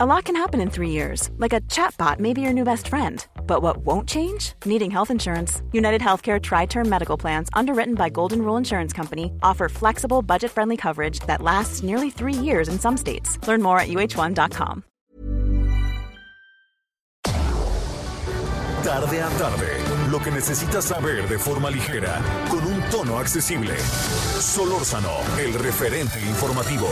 [0.00, 2.86] A lot can happen in three years, like a chatbot may be your new best
[2.86, 3.26] friend.
[3.48, 4.52] But what won't change?
[4.64, 5.60] Needing health insurance.
[5.72, 10.52] United Healthcare Tri Term Medical Plans, underwritten by Golden Rule Insurance Company, offer flexible, budget
[10.52, 13.44] friendly coverage that lasts nearly three years in some states.
[13.48, 14.84] Learn more at uh1.com.
[18.84, 23.76] Tarde a tarde, lo que necesitas saber de forma ligera, con un tono accesible.
[23.76, 25.10] Solórzano,
[25.40, 26.86] el referente informativo.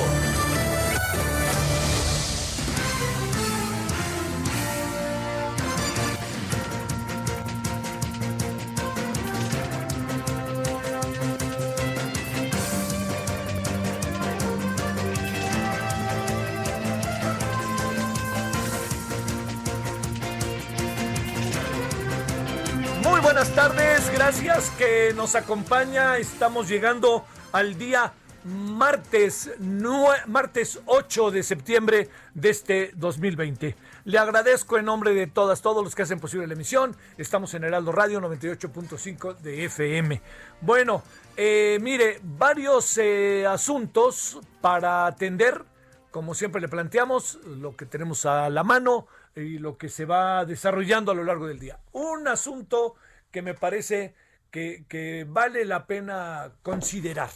[24.78, 26.16] Que nos acompaña.
[26.16, 28.14] Estamos llegando al día
[28.44, 33.76] martes, martes 8 de septiembre de este 2020.
[34.04, 36.96] Le agradezco en nombre de todas, todos los que hacen posible la emisión.
[37.18, 40.22] Estamos en Heraldo Radio 98.5 de FM.
[40.62, 41.02] Bueno,
[41.36, 45.64] eh, mire, varios eh, asuntos para atender.
[46.10, 50.46] Como siempre le planteamos, lo que tenemos a la mano y lo que se va
[50.46, 51.78] desarrollando a lo largo del día.
[51.92, 52.94] Un asunto
[53.30, 54.14] que me parece
[54.50, 57.30] que, vale la pena considerar.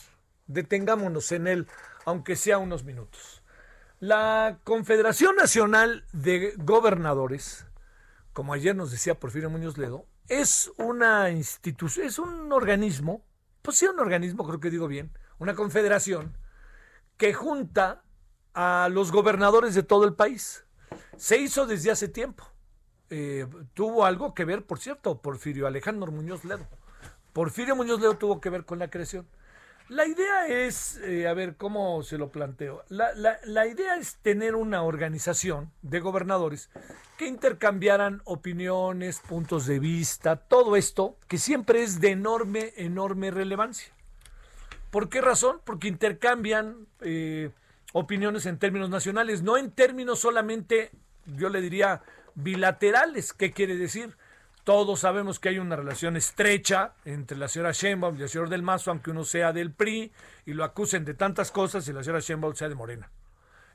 [0.46, 1.66] Detengámonos en él,
[2.04, 3.42] aunque sea unos minutos.
[3.98, 7.66] La Confederación Nacional de Gobernadores,
[8.32, 13.24] como ayer nos decía Porfirio Muñoz Ledo, es una institución, es un organismo,
[13.62, 16.36] pues sí, un organismo, creo que digo bien, una confederación
[17.16, 18.02] que junta
[18.54, 20.64] a los gobernadores de todo el país.
[21.16, 22.44] Se hizo desde hace tiempo.
[23.10, 26.66] Eh, tuvo algo que ver, por cierto, Porfirio Alejandro Muñoz Ledo.
[27.32, 29.26] Porfirio Muñoz Ledo tuvo que ver con la creación.
[29.88, 32.84] La idea es, eh, a ver, ¿cómo se lo planteo?
[32.88, 36.70] La, la- la idea es tener una organización de gobernadores
[37.18, 43.92] que intercambiaran opiniones, puntos de vista, todo esto que siempre es de enorme, enorme relevancia.
[44.92, 45.60] ¿Por qué razón?
[45.64, 47.50] Porque intercambian eh,
[47.92, 50.92] opiniones en términos nacionales, no en términos solamente,
[51.26, 52.02] yo le diría,
[52.36, 53.32] bilaterales.
[53.32, 54.16] ¿Qué quiere decir?
[54.64, 58.62] Todos sabemos que hay una relación estrecha entre la señora Sheinbaum y el señor Del
[58.62, 60.12] Mazo, aunque uno sea del PRI
[60.44, 63.10] y lo acusen de tantas cosas y la señora Sheinbaum sea de Morena.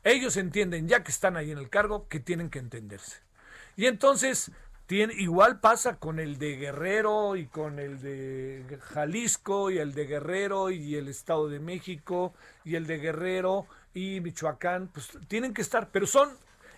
[0.03, 3.17] Ellos entienden, ya que están ahí en el cargo, que tienen que entenderse.
[3.75, 4.51] Y entonces,
[4.87, 10.69] igual pasa con el de Guerrero y con el de Jalisco y el de Guerrero
[10.69, 13.65] y el Estado de México y el de Guerrero
[13.95, 16.29] y Michoacán, pues tienen que estar, pero son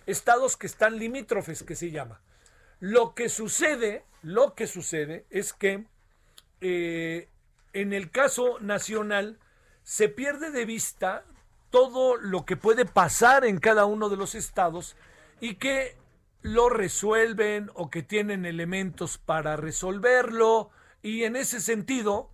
[0.06, 2.20] estados que están limítrofes, que se llama.
[2.80, 5.86] Lo que sucede, lo que sucede es que
[6.60, 7.28] eh,
[7.72, 9.38] en el caso nacional
[9.82, 11.24] se pierde de vista
[11.70, 14.96] todo lo que puede pasar en cada uno de los estados
[15.40, 15.96] y que
[16.42, 20.70] lo resuelven o que tienen elementos para resolverlo
[21.02, 22.30] y en ese sentido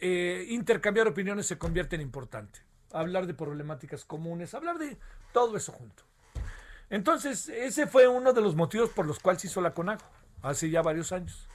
[0.00, 2.60] eh, intercambiar opiniones se convierte en importante.
[2.92, 4.96] Hablar de problemáticas comunes, hablar de
[5.32, 6.04] todo eso junto.
[6.90, 10.04] Entonces, ese fue uno de los motivos por los cuales se hizo la CONAGO,
[10.42, 11.48] hace ya varios años.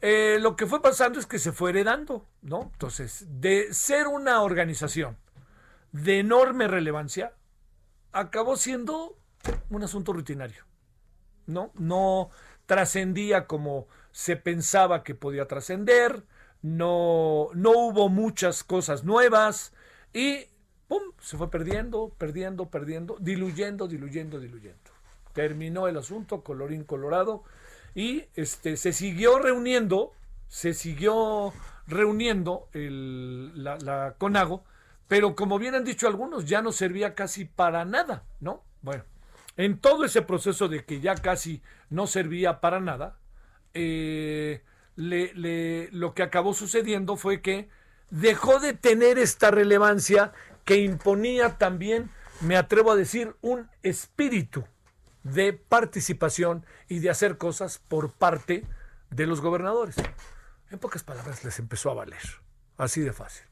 [0.00, 2.70] Eh, lo que fue pasando es que se fue heredando, ¿no?
[2.72, 5.16] Entonces, de ser una organización
[5.92, 7.32] de enorme relevancia,
[8.12, 9.16] acabó siendo
[9.70, 10.64] un asunto rutinario,
[11.46, 11.72] ¿no?
[11.74, 12.30] No
[12.66, 16.24] trascendía como se pensaba que podía trascender,
[16.62, 19.72] no, no hubo muchas cosas nuevas
[20.12, 20.46] y
[20.94, 21.12] ¡pum!
[21.20, 24.90] se fue perdiendo, perdiendo, perdiendo, diluyendo, diluyendo, diluyendo.
[25.32, 27.42] Terminó el asunto, colorín colorado,
[27.94, 30.12] y este, se siguió reuniendo,
[30.48, 31.52] se siguió
[31.88, 34.62] reuniendo el- la, CONAGO,
[35.08, 38.62] pero como bien han dicho algunos, ya no servía casi para nada, ¿no?
[38.82, 39.04] Bueno,
[39.56, 41.60] en todo ese proceso de que ya casi
[41.90, 43.18] no servía para nada,
[43.74, 44.62] eh,
[44.96, 47.68] le- lo que acabó sucediendo fue que
[48.10, 50.32] dejó de tener esta relevancia
[50.64, 52.10] que imponía también,
[52.40, 54.64] me atrevo a decir, un espíritu
[55.22, 58.64] de participación y de hacer cosas por parte
[59.10, 59.96] de los gobernadores.
[60.70, 62.22] En pocas palabras, les empezó a valer.
[62.76, 63.46] Así de fácil.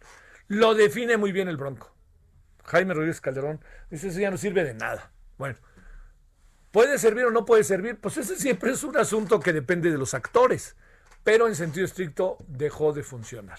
[0.48, 1.94] Lo define muy bien el Bronco.
[2.64, 3.60] Jaime Rodríguez Calderón
[3.90, 5.12] dice, eso ya no sirve de nada.
[5.38, 5.56] Bueno,
[6.70, 8.00] ¿puede servir o no puede servir?
[8.00, 10.76] Pues ese siempre es un asunto que depende de los actores,
[11.24, 13.58] pero en sentido estricto dejó de funcionar.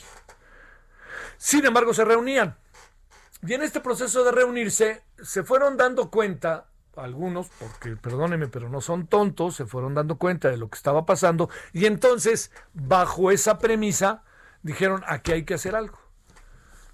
[1.38, 2.58] Sin embargo, se reunían.
[3.46, 8.80] Y en este proceso de reunirse, se fueron dando cuenta, algunos, porque perdónenme, pero no
[8.80, 11.50] son tontos, se fueron dando cuenta de lo que estaba pasando.
[11.74, 14.24] Y entonces, bajo esa premisa,
[14.62, 16.00] dijeron, aquí hay que hacer algo.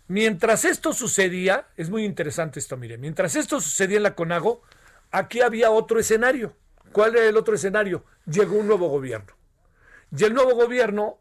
[0.07, 4.63] Mientras esto sucedía, es muy interesante esto, mire, mientras esto sucedía en la CONAGO,
[5.11, 6.55] aquí había otro escenario.
[6.91, 8.05] ¿Cuál era el otro escenario?
[8.25, 9.33] Llegó un nuevo gobierno.
[10.17, 11.19] Y el nuevo gobierno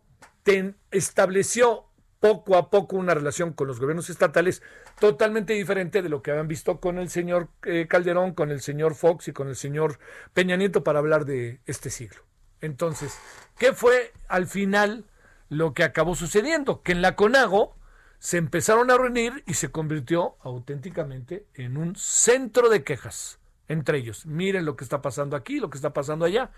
[0.90, 1.87] estableció
[2.20, 4.62] poco a poco una relación con los gobiernos estatales
[4.98, 8.94] totalmente diferente de lo que habían visto con el señor eh, Calderón, con el señor
[8.94, 9.98] Fox y con el señor
[10.34, 12.22] Peña Nieto para hablar de este siglo.
[12.60, 13.16] Entonces,
[13.56, 15.04] ¿qué fue al final
[15.48, 16.82] lo que acabó sucediendo?
[16.82, 17.76] Que en la CONAGO
[18.18, 23.38] se empezaron a reunir y se convirtió auténticamente en un centro de quejas
[23.68, 24.26] entre ellos.
[24.26, 26.50] Miren lo que está pasando aquí, lo que está pasando allá.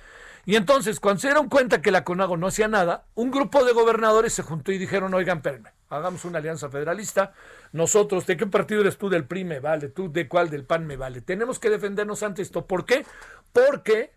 [0.47, 3.73] Y entonces, cuando se dieron cuenta que la CONAGO no hacía nada, un grupo de
[3.73, 7.35] gobernadores se juntó y dijeron, oigan, espérenme, hagamos una alianza federalista.
[7.73, 9.11] Nosotros, ¿de qué partido eres tú?
[9.11, 11.21] Del PRI me vale, tú de cuál del PAN me vale.
[11.21, 12.67] Tenemos que defendernos ante esto.
[12.67, 13.05] ¿Por qué?
[13.53, 14.12] Porque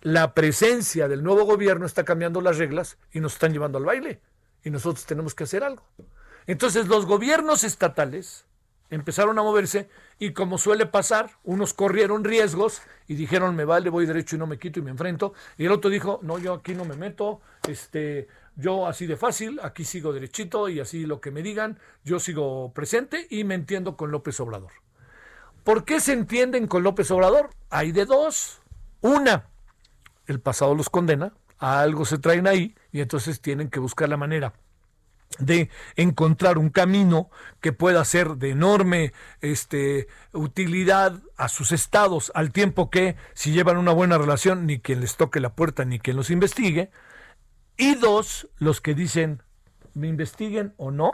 [0.00, 4.20] la presencia del nuevo gobierno está cambiando las reglas y nos están llevando al baile.
[4.64, 5.84] Y nosotros tenemos que hacer algo.
[6.46, 8.46] Entonces, los gobiernos estatales
[8.92, 14.04] empezaron a moverse y como suele pasar, unos corrieron riesgos y dijeron, me vale, voy
[14.04, 15.32] derecho y no me quito y me enfrento.
[15.56, 19.60] Y el otro dijo, no, yo aquí no me meto, este, yo así de fácil,
[19.62, 23.96] aquí sigo derechito y así lo que me digan, yo sigo presente y me entiendo
[23.96, 24.72] con López Obrador.
[25.64, 27.48] ¿Por qué se entienden con López Obrador?
[27.70, 28.60] Hay de dos.
[29.00, 29.48] Una,
[30.26, 34.18] el pasado los condena, a algo se traen ahí y entonces tienen que buscar la
[34.18, 34.52] manera
[35.38, 37.30] de encontrar un camino
[37.60, 43.76] que pueda ser de enorme este, utilidad a sus estados, al tiempo que si llevan
[43.76, 46.90] una buena relación, ni quien les toque la puerta, ni quien los investigue.
[47.76, 49.42] Y dos, los que dicen,
[49.94, 51.12] me investiguen o no,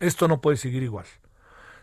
[0.00, 1.06] esto no puede seguir igual.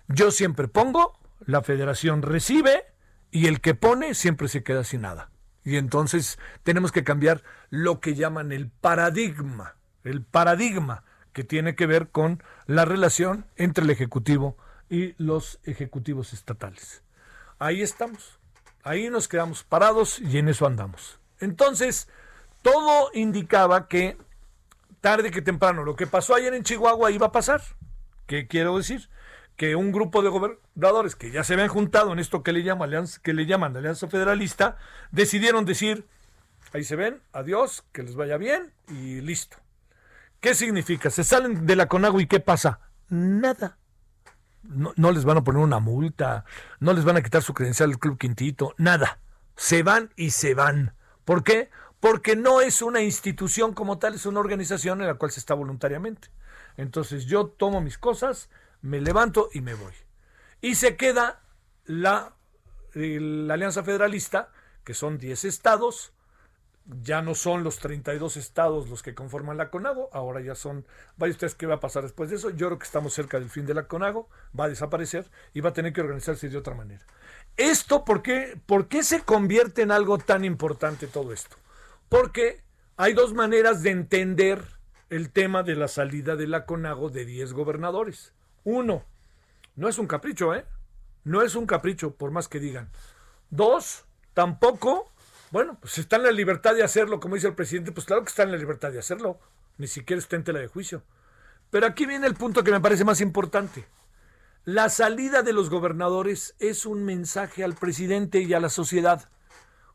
[0.07, 2.85] Yo siempre pongo, la federación recibe
[3.31, 5.31] y el que pone siempre se queda sin nada.
[5.63, 11.03] Y entonces tenemos que cambiar lo que llaman el paradigma, el paradigma
[11.35, 14.55] que tiene que ver con la relación entre el Ejecutivo
[14.89, 17.03] y los ejecutivos estatales.
[17.59, 18.39] Ahí estamos,
[18.83, 21.19] ahí nos quedamos parados y en eso andamos.
[21.41, 22.07] Entonces,
[22.61, 24.17] todo indicaba que
[25.01, 27.61] tarde que temprano lo que pasó ayer en Chihuahua iba a pasar.
[28.27, 29.09] ¿Qué quiero decir?
[29.57, 32.85] Que un grupo de gobernadores que ya se habían juntado en esto que le, llama
[32.85, 34.77] alianza, que le llaman Alianza Federalista,
[35.11, 36.07] decidieron decir,
[36.71, 39.64] ahí se ven, adiós, que les vaya bien y listo.
[40.45, 41.09] ¿Qué significa?
[41.09, 42.79] Se salen de la Conagua y ¿qué pasa?
[43.09, 43.79] Nada.
[44.61, 46.45] No, les van a poner una multa,
[46.79, 49.17] no les van a quitar su credencial del Club Quintito, nada.
[49.55, 50.93] Se van y se van.
[51.23, 51.71] ¿Por qué?
[51.99, 55.55] Porque no es una institución como tal, es una organización en la cual se está
[55.55, 56.27] voluntariamente.
[56.77, 58.51] Entonces yo tomo mis cosas,
[58.83, 59.93] me levanto y me voy.
[60.61, 61.41] Y se queda
[61.85, 62.35] la,
[62.93, 64.51] la Alianza Federalista,
[64.83, 66.13] que son 10 estados,
[66.85, 70.85] ya no son los 32 estados los que conforman la CONAGO, ahora ya son,
[71.17, 73.49] vaya ustedes qué va a pasar después de eso, yo creo que estamos cerca del
[73.49, 76.75] fin de la CONAGO, va a desaparecer y va a tener que organizarse de otra
[76.75, 77.03] manera.
[77.57, 81.55] Esto, ¿por qué, ¿por qué se convierte en algo tan importante todo esto?
[82.09, 82.63] Porque
[82.97, 84.63] hay dos maneras de entender
[85.09, 88.33] el tema de la salida de la CONAGO de 10 gobernadores.
[88.63, 89.03] Uno,
[89.75, 90.65] no es un capricho, ¿eh?
[91.23, 92.89] No es un capricho, por más que digan.
[93.49, 95.11] Dos, tampoco
[95.55, 98.27] bueno, pues está en la libertad de hacerlo, como dice el presidente, pues claro que
[98.27, 99.39] está en la libertad de hacerlo.
[99.77, 101.01] Ni siquiera está en tela de juicio.
[101.69, 103.87] Pero aquí viene el punto que me parece más importante.
[104.65, 109.29] La salida de los gobernadores es un mensaje al presidente y a la sociedad.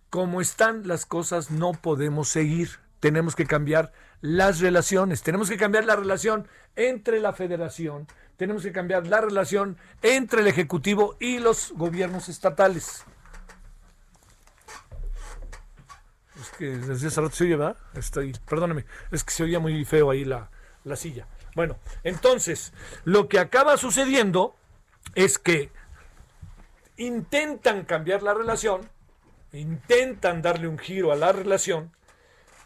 [0.08, 2.78] Como están las cosas, no podemos seguir.
[2.98, 5.22] Tenemos que cambiar las relaciones.
[5.22, 8.06] Tenemos que cambiar la relación entre la federación.
[8.38, 13.04] Tenemos que cambiar la relación entre el Ejecutivo y los gobiernos estatales.
[16.40, 17.76] Es que desde hace rato se oye, ¿verdad?
[17.94, 20.50] Estoy, perdóname, es que se oía muy feo ahí la,
[20.84, 21.26] la silla.
[21.54, 22.72] Bueno, entonces,
[23.04, 24.56] lo que acaba sucediendo
[25.14, 25.70] es que
[26.96, 28.88] intentan cambiar la relación,
[29.52, 31.92] intentan darle un giro a la relación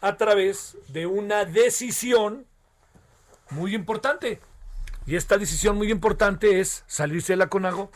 [0.01, 2.45] a través de una decisión
[3.49, 4.39] muy importante.
[5.07, 7.91] Y esta decisión muy importante es salirse de la CONAGO.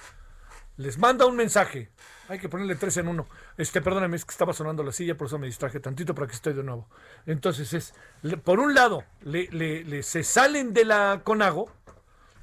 [0.77, 1.89] Les manda un mensaje
[2.29, 3.27] hay que ponerle tres en uno.
[3.57, 6.33] Este, perdóname, es que estaba sonando la silla, por eso me distraje tantito, para que
[6.33, 6.87] estoy de nuevo.
[7.25, 7.93] Entonces es,
[8.43, 11.71] por un lado, le, se salen de la CONAGO,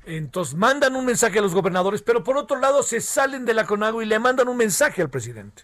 [0.04, 3.64] entonces mandan un mensaje a los gobernadores, pero por otro lado se salen de la
[3.64, 5.62] CONAGO y le mandan un mensaje al presidente.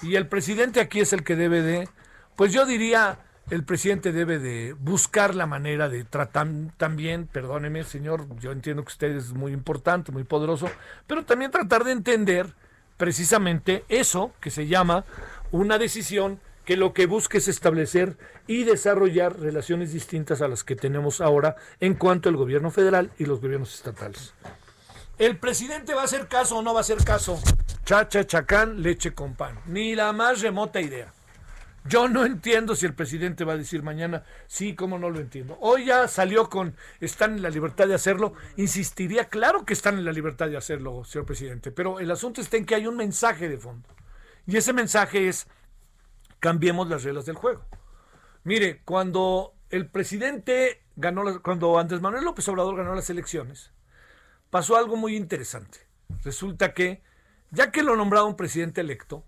[0.00, 1.88] Y el presidente aquí es el que debe de,
[2.34, 3.18] pues yo diría,
[3.50, 8.92] el presidente debe de buscar la manera de tratar también, perdóneme señor, yo entiendo que
[8.92, 10.70] usted es muy importante, muy poderoso,
[11.06, 12.54] pero también tratar de entender
[12.98, 15.06] precisamente eso que se llama
[15.50, 20.76] una decisión que lo que busca es establecer y desarrollar relaciones distintas a las que
[20.76, 24.34] tenemos ahora en cuanto al gobierno federal y los gobiernos estatales.
[25.18, 27.40] ¿El presidente va a hacer caso o no va a hacer caso?
[27.86, 29.58] Chacha, chacán, leche con pan.
[29.64, 31.12] Ni la más remota idea.
[31.88, 35.56] Yo no entiendo si el presidente va a decir mañana, sí, cómo no lo entiendo.
[35.60, 38.34] Hoy ya salió con, están en la libertad de hacerlo.
[38.56, 42.56] Insistiría, claro que están en la libertad de hacerlo, señor presidente, pero el asunto está
[42.56, 43.88] en que hay un mensaje de fondo.
[44.46, 45.46] Y ese mensaje es,
[46.40, 47.64] cambiemos las reglas del juego.
[48.44, 53.72] Mire, cuando el presidente ganó, cuando Andrés Manuel López Obrador ganó las elecciones,
[54.50, 55.78] pasó algo muy interesante.
[56.24, 57.02] Resulta que,
[57.50, 59.24] ya que lo nombraron presidente electo,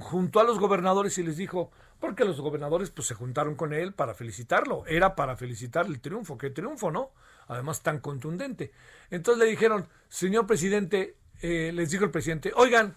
[0.00, 3.92] junto a los gobernadores y les dijo, porque los gobernadores pues se juntaron con él
[3.92, 7.12] para felicitarlo, era para felicitar el triunfo, qué triunfo, ¿no?
[7.46, 8.72] Además tan contundente.
[9.10, 12.96] Entonces le dijeron, señor presidente, eh, les dijo el presidente, oigan,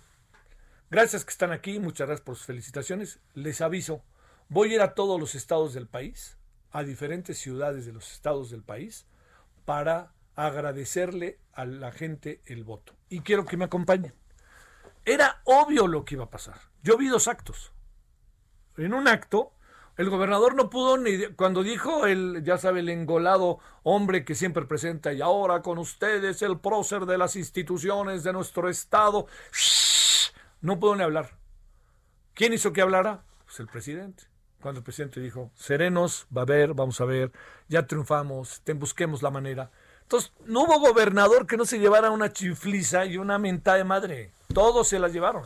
[0.89, 4.03] gracias que están aquí, muchas gracias por sus felicitaciones, les aviso,
[4.49, 6.37] voy a ir a todos los estados del país,
[6.71, 9.05] a diferentes ciudades de los estados del país,
[9.65, 12.93] para agradecerle a la gente el voto.
[13.09, 14.13] Y quiero que me acompañen.
[15.05, 16.59] Era obvio lo que iba a pasar.
[16.81, 17.71] Yo vi dos actos.
[18.77, 19.53] En un acto,
[19.97, 24.65] el gobernador no pudo ni cuando dijo el, ya sabe, el engolado hombre que siempre
[24.65, 29.27] presenta y ahora con ustedes el prócer de las instituciones de nuestro estado,
[30.61, 31.37] no pudo ni hablar.
[32.33, 33.23] ¿Quién hizo que hablara?
[33.45, 34.23] Pues el presidente.
[34.61, 37.31] Cuando el presidente dijo, serenos, va a ver, vamos a ver,
[37.67, 39.69] ya triunfamos, busquemos la manera.
[40.03, 44.31] Entonces, no hubo gobernador que no se llevara una chifliza y una menta de madre.
[44.53, 45.43] Todos se las llevaron,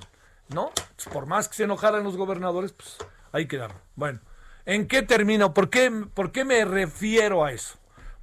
[0.49, 0.71] ¿no?
[0.95, 2.97] Pues, por más que se enojaran los gobernadores, pues
[3.31, 3.77] ahí quedaron.
[3.95, 4.19] Bueno,
[4.65, 5.53] ¿en qué termino?
[5.53, 7.77] ¿Por qué, ¿Por qué me refiero a eso?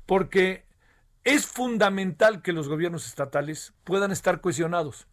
[0.07, 0.65] Porque
[1.25, 5.07] es fundamental que los gobiernos estatales puedan estar cohesionados.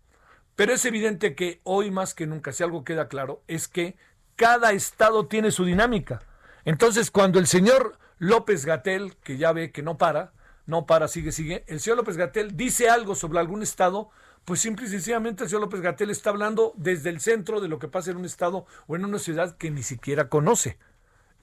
[0.55, 3.95] Pero es evidente que hoy más que nunca, si algo queda claro, es que
[4.35, 6.21] cada estado tiene su dinámica.
[6.65, 10.33] Entonces, cuando el señor López Gatel, que ya ve que no para,
[10.65, 14.09] no para, sigue, sigue, el señor López Gatel dice algo sobre algún estado,
[14.45, 17.79] pues simple y sencillamente el señor López Gatel está hablando desde el centro de lo
[17.79, 20.77] que pasa en un estado o en una ciudad que ni siquiera conoce.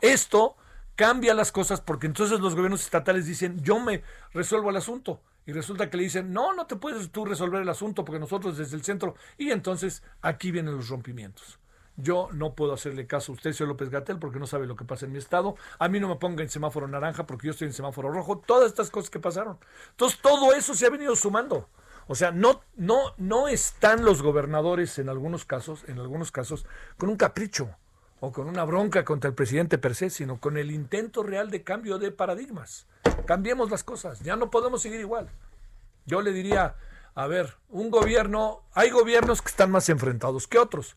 [0.00, 0.56] Esto
[0.96, 4.02] cambia las cosas porque entonces los gobiernos estatales dicen, yo me
[4.32, 5.20] resuelvo el asunto.
[5.46, 8.58] Y resulta que le dicen, no, no te puedes tú resolver el asunto porque nosotros
[8.58, 9.14] desde el centro.
[9.38, 11.58] Y entonces aquí vienen los rompimientos.
[11.96, 14.84] Yo no puedo hacerle caso a usted, señor López Gatel, porque no sabe lo que
[14.84, 15.56] pasa en mi estado.
[15.78, 18.38] A mí no me ponga en semáforo naranja porque yo estoy en semáforo rojo.
[18.38, 19.58] Todas estas cosas que pasaron.
[19.90, 21.68] Entonces todo eso se ha venido sumando.
[22.08, 27.10] O sea, no, no, no están los gobernadores en algunos casos, en algunos casos, con
[27.10, 27.68] un capricho
[28.20, 31.62] o con una bronca contra el presidente per se, sino con el intento real de
[31.62, 32.86] cambio de paradigmas.
[33.26, 35.28] Cambiemos las cosas, ya no podemos seguir igual.
[36.06, 36.76] Yo le diría,
[37.14, 40.96] a ver, un gobierno, hay gobiernos que están más enfrentados que otros.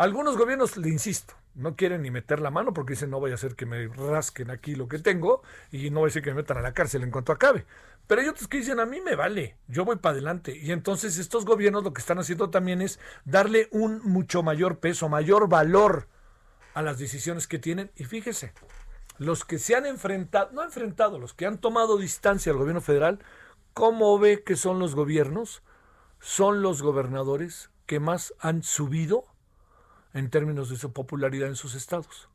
[0.00, 3.34] Algunos gobiernos, le insisto, no quieren ni meter la mano porque dicen no voy a
[3.34, 6.36] hacer que me rasquen aquí lo que tengo y no voy a ser que me
[6.36, 7.66] metan a la cárcel en cuanto acabe.
[8.06, 10.56] Pero hay otros que dicen, a mí me vale, yo voy para adelante.
[10.56, 15.10] Y entonces estos gobiernos lo que están haciendo también es darle un mucho mayor peso,
[15.10, 16.08] mayor valor
[16.72, 17.90] a las decisiones que tienen.
[17.94, 18.54] Y fíjese,
[19.18, 23.18] los que se han enfrentado, no enfrentado, los que han tomado distancia al gobierno federal,
[23.74, 25.62] ¿cómo ve que son los gobiernos?
[26.20, 29.26] Son los gobernadores que más han subido
[30.14, 32.28] en términos de su popularidad en sus estados.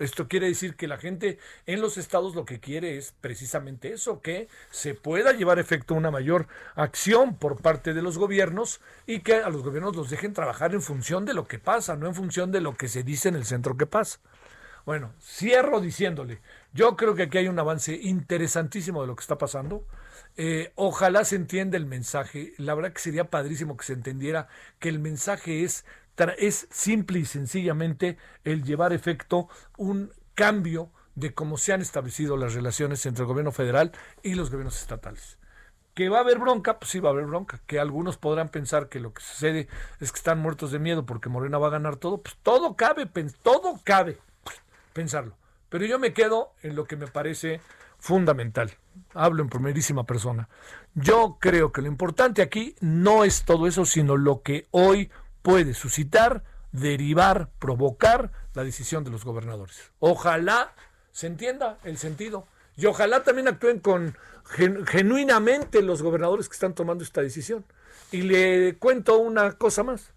[0.00, 4.22] Esto quiere decir que la gente en los estados lo que quiere es precisamente eso,
[4.22, 9.34] que se pueda llevar efecto una mayor acción por parte de los gobiernos y que
[9.34, 12.50] a los gobiernos los dejen trabajar en función de lo que pasa, no en función
[12.50, 14.20] de lo que se dice en el centro que pasa.
[14.86, 16.40] Bueno, cierro diciéndole,
[16.72, 19.84] yo creo que aquí hay un avance interesantísimo de lo que está pasando.
[20.38, 22.54] Eh, ojalá se entienda el mensaje.
[22.56, 25.84] La verdad que sería padrísimo que se entendiera que el mensaje es
[26.38, 32.54] es simple y sencillamente el llevar efecto un cambio de cómo se han establecido las
[32.54, 35.38] relaciones entre el gobierno federal y los gobiernos estatales.
[35.94, 37.60] Que va a haber bronca, pues sí va a haber bronca.
[37.66, 41.28] Que algunos podrán pensar que lo que sucede es que están muertos de miedo porque
[41.28, 42.22] Morena va a ganar todo.
[42.22, 43.06] Pues todo cabe,
[43.42, 44.18] todo cabe
[44.92, 45.36] pensarlo.
[45.68, 47.60] Pero yo me quedo en lo que me parece
[47.98, 48.72] fundamental.
[49.14, 50.48] Hablo en primerísima persona.
[50.94, 55.10] Yo creo que lo importante aquí no es todo eso, sino lo que hoy
[55.42, 59.92] puede suscitar, derivar, provocar la decisión de los gobernadores.
[59.98, 60.72] Ojalá
[61.12, 64.16] se entienda el sentido y ojalá también actúen con
[64.86, 67.64] genuinamente los gobernadores que están tomando esta decisión.
[68.10, 70.12] Y le cuento una cosa más.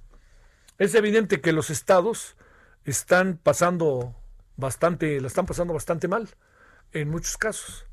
[0.78, 2.36] Es evidente que los estados
[2.86, 4.16] están pasando
[4.58, 6.30] bastante, la están pasando bastante mal
[6.92, 7.86] en muchos casos.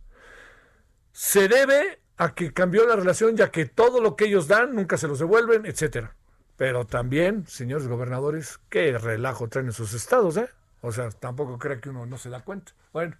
[1.12, 4.96] Se debe a que cambió la relación ya que todo lo que ellos dan nunca
[4.96, 6.16] se los devuelven, etcétera.
[6.60, 10.50] Pero también, señores gobernadores, qué relajo traen en sus estados, ¿eh?
[10.82, 12.72] O sea, tampoco crea que uno no se da cuenta.
[12.92, 13.16] Bueno,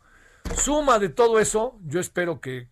[0.55, 2.69] suma de todo eso, yo espero que,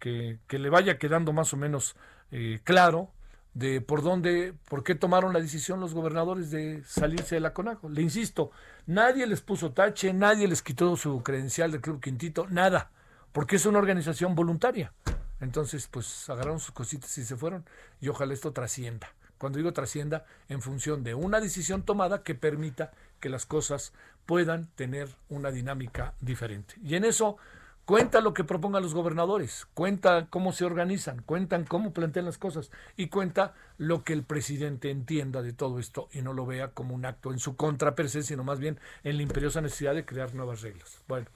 [0.47, 1.97] le vaya quedando más o menos
[2.33, 3.11] eh, claro
[3.55, 7.89] de por dónde, por qué tomaron la decisión los gobernadores de salirse de la CONAGO.
[7.89, 8.51] Le insisto,
[8.85, 12.91] nadie les puso tache, nadie les quitó su credencial del Club Quintito, nada,
[13.33, 14.93] porque es una organización voluntaria.
[15.41, 17.65] Entonces, pues agarraron sus cositas y se fueron
[18.03, 19.09] y ojalá esto trascienda.
[19.39, 23.93] Cuando digo trascienda, en función de una decisión tomada que permita que las cosas
[24.27, 26.75] puedan tener una dinámica diferente.
[26.85, 27.39] Y en eso
[27.85, 32.71] cuenta lo que propongan los gobernadores, cuenta cómo se organizan, cuentan cómo plantean las cosas
[32.97, 36.95] y cuenta lo que el presidente entienda de todo esto y no lo vea como
[36.95, 40.05] un acto en su contra per se, sino más bien en la imperiosa necesidad de
[40.05, 41.01] crear nuevas reglas.
[41.09, 41.29] Bueno,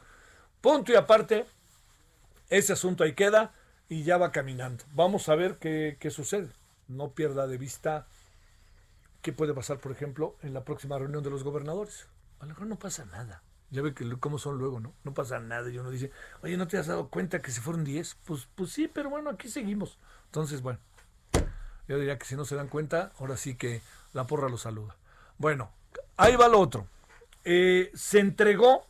[0.61, 1.47] punto y aparte,
[2.51, 3.55] ese asunto ahí queda
[3.89, 4.85] y ya va caminando.
[4.93, 6.51] Vamos a ver qué, qué sucede
[6.93, 8.07] no pierda de vista
[9.23, 12.07] qué puede pasar, por ejemplo, en la próxima reunión de los gobernadores.
[12.41, 13.43] A lo mejor no pasa nada.
[13.71, 14.93] Ya ve que cómo son luego, ¿no?
[15.05, 15.71] No pasa nada.
[15.71, 16.11] Y uno dice,
[16.43, 18.17] oye, ¿no te has dado cuenta que se fueron 10?
[18.27, 19.99] Pues, pues sí, pero bueno, aquí seguimos.
[20.27, 20.79] Entonces, bueno,
[21.89, 23.81] yo diría que si no se dan cuenta, ahora sí que
[24.13, 24.97] la porra los saluda.
[25.39, 25.71] Bueno,
[26.17, 26.87] ahí va lo otro.
[27.45, 28.87] Eh, se entregó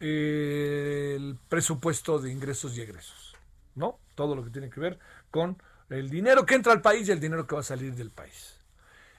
[0.00, 3.34] eh, el presupuesto de ingresos y egresos,
[3.74, 3.98] ¿no?
[4.14, 4.98] Todo lo que tiene que ver
[5.30, 5.60] con
[5.94, 8.58] el dinero que entra al país y el dinero que va a salir del país.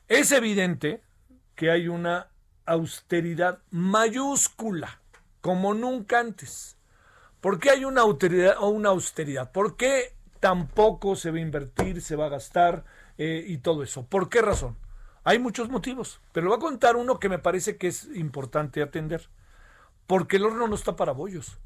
[0.08, 1.02] Es evidente
[1.56, 2.28] que hay una
[2.66, 5.02] austeridad mayúscula,
[5.42, 6.78] como nunca antes.
[7.42, 9.52] ¿Por qué hay una austeridad o una austeridad?
[9.52, 12.86] ¿Por qué tampoco se va a invertir, se va a gastar
[13.18, 14.06] eh, y todo eso?
[14.06, 14.78] ¿Por qué razón?
[15.26, 19.30] Hay muchos motivos, pero voy a contar uno que me parece que es importante atender.
[20.06, 21.58] Porque el horno no está para bollos.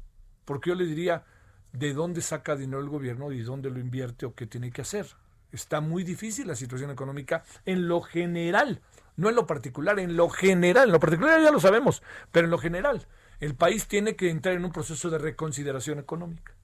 [0.44, 1.24] Porque yo le diría,
[1.72, 5.06] de dónde saca dinero el gobierno y dónde lo invierte o qué tiene que hacer.
[5.52, 8.80] Está muy difícil la situación económica en lo general,
[9.16, 10.88] no en lo particular, en lo general.
[10.88, 13.06] En lo particular ya lo sabemos, pero en lo general,
[13.40, 16.54] el país tiene que entrar en un proceso de reconsideración económica.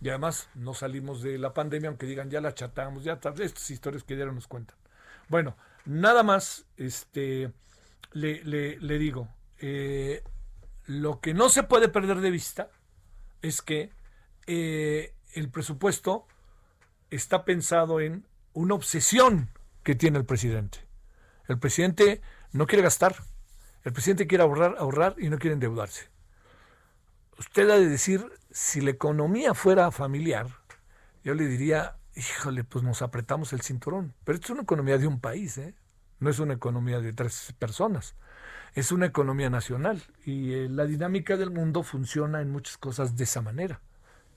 [0.00, 4.04] Y además no salimos de la pandemia, aunque digan ya la chatamos, ya estas historias
[4.04, 4.76] que dieron nos cuentan.
[5.28, 7.52] Bueno, nada más este,
[8.12, 10.22] le, le, digo, eh,
[10.86, 12.68] lo que no se puede perder de vista
[13.42, 13.90] es que
[14.46, 16.26] eh, el presupuesto
[17.10, 19.50] está pensado en una obsesión
[19.82, 20.78] que tiene el presidente.
[21.48, 22.20] El presidente
[22.52, 23.16] no quiere gastar,
[23.82, 26.08] el presidente quiere ahorrar, ahorrar y no quiere endeudarse.
[27.38, 30.48] Usted ha de decir, si la economía fuera familiar,
[31.22, 34.14] yo le diría, híjole, pues nos apretamos el cinturón.
[34.24, 35.74] Pero esto es una economía de un país, ¿eh?
[36.20, 38.14] no es una economía de tres personas,
[38.74, 43.24] es una economía nacional y eh, la dinámica del mundo funciona en muchas cosas de
[43.24, 43.80] esa manera.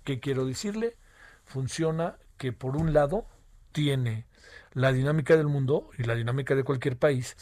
[0.08, 0.96] ¿Qué quiero decirle?
[1.44, 3.26] Funciona que por un lado
[3.74, 4.26] tiene
[4.72, 7.36] la dinámica del mundo y la dinámica de cualquier país,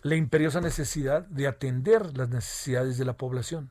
[0.00, 3.70] la imperiosa necesidad de atender las necesidades de la población.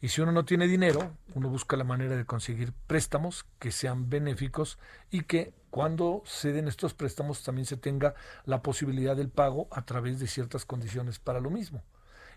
[0.00, 4.10] Y si uno no tiene dinero, uno busca la manera de conseguir préstamos que sean
[4.10, 4.80] benéficos
[5.12, 9.84] y que cuando se den estos préstamos también se tenga la posibilidad del pago a
[9.84, 11.84] través de ciertas condiciones para lo mismo.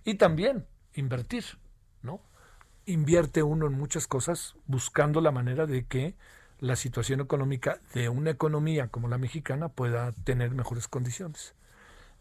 [0.03, 1.43] Y también invertir,
[2.03, 2.21] ¿no?
[2.89, 6.15] Invierte uno en muchas cosas buscando la manera de que
[6.59, 11.53] la situación económica de una economía como la mexicana pueda tener mejores condiciones.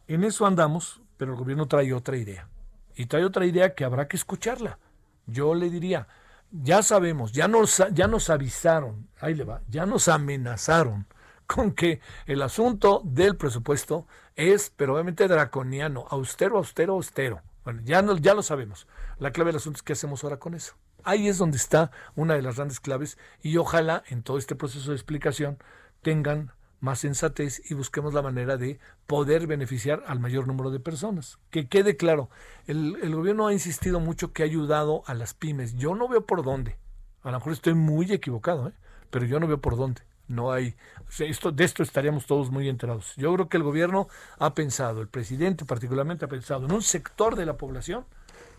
[0.06, 2.48] En eso andamos, pero el gobierno trae otra idea.
[2.94, 4.78] Y trae otra idea que habrá que escucharla.
[5.26, 6.08] Yo le diría,
[6.50, 11.06] ya sabemos, ya nos, ya nos avisaron, ahí le va, ya nos amenazaron
[11.46, 17.42] con que el asunto del presupuesto es, pero obviamente draconiano, austero, austero, austero.
[17.68, 18.86] Bueno, ya, no, ya lo sabemos.
[19.18, 20.72] La clave del asunto es qué hacemos ahora con eso.
[21.04, 24.88] Ahí es donde está una de las grandes claves y ojalá en todo este proceso
[24.88, 25.58] de explicación
[26.00, 31.40] tengan más sensatez y busquemos la manera de poder beneficiar al mayor número de personas.
[31.50, 32.30] Que quede claro,
[32.66, 35.76] el, gobierno ha insistido mucho que ha ayudado a las pymes.
[35.76, 36.78] Yo no veo por dónde.
[37.20, 38.72] A lo mejor estoy muy equivocado, ¿eh?
[39.10, 40.00] pero yo no veo por dónde.
[40.28, 40.76] No hay,
[41.18, 43.14] esto, de esto estaríamos todos muy enterados.
[43.16, 47.34] Yo creo que el gobierno ha pensado, el presidente particularmente ha pensado en un sector
[47.34, 48.04] de la población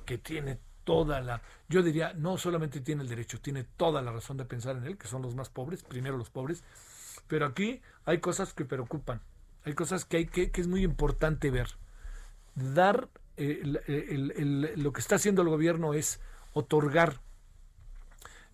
[0.06, 4.38] que tiene toda la, yo diría, no solamente tiene el derecho, tiene toda la razón
[4.38, 6.64] de pensar en él, que son los más pobres, primero los pobres,
[7.28, 9.22] pero aquí hay cosas que preocupan,
[9.66, 11.70] hay cosas que hay que, que es muy importante ver.
[12.56, 13.62] Dar, eh,
[14.76, 16.20] lo que está haciendo el gobierno es
[16.54, 17.22] otorgar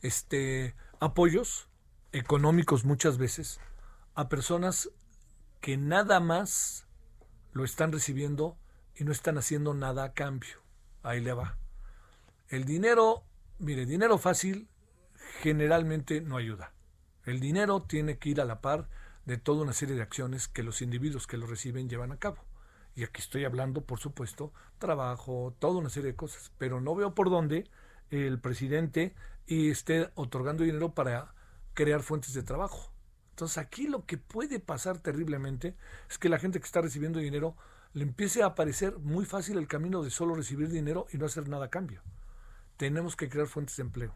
[0.02, 1.70] este apoyos
[2.12, 3.60] económicos muchas veces
[4.14, 4.90] a personas
[5.62, 6.88] que nada más
[7.54, 8.58] lo están recibiendo
[8.96, 10.62] y no están haciendo nada a cambio.
[11.04, 11.58] Ahí le va.
[12.48, 13.24] El dinero,
[13.60, 14.70] mire, dinero fácil
[15.42, 16.74] generalmente no ayuda.
[17.26, 18.88] El dinero tiene que ir a la par
[19.26, 22.46] de toda una serie de acciones que los individuos que lo reciben llevan a cabo.
[22.96, 26.52] Y aquí estoy hablando, por supuesto, trabajo, toda una serie de cosas.
[26.58, 27.70] Pero no veo por dónde
[28.10, 29.16] el presidente
[29.48, 31.35] esté otorgando dinero para
[31.76, 32.92] crear fuentes de trabajo,
[33.32, 35.76] Entonces aquí lo que puede pasar terriblemente
[36.10, 37.56] es que la gente que está recibiendo dinero
[37.94, 41.48] le empiece a parecer muy fácil el camino de solo recibir dinero y no hacer
[41.50, 42.02] nada a cambio.
[42.78, 44.16] Tenemos que crear fuentes de empleo.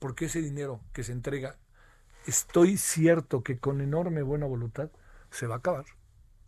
[0.00, 1.58] Porque ese dinero que se entrega,
[2.26, 4.90] estoy cierto que con enorme buena voluntad,
[5.30, 5.84] se va a acabar.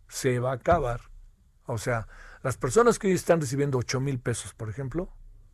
[0.09, 1.01] Se va a acabar.
[1.65, 2.07] O sea,
[2.41, 5.09] las personas que hoy están recibiendo 8 mil pesos, por ejemplo,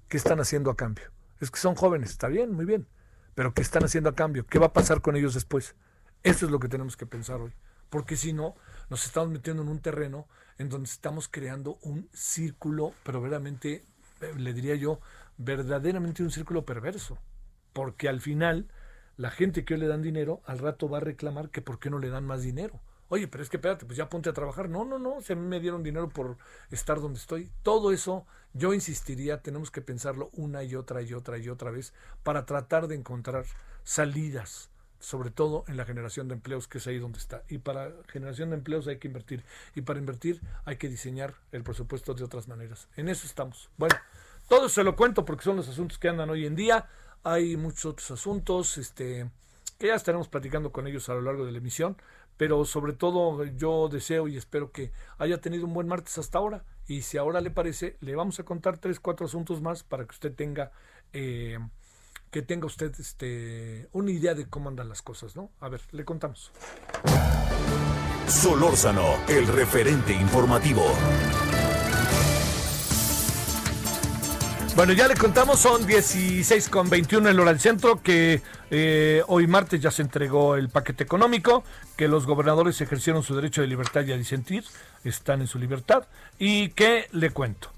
[0.08, 1.12] ¿qué están haciendo a cambio?
[1.40, 2.88] Es que son jóvenes, está bien, muy bien.
[3.36, 4.46] Pero ¿qué están haciendo a cambio?
[4.46, 5.76] ¿Qué va a pasar con ellos después?
[6.24, 7.54] Eso es lo que tenemos que pensar hoy.
[7.89, 8.56] Porque si no,
[8.89, 13.86] nos estamos metiendo en un terreno en donde estamos creando un círculo, pero verdaderamente,
[14.22, 15.00] eh, le diría yo,
[15.38, 17.18] verdaderamente un círculo perverso.
[17.74, 18.68] Porque al final,
[19.15, 21.89] la gente que hoy le dan dinero, al rato va a reclamar que por qué
[21.89, 22.82] no le dan más dinero.
[23.10, 24.69] Oye, pero es que espérate, pues ya ponte a trabajar.
[24.69, 26.38] No, no, no, si a mí me dieron dinero por
[26.72, 27.52] estar donde estoy.
[27.63, 31.93] Todo eso, yo insistiría, tenemos que pensarlo una y otra y otra y otra vez
[32.24, 33.45] para tratar de encontrar
[33.84, 34.69] salidas
[35.00, 37.43] sobre todo en la generación de empleos, que es ahí donde está.
[37.48, 39.43] Y para generación de empleos hay que invertir.
[39.76, 42.88] Y para invertir hay que diseñar el presupuesto de otras maneras.
[42.95, 43.69] En eso estamos.
[43.78, 43.95] Bueno,
[44.48, 46.88] todo se lo cuento porque son los asuntos que andan hoy en día.
[47.24, 49.30] Hay muchos otros asuntos este,
[49.78, 51.95] que ya estaremos platicando con ellos a lo largo de la emisión.
[52.39, 56.63] Pero sobre todo yo deseo y espero que haya tenido un buen martes hasta ahora.
[56.88, 60.12] Y si ahora le parece, le vamos a contar tres, cuatro asuntos más para que
[60.12, 60.71] usted tenga...
[61.12, 61.60] Eh,
[62.32, 65.49] que tenga usted este, una idea de cómo andan las cosas, ¿no?
[65.60, 66.52] A ver, le contamos.
[68.28, 70.84] Solórzano, el referente informativo.
[74.75, 79.45] Bueno, ya le contamos, son 16 con 21 en hora del centro, que eh, hoy
[79.45, 81.63] martes ya se entregó el paquete económico,
[81.97, 84.63] que los gobernadores ejercieron su derecho de libertad y a disentir,
[85.03, 86.03] están en su libertad,
[86.38, 87.71] y que le cuento.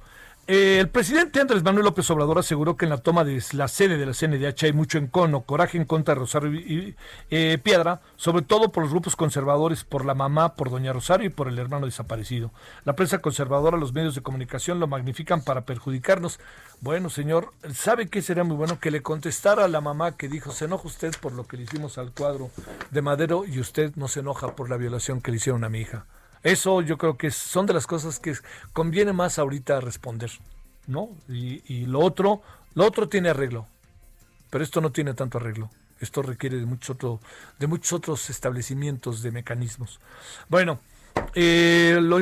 [0.47, 3.97] Eh, el presidente Andrés Manuel López Obrador aseguró que en la toma de la sede
[3.97, 6.95] de la CNDH hay mucho encono, coraje en contra de Rosario y,
[7.29, 11.29] eh, Piedra, sobre todo por los grupos conservadores, por la mamá, por doña Rosario y
[11.29, 12.51] por el hermano desaparecido.
[12.85, 16.39] La prensa conservadora, los medios de comunicación lo magnifican para perjudicarnos.
[16.81, 18.79] Bueno, señor, ¿sabe qué sería muy bueno?
[18.79, 21.63] Que le contestara a la mamá que dijo, se enoja usted por lo que le
[21.63, 22.49] hicimos al cuadro
[22.89, 25.81] de Madero y usted no se enoja por la violación que le hicieron a mi
[25.81, 26.07] hija.
[26.43, 28.33] Eso yo creo que son de las cosas que
[28.73, 30.31] conviene más ahorita responder,
[30.87, 31.09] ¿no?
[31.27, 32.41] Y, lo otro,
[32.73, 33.67] lo otro tiene arreglo,
[34.49, 35.69] pero esto no tiene tanto arreglo.
[35.99, 37.19] Esto requiere de, mucho otro,
[37.59, 39.99] de muchos otros establecimientos de mecanismos.
[40.49, 40.79] Bueno,
[41.35, 42.19] eh, lo,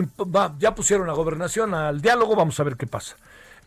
[0.59, 3.15] ya pusieron a gobernación al diálogo, vamos a ver qué pasa.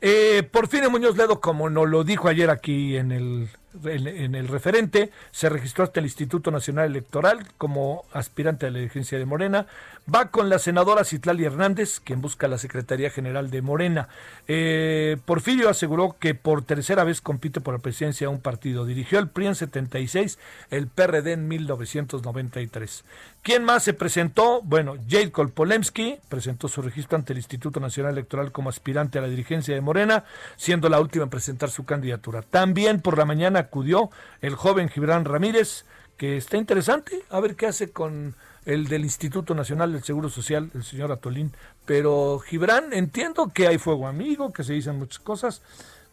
[0.02, 3.48] Eh, por fin Muñoz Ledo, como nos lo dijo ayer aquí en el
[3.84, 9.18] en, el referente, se registró hasta el Instituto Nacional Electoral como aspirante a la dirigencia
[9.18, 9.66] de Morena.
[10.12, 14.08] Va con la senadora Citlali Hernández, quien busca la Secretaría General de Morena.
[14.48, 18.84] Eh, Porfirio aseguró que por tercera vez compite por la presidencia de un partido.
[18.84, 20.38] Dirigió el PRI en 76,
[20.70, 23.04] el PRD en 1993.
[23.42, 24.60] ¿Quién más se presentó?
[24.62, 29.28] Bueno, Jade Kolpolemsky presentó su registro ante el Instituto Nacional Electoral como aspirante a la
[29.28, 30.24] dirigencia de Morena,
[30.56, 32.42] siendo la última en presentar su candidatura.
[32.42, 35.84] También por la mañana acudió el joven Gibran Ramírez,
[36.16, 40.70] que está interesante, a ver qué hace con el del Instituto Nacional del Seguro Social,
[40.74, 41.52] el señor Atolín.
[41.84, 45.62] Pero Gibran, entiendo que hay fuego amigo, que se dicen muchas cosas,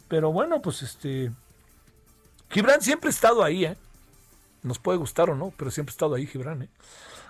[0.07, 1.31] pero bueno, pues este...
[2.49, 3.77] Gibran siempre ha estado ahí, ¿eh?
[4.63, 6.69] Nos puede gustar o no, pero siempre ha estado ahí Gibran, ¿eh?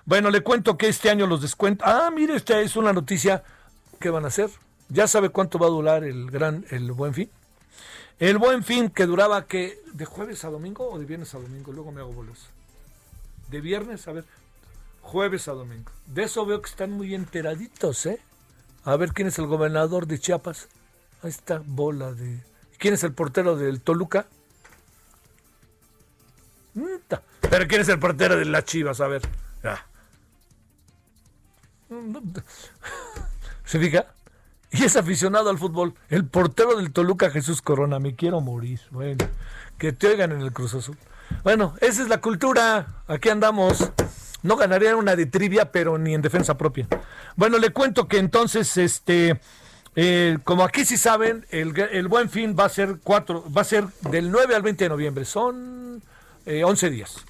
[0.06, 1.86] Bueno, le cuento que este año los descuentos...
[1.88, 3.44] Ah, mire, esta es una noticia
[4.00, 4.50] que van a hacer.
[4.88, 7.30] ¿Ya sabe cuánto va a durar el gran, el buen fin?
[8.20, 11.72] El buen fin que duraba que de jueves a domingo o de viernes a domingo,
[11.72, 12.48] luego me hago bolos.
[13.48, 14.26] De viernes, a ver,
[15.02, 15.90] jueves a domingo.
[16.06, 18.20] De eso veo que están muy enteraditos, ¿eh?
[18.84, 20.68] A ver quién es el gobernador de Chiapas.
[21.24, 22.44] Ahí está, bola de.
[22.78, 24.28] ¿Quién es el portero del Toluca?
[27.50, 29.00] Pero ¿quién es el portero de las Chivas?
[29.02, 29.22] A ver.
[33.66, 34.14] ¿Se fija?
[34.72, 35.94] y es aficionado al fútbol.
[36.10, 38.80] El portero del Toluca, Jesús Corona, me quiero morir.
[38.92, 39.26] Bueno,
[39.78, 40.98] que te oigan en el Cruz Azul.
[41.44, 43.04] Bueno, esa es la cultura.
[43.08, 43.92] Aquí andamos.
[44.42, 46.88] No ganaría una de trivia, pero ni en defensa propia.
[47.36, 49.40] Bueno, le cuento que entonces, este,
[49.96, 53.86] eh, como aquí sí saben, el, buen fin va a ser cuatro, va a ser
[54.10, 55.26] del 9 al 20 de noviembre.
[55.26, 56.02] Son
[56.46, 57.26] eh, 11 días.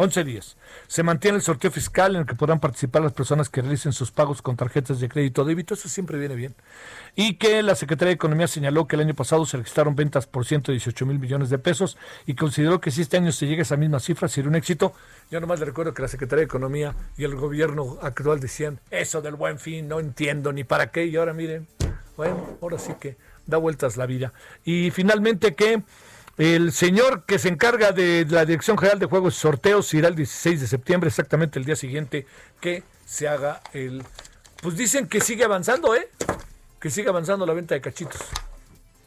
[0.00, 0.56] 11 días.
[0.86, 4.12] Se mantiene el sorteo fiscal en el que podrán participar las personas que realicen sus
[4.12, 5.74] pagos con tarjetas de crédito o débito.
[5.74, 6.54] Eso siempre viene bien.
[7.16, 10.46] Y que la Secretaría de Economía señaló que el año pasado se registraron ventas por
[10.46, 13.76] 118 mil millones de pesos y consideró que si este año se llega a esa
[13.76, 14.92] misma cifra sería un éxito.
[15.32, 19.20] Yo nomás le recuerdo que la Secretaría de Economía y el gobierno actual decían eso
[19.20, 21.06] del buen fin, no entiendo ni para qué.
[21.06, 21.66] Y ahora miren,
[22.16, 24.32] bueno, ahora sí que da vueltas la vida.
[24.64, 25.82] Y finalmente que
[26.38, 30.14] El señor que se encarga de la Dirección General de Juegos y Sorteos irá el
[30.14, 32.26] 16 de septiembre, exactamente el día siguiente
[32.60, 34.04] que se haga el...
[34.62, 36.08] Pues dicen que sigue avanzando, ¿eh?
[36.80, 38.20] Que sigue avanzando la venta de cachitos.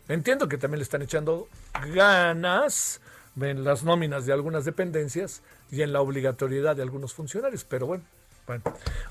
[0.10, 1.48] Entiendo que también le están echando
[1.94, 3.00] ganas
[3.40, 5.42] en las nóminas de algunas dependencias
[5.72, 8.04] y en la obligatoriedad de algunos funcionarios, pero bueno.
[8.46, 8.64] Bueno,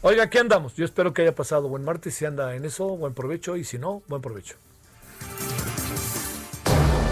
[0.02, 0.74] oiga, ¿qué andamos?
[0.74, 2.16] Yo espero que haya pasado buen martes.
[2.16, 3.56] Si anda en eso, buen provecho.
[3.56, 4.56] Y si no, buen provecho.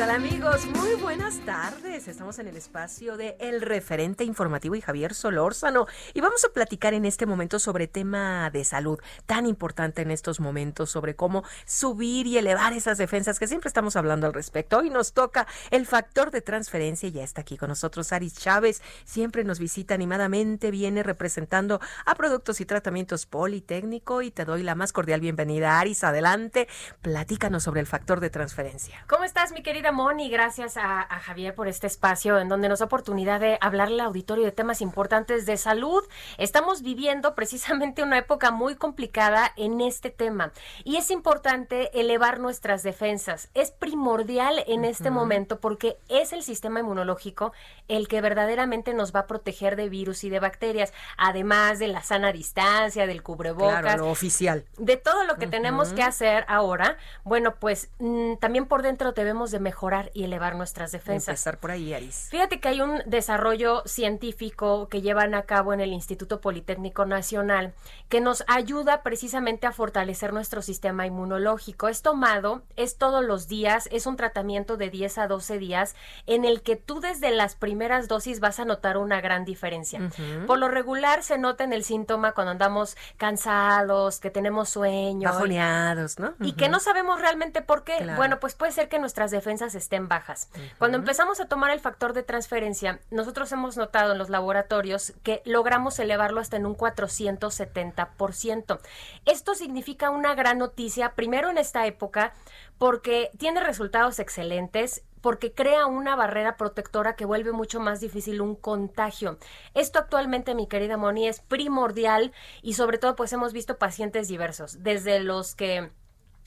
[0.00, 0.64] Tal amigos?
[0.64, 2.08] Muy buenas tardes.
[2.08, 6.94] Estamos en el espacio de El Referente Informativo y Javier Solórzano y vamos a platicar
[6.94, 12.26] en este momento sobre tema de salud tan importante en estos momentos, sobre cómo subir
[12.26, 14.78] y elevar esas defensas que siempre estamos hablando al respecto.
[14.78, 18.80] Hoy nos toca el factor de transferencia y ya está aquí con nosotros Aris Chávez.
[19.04, 24.74] Siempre nos visita animadamente, viene representando a Productos y Tratamientos Politécnico y te doy la
[24.74, 25.78] más cordial bienvenida.
[25.78, 26.68] Aris, adelante,
[27.02, 29.04] platícanos sobre el factor de transferencia.
[29.06, 29.89] ¿Cómo estás, mi querida?
[29.90, 33.58] Querida Moni, gracias a, a, Javier por este espacio en donde nos da oportunidad de
[33.60, 36.02] hablarle al auditorio de temas importantes de salud.
[36.38, 40.52] Estamos viviendo precisamente una época muy complicada en este tema
[40.84, 43.48] y es importante elevar nuestras defensas.
[43.54, 45.14] Es primordial en este uh -huh.
[45.14, 47.52] momento porque es el sistema inmunológico
[47.88, 52.02] el que verdaderamente nos va a proteger de virus y de bacterias, además de la
[52.02, 53.82] sana distancia, del cubrebocas.
[53.82, 54.64] Claro, lo oficial.
[54.78, 55.50] De todo lo que uh -huh.
[55.50, 56.96] tenemos que hacer ahora.
[57.24, 59.79] Bueno, pues mmm, también por dentro debemos de mejorar
[60.12, 61.28] y elevar nuestras defensas.
[61.28, 62.28] Empezar por ahí, Aris.
[62.30, 67.72] Fíjate que hay un desarrollo científico que llevan a cabo en el Instituto Politécnico Nacional
[68.10, 71.88] que nos ayuda precisamente a fortalecer nuestro sistema inmunológico.
[71.88, 75.94] Es tomado, es todos los días, es un tratamiento de 10 a 12 días
[76.26, 80.00] en el que tú desde las primeras dosis vas a notar una gran diferencia.
[80.00, 80.46] Uh -huh.
[80.46, 85.30] Por lo regular se nota en el síntoma cuando andamos cansados, que tenemos sueño.
[85.30, 86.28] Bajoneados, ¿no?
[86.28, 86.48] Uh -huh.
[86.48, 87.96] Y que no sabemos realmente por qué.
[87.98, 88.16] Claro.
[88.16, 90.48] Bueno, pues puede ser que nuestras defensas estén bajas.
[90.54, 90.78] Uh -huh.
[90.78, 95.42] Cuando empezamos a tomar el factor de transferencia, nosotros hemos notado en los laboratorios que
[95.44, 98.80] logramos elevarlo hasta en un 470%.
[99.26, 102.32] Esto significa una gran noticia, primero en esta época,
[102.78, 108.56] porque tiene resultados excelentes porque crea una barrera protectora que vuelve mucho más difícil un
[108.56, 109.38] contagio.
[109.74, 114.82] Esto actualmente, mi querida Moni, es primordial y sobre todo pues hemos visto pacientes diversos,
[114.82, 115.90] desde los que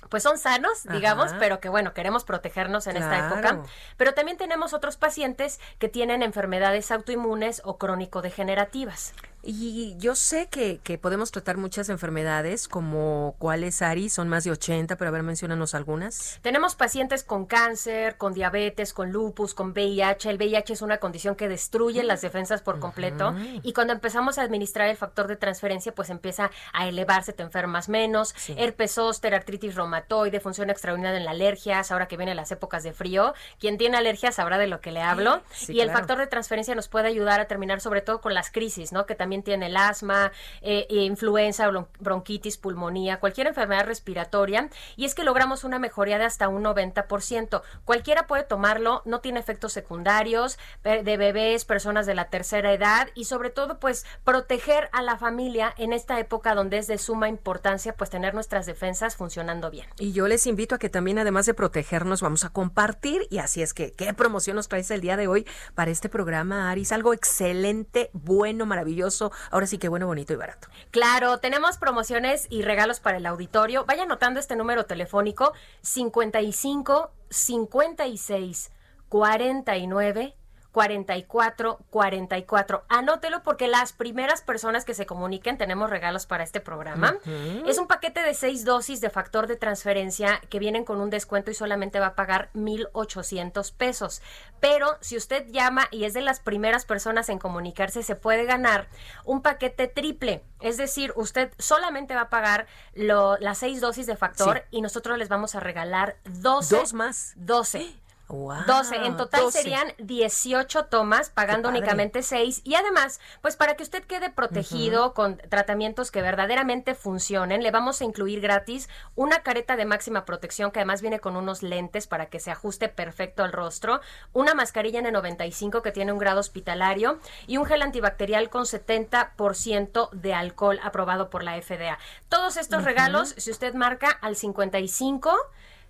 [0.10, 1.38] pues son sanos, digamos, Ajá.
[1.39, 3.13] pero que bueno, queremos protegernos en claro.
[3.13, 3.63] esta época.
[3.98, 9.13] Pero también tenemos otros pacientes que tienen enfermedades autoinmunes o crónico-degenerativas.
[9.45, 14.51] Y yo sé que, que, podemos tratar muchas enfermedades, como cuáles, Ari, son más de
[14.51, 16.39] 80, pero a ver, menciónanos algunas.
[16.41, 20.29] Tenemos pacientes con cáncer, con diabetes, con lupus, con VIH.
[20.29, 23.32] El VIH es una condición que destruye las defensas por completo.
[23.32, 23.60] Uh -huh.
[23.63, 27.89] Y cuando empezamos a administrar el factor de transferencia, pues empieza a elevarse, te enfermas
[27.89, 28.34] menos.
[28.38, 28.56] Sí.
[28.58, 32.93] Herpes zóster, artritis reumatoide, función extraordinaria en las alergias, ahora que vienen las épocas de
[32.93, 33.34] frío.
[33.60, 35.41] Quien tiene alergias sabrá de lo que le hablo.
[35.51, 38.49] Sí, y el factor de transferencia nos puede ayudar a terminar sobre todo con las
[38.49, 39.06] crisis, ¿no?
[39.06, 44.69] Que también tiene el asma, eh, influenza, bronquitis, pulmonía, cualquier enfermedad respiratoria.
[44.96, 47.62] Y es que logramos una mejoría de hasta un 90%.
[47.86, 53.26] Cualquiera puede tomarlo, no tiene efectos secundarios de bebés, personas de la tercera edad y
[53.26, 57.96] sobre todo pues proteger a la familia en esta época donde es de suma importancia
[57.96, 59.88] pues tener nuestras defensas funcionando bien.
[59.98, 63.62] Y yo les invito a que también además de protegernos vamos a compartir y así
[63.62, 67.13] es que qué promoción nos traes el día de hoy para este programa Aris, algo
[67.13, 70.68] excelente, bueno, maravilloso ahora sí que bueno, bonito y barato.
[70.92, 73.86] Claro, tenemos promociones y regalos para el auditorio.
[73.86, 78.72] Vaya anotando este número telefónico 55 56
[79.10, 80.36] 49
[80.74, 82.84] 44 44.
[82.90, 87.16] Anótelo porque las primeras personas que se comuniquen tenemos regalos para este programa.
[87.26, 87.70] Uh -huh.
[87.70, 91.52] Es un paquete de seis dosis de factor de transferencia que vienen con un descuento
[91.52, 94.22] y solamente va a pagar 1,800 pesos.
[94.60, 98.88] Pero si usted llama y es de las primeras personas en comunicarse, se puede ganar
[99.26, 100.44] un paquete triple.
[100.60, 104.78] Es decir, usted solamente va a pagar lo, las seis dosis de factor sí.
[104.78, 106.76] y nosotros les vamos a regalar 12.
[106.76, 107.34] Dos más.
[107.36, 108.03] 12.
[108.30, 108.96] Wow, 12.
[109.06, 109.62] En total 12.
[109.62, 112.62] serían 18 tomas, pagando únicamente 6.
[112.64, 115.14] Y además, pues para que usted quede protegido uh -huh.
[115.14, 120.72] con tratamientos que verdaderamente funcionen, le vamos a incluir gratis una careta de máxima protección
[120.72, 124.00] que además viene con unos lentes para que se ajuste perfecto al rostro,
[124.32, 130.34] una mascarilla N95 que tiene un grado hospitalario y un gel antibacterial con 70% de
[130.34, 132.00] alcohol aprobado por la FDA.
[132.30, 132.86] Todos estos uh -huh.
[132.86, 135.36] regalos, si usted marca al 55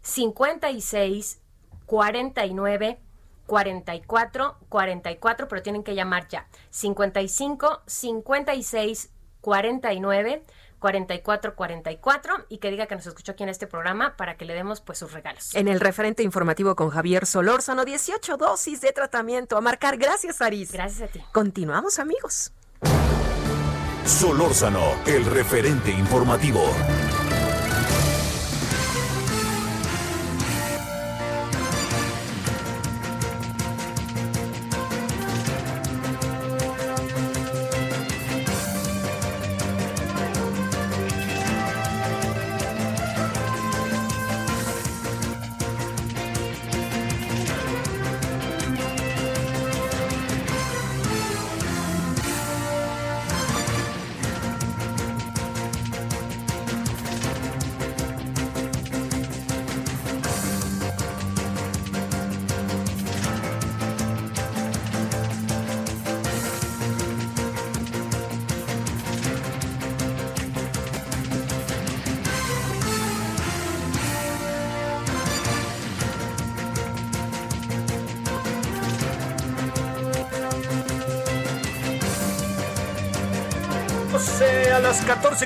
[0.03, 1.42] 56
[1.85, 2.99] 49
[3.45, 6.47] 44 44, pero tienen que llamar ya.
[6.69, 9.09] 55 56
[9.41, 10.43] 49
[10.79, 14.53] 44 44 y que diga que nos escuchó aquí en este programa para que le
[14.53, 15.55] demos pues sus regalos.
[15.55, 19.97] En el referente informativo con Javier Solórzano, 18 dosis de tratamiento a marcar.
[19.97, 20.71] Gracias, Aris.
[20.73, 21.23] Gracias a ti.
[21.31, 22.51] Continuamos, amigos.
[24.05, 26.61] Solórzano, el referente informativo.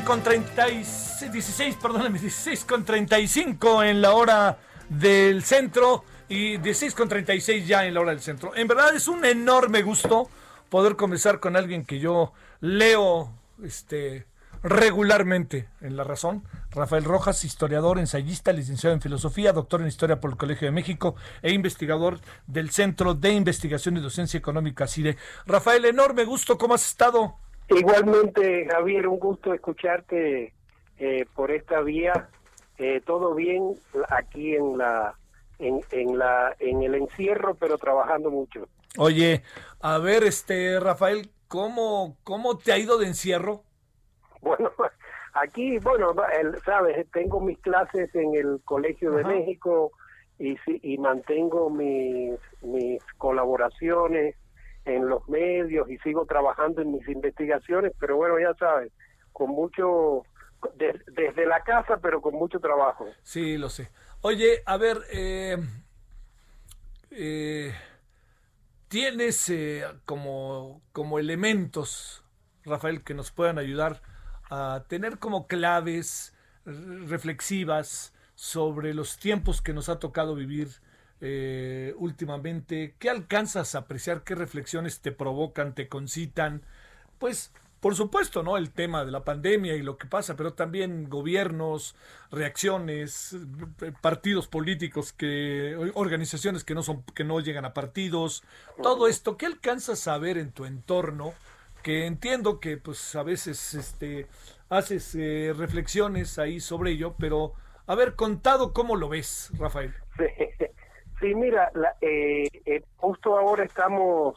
[0.07, 7.09] Con 36, 16, perdóname, 16 con 35 en la hora del centro y 16 con
[7.09, 8.55] 36 ya en la hora del centro.
[8.55, 10.29] En verdad es un enorme gusto
[10.69, 14.25] poder conversar con alguien que yo leo este
[14.63, 16.45] regularmente en La Razón.
[16.71, 21.17] Rafael Rojas, historiador, ensayista, licenciado en filosofía, doctor en historia por el Colegio de México
[21.41, 25.17] e investigador del Centro de Investigación y Docencia Económica CIDE.
[25.45, 27.35] Rafael, enorme gusto, ¿cómo has estado?
[27.69, 30.53] Igualmente, Javier, un gusto escucharte
[30.97, 32.30] eh, por esta vía.
[32.77, 33.75] Eh, todo bien
[34.10, 35.15] aquí en la
[35.60, 38.67] en, en la en el encierro, pero trabajando mucho.
[38.97, 39.43] Oye,
[39.82, 43.63] a ver, este Rafael, ¿cómo cómo te ha ido de encierro?
[44.41, 44.71] Bueno,
[45.34, 46.15] aquí, bueno,
[46.63, 49.91] sabes, tengo mis clases en el Colegio de México
[50.39, 54.36] y y mantengo mis mis colaboraciones
[54.88, 58.91] en los medios y sigo trabajando en mis investigaciones, pero bueno, ya sabes,
[59.32, 60.23] con mucho,
[60.76, 63.08] desde la casa, pero con mucho trabajo.
[63.23, 63.89] Sí, lo sé.
[64.21, 65.58] Oye, a ver, eh,
[67.12, 67.73] eh,
[68.88, 72.23] ¿tienes eh, como, como elementos,
[72.63, 74.02] Rafael, que nos puedan ayudar
[74.50, 76.34] a tener como claves
[76.65, 80.67] reflexivas sobre los tiempos que nos ha tocado vivir
[81.21, 82.95] eh, últimamente?
[82.99, 84.23] ¿Qué alcanzas a apreciar?
[84.23, 86.62] ¿Qué reflexiones te provocan, te concitan?
[87.17, 88.58] Pues, por supuesto, ¿no?
[88.58, 91.95] El tema de la pandemia y lo que pasa, pero también gobiernos,
[92.32, 93.36] reacciones,
[93.82, 98.43] eh, partidos políticos que, organizaciones que no son, que no llegan a partidos,
[98.82, 101.34] todo esto, ¿qué alcanzas a ver en tu entorno?
[101.84, 104.27] Que entiendo que pues a veces este
[104.69, 107.53] haces eh, reflexiones ahí sobre ello, pero
[107.86, 109.93] haber contado cómo lo ves, Rafael.
[110.17, 110.66] Sí,
[111.21, 114.36] mira, eh, eh, justo ahora estamos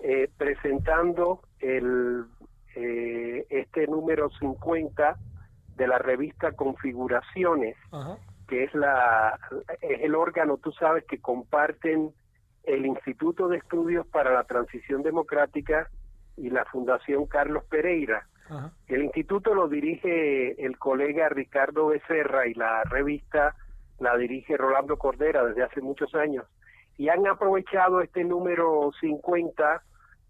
[0.00, 2.26] eh, presentando el
[2.78, 5.16] este número 50
[5.76, 7.74] de la revista Configuraciones,
[8.46, 9.38] que es la
[9.80, 12.12] es el órgano, tú sabes, que comparten
[12.64, 15.88] el Instituto de Estudios para la Transición Democrática
[16.36, 18.26] y la Fundación Carlos Pereira.
[18.88, 23.56] El instituto lo dirige el colega Ricardo Becerra y la revista
[23.98, 26.46] la dirige Rolando Cordera desde hace muchos años,
[26.98, 29.82] y han aprovechado este número 50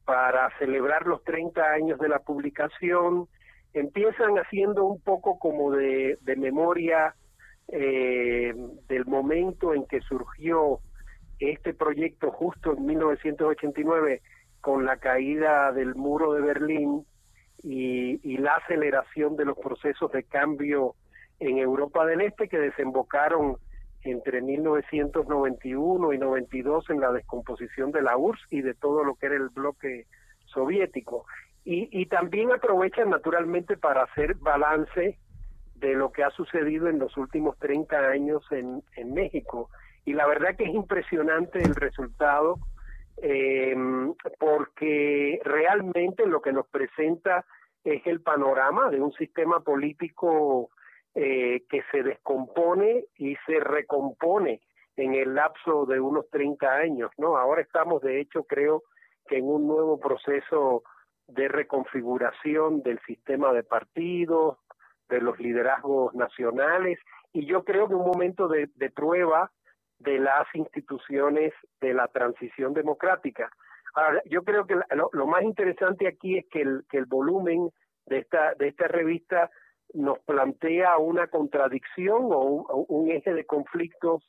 [0.05, 3.29] para celebrar los 30 años de la publicación.
[3.75, 7.15] Empiezan haciendo un poco como de, memoria
[7.69, 8.55] eh,
[8.89, 10.81] del momento en que surgió
[11.39, 14.23] este proyecto justo en 1989
[14.61, 17.05] con la caída del muro de Berlín
[17.63, 20.95] y, y la aceleración de los procesos de cambio
[21.41, 23.57] en Europa del Este que desembocaron
[24.03, 29.27] entre 1991 y 92 en la descomposición de la URSS y de todo lo que
[29.27, 30.07] era el bloque
[30.47, 31.27] soviético.
[31.65, 35.19] Y, y también aprovechan naturalmente para hacer balance
[35.75, 39.69] de lo que ha sucedido en los últimos 30 años en, en México.
[40.05, 42.59] Y la verdad que es impresionante el resultado,
[43.23, 43.75] eh,
[44.39, 47.45] porque realmente lo que nos presenta
[47.85, 50.71] es el panorama de un sistema político
[51.19, 54.61] eh, que se descompone y se recompone
[54.97, 57.39] en el lapso de unos 30 años, ¿no?
[57.39, 58.83] Ahora estamos, de hecho, creo
[59.27, 60.83] que en un nuevo proceso
[61.27, 64.59] de reconfiguración del sistema de partidos,
[65.09, 66.99] de los liderazgos nacionales,
[67.33, 69.51] y yo creo que un momento de, prueba
[69.99, 73.51] de las instituciones de la transición democrática.
[73.95, 77.71] Ahora, yo creo que lo, más interesante aquí es que el, que el volumen
[78.05, 79.51] de esta, de esta revista
[79.95, 84.29] nos plantea una contradicción o un, eje de conflictos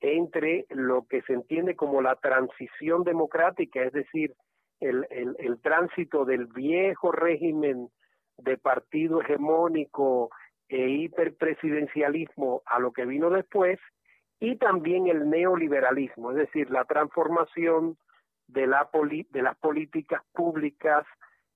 [0.00, 4.34] entre lo que se entiende como la transición democrática, es decir,
[4.80, 7.88] el, tránsito del viejo régimen
[8.36, 10.30] de partido hegemónico
[10.68, 13.78] e hiperpresidencialismo a lo que vino después,
[14.40, 17.96] y también el neoliberalismo, es decir, la transformación
[18.48, 18.90] de, la
[19.30, 21.06] de las políticas públicas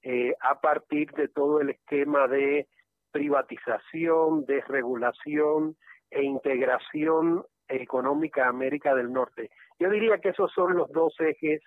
[0.03, 2.67] eh, a partir de todo el esquema de
[3.11, 5.77] privatización, desregulación
[6.11, 9.51] e integración económica América del Norte.
[9.79, 11.61] Yo diría que esos son los dos ejes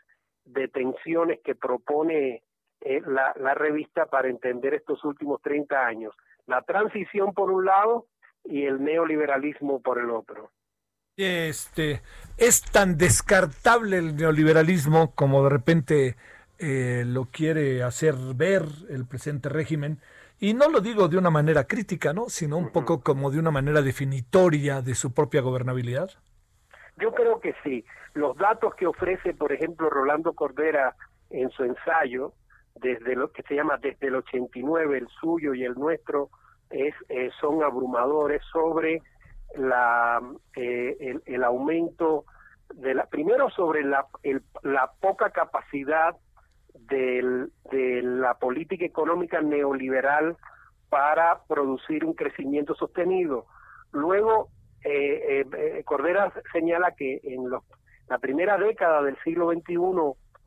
[0.46, 2.44] de tensiones que propone
[2.82, 6.16] eh, la, la revista para entender estos últimos 30 años.
[6.48, 8.08] La transición por un lado
[8.44, 10.52] y el neoliberalismo por el otro.
[11.18, 12.02] Este,
[12.38, 16.16] es tan descartable el neoliberalismo como de repente
[16.58, 20.00] eh, lo quiere hacer ver el presente régimen.
[20.44, 22.28] Y no lo digo de una manera crítica, ¿no?
[22.28, 26.10] Sino un poco como de una manera definitoria de su propia gobernabilidad.
[26.98, 27.86] Yo creo que sí.
[28.16, 30.96] Los datos que ofrece, por ejemplo, Rolando Cordera
[31.30, 32.34] en su ensayo,
[32.74, 36.32] desde lo que se llama desde el 89, el suyo y el nuestro,
[36.72, 39.04] es, eh, son abrumadores sobre
[39.56, 40.20] la,
[40.56, 42.26] eh, el, aumento
[42.74, 44.08] de la, primero sobre la,
[44.64, 46.16] la poca capacidad
[46.88, 50.38] del, de la política económica neoliberal
[50.90, 53.46] para producir un crecimiento sostenido.
[53.92, 54.50] Luego,
[54.84, 57.64] eh, eh, Cordera señala que en los,
[58.08, 59.76] la primera década del siglo XXI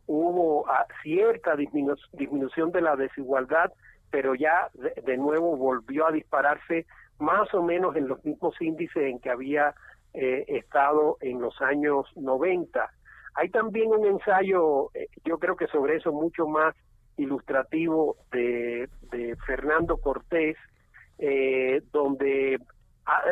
[0.06, 3.72] hubo ah, cierta disminución de la desigualdad,
[4.10, 4.70] pero ya
[5.04, 6.86] de, nuevo volvió a dispararse
[7.18, 9.74] más o menos en los mismos índices en que había
[10.12, 12.92] eh, estado en los años 90.
[13.34, 16.74] Hay también un ensayo, eh, yo creo que sobre eso mucho más
[17.16, 20.56] ilustrativo de, de Fernando Cortés,
[21.18, 22.58] eh, donde
[23.06, 23.22] ah,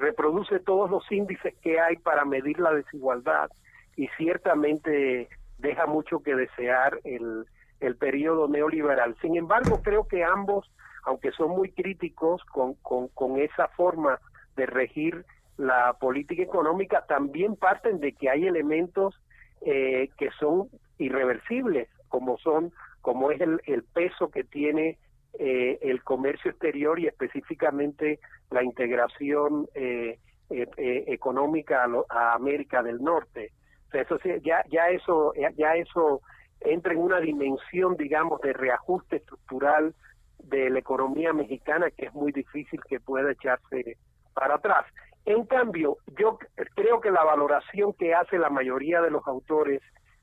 [0.00, 3.50] reproduce todos los índices que hay para medir la desigualdad
[3.96, 5.28] y ciertamente
[5.58, 7.46] deja mucho que desear el,
[7.80, 9.16] el periodo neoliberal.
[9.20, 10.70] Sin embargo, creo que ambos
[11.02, 14.18] aunque son muy críticos con, con, esa forma
[14.56, 15.24] de regir
[15.56, 19.20] la política económica, también parten de que hay elementos
[19.64, 24.98] eh, que son irreversibles, como son, como es el, el peso que tiene
[25.38, 30.18] eh, el comercio exterior y específicamente la integración eh,
[30.50, 33.52] económica a, América del Norte.
[33.92, 36.20] eso ya, ya eso, ya eso
[36.60, 39.94] entra en una dimensión, digamos, de reajuste estructural
[40.38, 43.96] de la economía mexicana que es muy difícil que pueda echarse
[44.34, 44.84] para atrás.
[45.24, 46.38] En cambio, yo
[46.74, 49.80] creo que la valoración que hace la mayoría de los autores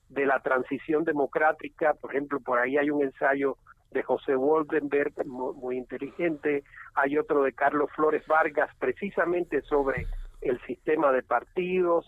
[0.09, 3.57] de la transición democrática, por ejemplo, por ahí hay un ensayo
[3.91, 6.63] de José Woldenberg, muy, inteligente,
[6.95, 10.05] hay otro de Carlos Flores Vargas, precisamente sobre
[10.41, 12.05] el sistema de partidos,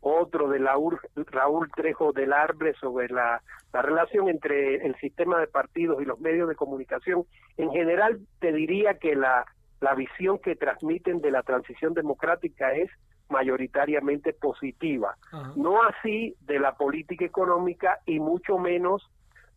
[0.00, 3.42] otro de Raúl Trejo del Arbre sobre la,
[3.72, 7.24] relación entre el sistema de partidos y los medios de comunicación.
[7.56, 9.44] En general, te diría que la,
[9.84, 12.90] la visión que transmiten de la transición democrática es
[13.28, 15.14] mayoritariamente positiva.
[15.56, 19.02] No así de la política económica y mucho menos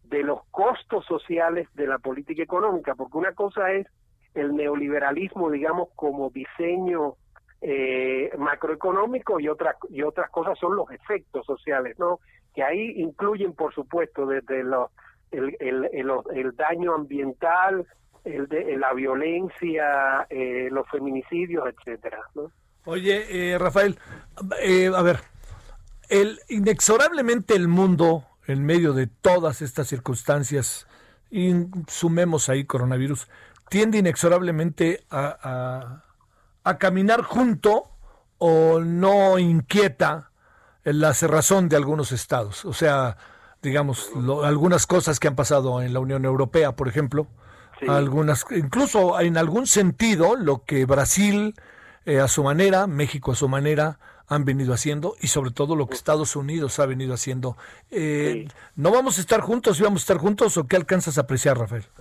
[0.04, 3.88] de los costos sociales de la política económica, porque una cosa es
[4.34, 7.16] el neoliberalismo, digamos, como diseño
[7.62, 12.20] eh, macroeconómico y otras y otras cosas son los efectos sociales, ¿no?
[12.54, 14.92] Que ahí incluyen, por supuesto, desde los
[15.32, 15.90] el, el,
[16.34, 17.86] el, daño ambiental,
[18.36, 22.20] el de la violencia, eh, los feminicidios, etcétera.
[22.86, 23.98] Oye, eh, Rafael,
[24.62, 25.20] eh, a ver,
[26.10, 30.88] el inexorablemente el mundo en medio de todas estas circunstancias,
[31.30, 31.54] y
[31.88, 33.28] sumemos ahí coronavirus,
[33.70, 36.04] tiende inexorablemente a
[36.68, 37.92] a caminar junto
[38.40, 40.32] o no inquieta
[40.84, 42.66] la cerrazón de algunos estados.
[42.66, 43.16] O sea,
[43.62, 44.12] digamos,
[44.44, 47.28] algunas cosas que han pasado en la Unión Europea, por ejemplo,
[47.88, 51.54] algunas, incluso en algún sentido, lo que Brasil
[52.06, 54.00] eh, a su manera, México a su manera,
[54.30, 57.58] han venido haciendo y sobre todo lo que Estados Unidos ha venido haciendo.
[57.92, 61.22] Eh, ¿No vamos a estar juntos y vamos a estar juntos o qué alcanzas a
[61.22, 61.84] apreciar, Rafael?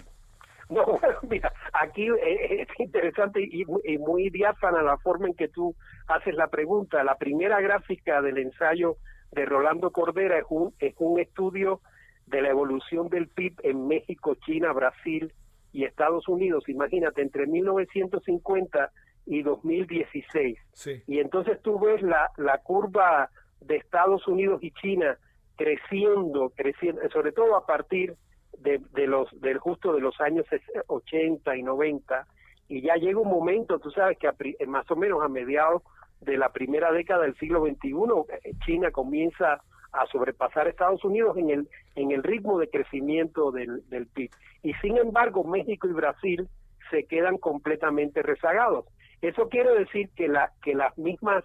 [0.69, 0.99] No,
[1.29, 3.65] mira, aquí eh, es interesante y,
[3.99, 5.77] muy diáfana la forma en que tú
[6.09, 7.05] haces la pregunta.
[7.05, 8.97] La primera gráfica del ensayo
[9.31, 11.81] de Rolando Cordera es un, es un estudio
[12.27, 15.33] de la evolución del PIB en México, China, Brasil
[15.77, 16.67] y Estados Unidos.
[16.69, 18.91] Imagínate, entre 1950
[19.27, 20.59] y 2016.
[20.73, 21.03] Sí.
[21.07, 23.29] Y entonces tú ves la, la curva
[23.61, 25.19] de Estados Unidos y China
[25.55, 28.15] creciendo, creciendo, sobre todo a partir
[28.59, 30.47] de, de los del justo de los años
[30.87, 32.27] 80 y 90
[32.69, 34.35] y ya llega un momento, tú sabes que a,
[34.67, 35.83] más o menos a mediados
[36.23, 39.63] de la primera década del siglo XXI eh, China comienza
[39.99, 44.31] a sobrepasar a Estados Unidos en el en el ritmo de crecimiento del, del PIB
[44.63, 46.49] y sin embargo México y Brasil
[46.91, 48.87] se quedan completamente rezagados.
[49.23, 51.45] Eso quiere decir que la que las mismas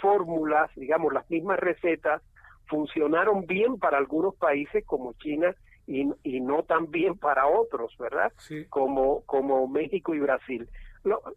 [0.00, 2.22] fórmulas, digamos las mismas recetas
[2.66, 5.54] funcionaron bien para algunos países como China
[5.86, 8.32] y, y no tan bien para otros, ¿verdad?
[8.70, 10.68] Como, como México y Brasil.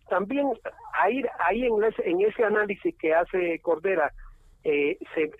[0.10, 0.48] también
[0.94, 4.14] ahí, ahí en, ese, en ese análisis que hace Cordera
[4.66, 4.98] eh,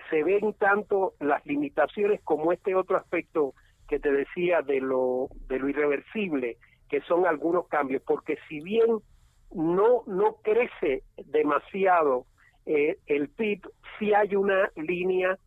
[0.10, 3.56] se, ven tanto las limitaciones como este otro aspecto
[3.88, 6.58] que te decía de lo, de lo irreversible,
[6.90, 9.00] que son algunos cambios, porque si bien
[9.52, 12.28] no, no crece demasiado
[12.68, 13.68] eh, el PIB,
[13.98, 15.38] sí hay una línea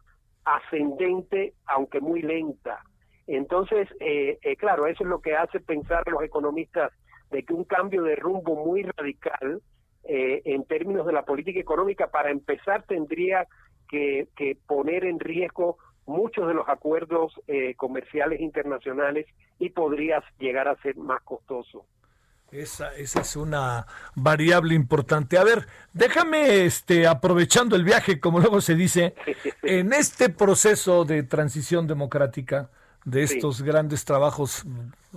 [0.44, 2.82] ascendente, aunque muy lenta.
[3.28, 6.92] Entonces, eh, eh, claro, eso es lo que hace pensar los economistas
[7.30, 9.62] de que un cambio de rumbo muy radical
[10.10, 13.46] eh, en términos de la política económica, para empezar, tendría
[13.88, 17.34] que, que poner en riesgo muchos de los acuerdos
[17.76, 19.26] comerciales internacionales
[19.58, 21.84] y podría llegar a ser más costoso.
[22.50, 25.36] Esa, esa es una variable importante.
[25.36, 29.14] A ver, déjame, este, aprovechando el viaje, como luego se dice,
[29.62, 32.70] en este proceso de transición democrática,
[33.04, 34.64] de estos grandes trabajos.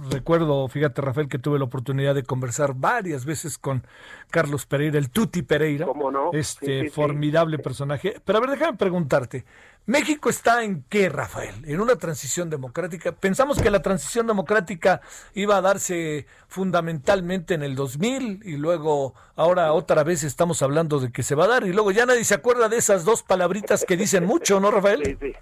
[0.10, 3.84] Recuerdo, fíjate Rafael, que tuve la oportunidad de conversar varias veces con
[4.30, 5.88] Carlos Pereira, el Tuti Pereira,
[6.32, 8.22] este formidable personaje.
[8.24, 9.46] Pero a ver, déjame preguntarte,
[9.88, 11.56] ¿México está en qué, Rafael?
[11.66, 13.14] ¿En una transición democrática?
[13.14, 15.02] Pensamos que la transición democrática
[15.34, 21.12] iba a darse fundamentalmente en el 2000 y luego ahora otra vez estamos hablando de
[21.12, 23.84] que se va a dar y luego ya nadie se acuerda de esas dos palabritas
[23.84, 25.02] que dicen mucho, ¿no, Rafael?
[25.04, 25.34] Sí, sí.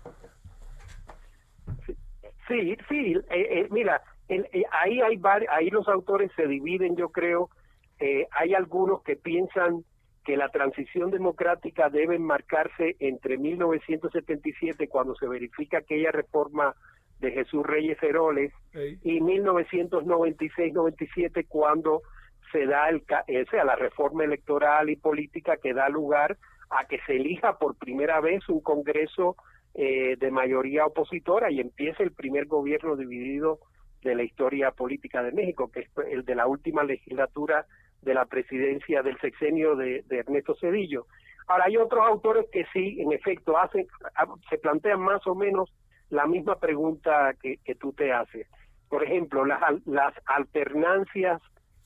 [2.50, 7.52] Sí, sí, eh, eh, mira, eh, ahí hay ahí los autores se dividen, yo creo.
[8.32, 9.84] hay algunos que piensan
[10.26, 16.74] que la transición democrática debe marcarse entre 1977, cuando se verifica aquella reforma
[17.20, 18.54] de Jesús Reyes Heroles,
[19.04, 22.02] y 1996-97, cuando
[22.52, 23.04] se da el,
[23.52, 26.38] sea, la reforma electoral y política que da lugar
[26.70, 29.36] a que se elija por primera vez un Congreso
[29.82, 33.60] eh, de mayoría opositora y empieza el primer gobierno dividido
[34.02, 37.66] de la historia política de México, que es el de la última legislatura
[38.02, 41.06] de la presidencia del sexenio de, Ernesto Cedillo.
[41.48, 43.88] Ahora, hay otros autores que sí, en efecto, hacen,
[44.50, 45.74] se plantean más o menos
[46.10, 48.48] la misma pregunta que, que tú te haces.
[48.90, 51.42] Por ejemplo, las, las alternancias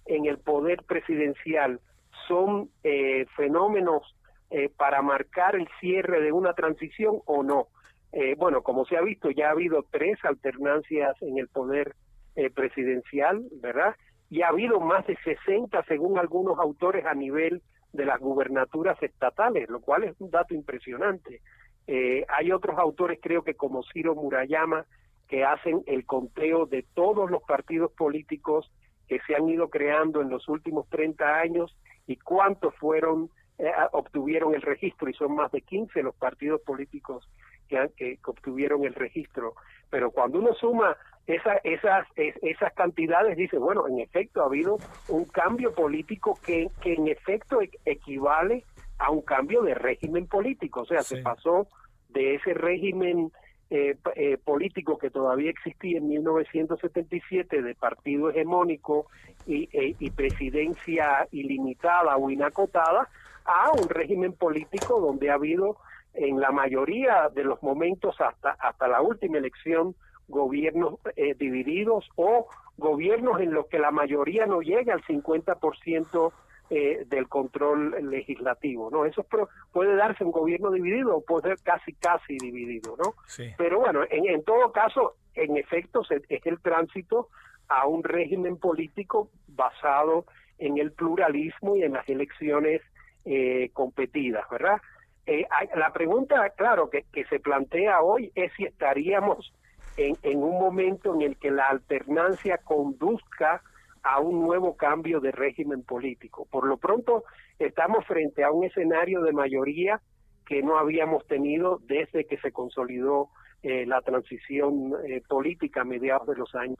[0.07, 1.79] en el poder presidencial
[2.27, 4.15] son eh, fenómenos
[4.49, 7.67] eh, para marcar el cierre de una transición o no.
[8.13, 11.95] Eh, bueno, como se ha visto, ya ha habido tres alternancias en el poder
[12.35, 13.95] eh, presidencial, ¿verdad?
[14.29, 17.61] Y ha habido más de 60, según algunos autores, a nivel
[17.91, 21.41] de las gubernaturas estatales, lo cual es un dato impresionante.
[21.85, 24.85] hay otros autores, creo que como Ciro Murayama,
[25.27, 28.71] que hacen el conteo de todos los partidos políticos
[29.07, 31.75] que se han ido creando en los últimos 30 años
[32.07, 33.29] y cuántos fueron
[33.59, 37.29] eh, obtuvieron el registro y son más de 15 los partidos políticos
[37.67, 39.55] que, que, obtuvieron el registro.
[39.89, 40.97] Pero cuando uno suma
[41.27, 44.77] esa, esas, esas cantidades, dice, bueno, en efecto ha habido
[45.07, 48.63] un cambio político que, que en efecto e, equivale
[48.97, 50.81] a un cambio de régimen político.
[50.81, 51.67] O sea, se pasó
[52.09, 53.31] de ese régimen
[53.69, 59.07] eh, eh, político que todavía existía en 1977 de partido hegemónico
[59.47, 63.09] y, e, y presidencia ilimitada o inacotada
[63.45, 65.77] a un régimen político donde ha habido
[66.13, 69.95] en la mayoría de los momentos hasta hasta la última elección
[70.27, 76.31] gobiernos eh, divididos o gobiernos en los que la mayoría no llega al 50%
[76.69, 79.05] eh, del control legislativo, ¿no?
[79.05, 79.25] Eso
[79.71, 83.13] puede darse un gobierno dividido o puede ser casi casi dividido, ¿no?
[83.57, 87.29] Pero bueno, en, en todo caso, en efecto, es el tránsito
[87.67, 90.25] a un régimen político basado
[90.57, 92.81] en el pluralismo y en las elecciones
[93.25, 94.77] eh, competidas, ¿verdad?
[95.25, 95.45] Eh,
[95.75, 99.53] la pregunta, claro, que, que, se plantea hoy es si estaríamos
[99.95, 103.61] en, en, un momento en el que la alternancia conduzca
[104.03, 106.45] a un nuevo cambio de régimen político.
[106.51, 107.23] Por lo pronto,
[107.57, 110.01] estamos frente a un escenario de mayoría
[110.45, 113.29] que no habíamos tenido desde que se consolidó
[113.61, 116.77] eh, la transición eh, política a mediados de los años.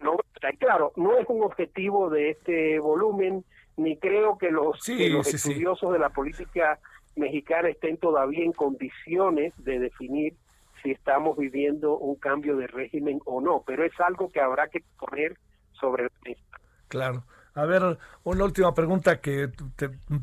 [0.00, 0.16] No,
[0.58, 3.44] claro, no es un objetivo de este volumen
[3.76, 6.78] ni creo que los, estudiosos de la política
[7.14, 10.34] mexicana estén todavía en condiciones de definir
[10.82, 14.82] si estamos viviendo un cambio de régimen o no, pero es algo que habrá que
[14.98, 15.36] poner
[15.72, 16.42] sobre mesa.
[16.88, 17.24] Claro.
[17.54, 19.50] A ver, una última pregunta que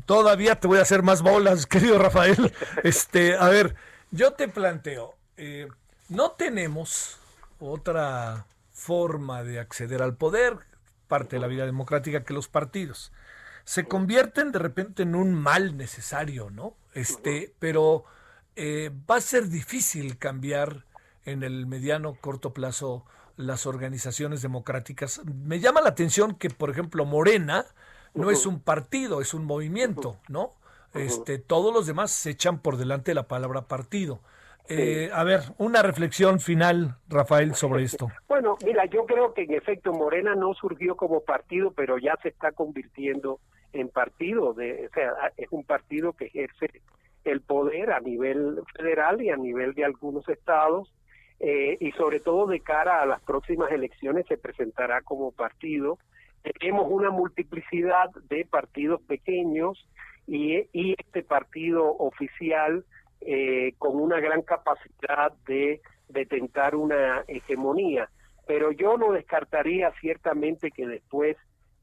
[0.06, 2.52] todavía te voy a hacer más bolas, querido Rafael.
[2.84, 3.74] Este, a ver,
[4.12, 5.66] yo te planteo, eh,
[6.08, 7.18] no tenemos
[7.58, 10.58] otra forma de acceder al poder,
[11.08, 13.12] parte de la vida democrática, que los partidos.
[13.64, 16.76] Se convierten de repente en un mal necesario, ¿no?
[16.92, 18.04] Este, pero
[18.56, 20.84] eh, va a ser difícil cambiar
[21.24, 23.04] en el mediano corto plazo
[23.36, 25.22] las organizaciones democráticas.
[25.24, 27.66] Me llama la atención que, por ejemplo, Morena
[28.14, 30.52] no es un partido, es un movimiento, ¿no?
[30.94, 34.20] Este, todos los demás se echan por delante la palabra partido.
[34.68, 38.08] Eh, a ver, una reflexión final, Rafael, sobre esto.
[38.28, 42.28] Bueno, mira, yo creo que en efecto Morena no surgió como partido, pero ya se
[42.28, 43.40] está convirtiendo
[43.72, 44.54] en partido.
[44.54, 46.82] De, o sea, es un partido que ejerce
[47.24, 50.92] el poder a nivel federal y a nivel de algunos estados
[51.40, 55.98] eh, y sobre todo de cara a las próximas elecciones se presentará como partido.
[56.60, 59.86] Tenemos una multiplicidad de partidos pequeños
[60.26, 62.84] y, y este partido oficial
[63.24, 68.08] eh, con una gran capacidad de, de tentar una hegemonía.
[68.46, 71.36] Pero yo no descartaría ciertamente que después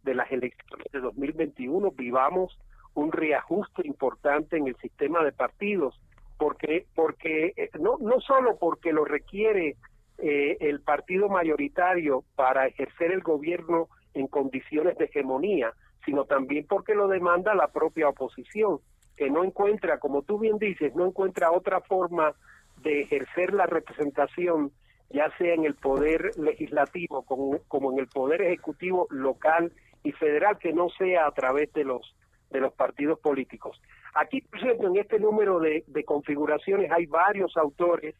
[0.03, 2.57] de las elecciones de 2021 vivamos
[2.93, 5.99] un reajuste importante en el sistema de partidos
[6.37, 9.77] porque porque eh, no no solo porque lo requiere
[10.17, 15.73] eh, el partido mayoritario para ejercer el gobierno en condiciones de hegemonía,
[16.05, 18.79] sino también porque lo demanda la propia oposición,
[19.15, 22.33] que no encuentra, como tú bien dices, no encuentra otra forma
[22.81, 24.71] de ejercer la representación,
[25.09, 29.71] ya sea en el poder legislativo como, en el poder ejecutivo local
[30.03, 32.15] y federal, que no sea a través de los
[32.49, 33.81] de los partidos políticos.
[34.13, 38.13] Aquí, por cierto, en este número de, configuraciones hay varios autores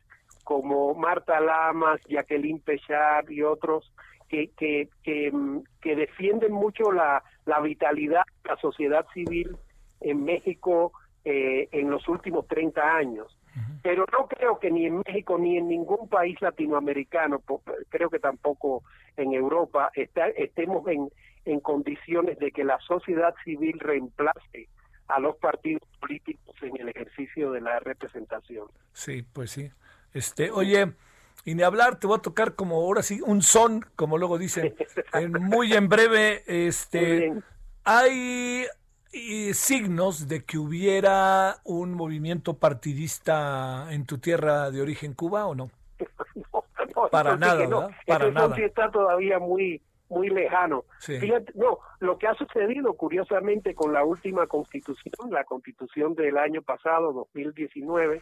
[0.45, 3.91] como Marta Lamas, Jacqueline Pechard y otros
[4.29, 9.57] que, que, que, defienden mucho la, la vitalidad de la sociedad civil
[10.01, 10.91] en México
[11.23, 13.37] eh, en los últimos 30 años.
[13.83, 17.41] Pero no creo que ni en México ni en ningún país latinoamericano,
[17.89, 18.83] creo que tampoco
[19.17, 21.09] en Europa, está, estemos en,
[21.45, 24.69] en condiciones de que la sociedad civil reemplace
[25.07, 28.67] a los partidos políticos en el ejercicio de la representación.
[28.93, 29.69] Sí, pues sí.
[30.13, 30.93] Este, oye,
[31.43, 34.73] y ni hablar, te voy a tocar como ahora sí un son, como luego dicen,
[35.41, 37.33] muy en breve, este,
[37.83, 38.65] hay
[39.53, 45.70] signos de que hubiera un movimiento partidista en tu tierra de origen Cuba o no?
[47.12, 47.89] para nada, no.
[48.07, 48.55] Para nada.
[48.57, 49.82] está todavía muy
[50.12, 50.84] muy lejano.
[50.99, 56.62] Fíjate, no, lo que ha sucedido curiosamente con la última constitución, la constitución del año
[56.62, 58.22] pasado, 2019,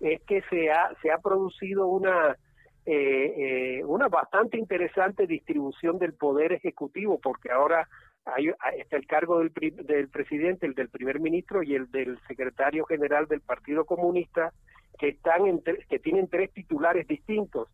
[0.00, 2.36] es que se ha, se ha producido una,
[2.84, 7.88] eh, eh, una bastante interesante distribución del poder ejecutivo, porque ahora
[8.34, 9.52] hay, está el cargo del,
[9.84, 14.52] del presidente, el del primer ministro y el del secretario general del Partido Comunista,
[14.98, 17.68] que, están en, que tienen tres titulares distintos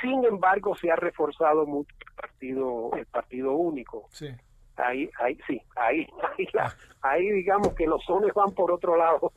[0.00, 4.06] sin embargo, se ha reforzado mucho el partido, el partido único.
[4.10, 4.28] Sí.
[4.78, 6.06] Ahí, ahí, sí, ahí,
[6.38, 6.48] ahí,
[7.02, 9.32] ahí digamos que los sones van por otro lado.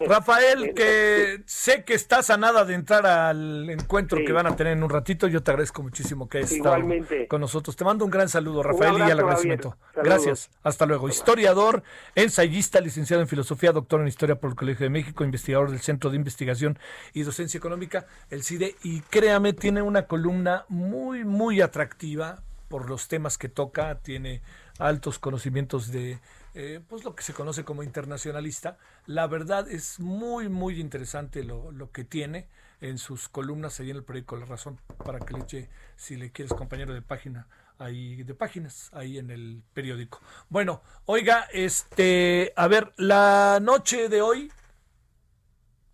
[0.00, 4.72] Rafael, que sé que estás a nada de entrar al encuentro que van a tener
[4.72, 5.28] en un ratito.
[5.28, 6.82] Yo te agradezco muchísimo que hayas estado
[7.28, 7.76] con nosotros.
[7.76, 9.76] Te mando un gran saludo, Rafael, y al agradecimiento.
[9.94, 10.50] Gracias.
[10.62, 11.08] Hasta luego.
[11.08, 11.82] Historiador,
[12.14, 16.10] ensayista, licenciado en filosofía, doctor en historia por el Colegio de México, investigador del Centro
[16.10, 16.78] de Investigación
[17.12, 18.74] y Docencia Económica, el CIDE.
[18.82, 24.40] Y créame, tiene una columna muy, muy atractiva por los temas que toca, tiene
[24.78, 26.20] altos conocimientos de
[26.54, 28.78] eh, pues lo que se conoce como internacionalista.
[29.04, 32.48] La verdad es muy, muy interesante lo, lo que tiene
[32.80, 36.32] en sus columnas ahí en el periódico La Razón, para que le eche, si le
[36.32, 37.46] quieres, compañero de página,
[37.78, 40.22] ahí de páginas, ahí en el periódico.
[40.48, 44.50] Bueno, oiga, este, a ver, la noche de hoy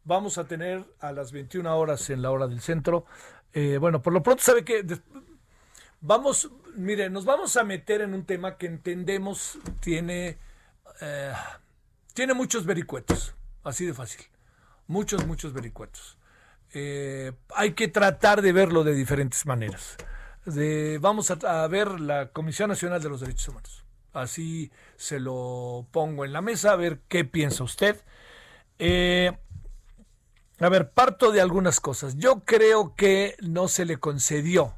[0.04, 3.04] vamos a tener a las 21 horas en la hora del centro.
[3.52, 4.84] Eh, bueno, por lo pronto sabe que
[6.00, 6.48] Vamos,
[6.78, 10.38] mire, nos vamos a meter en un tema que entendemos tiene,
[11.00, 11.32] eh,
[12.14, 14.24] tiene muchos vericuetos, así de fácil.
[14.86, 16.16] Muchos, muchos vericuetos.
[16.72, 19.96] Eh, hay que tratar de verlo de diferentes maneras.
[21.00, 23.84] Vamos a, ver la Comisión Nacional de los Derechos Humanos.
[24.14, 28.02] Así se lo pongo en la mesa, a ver qué piensa usted.
[28.78, 29.36] Eh,
[30.58, 32.16] a ver, parto de algunas cosas.
[32.16, 34.77] Yo creo que no se le concedió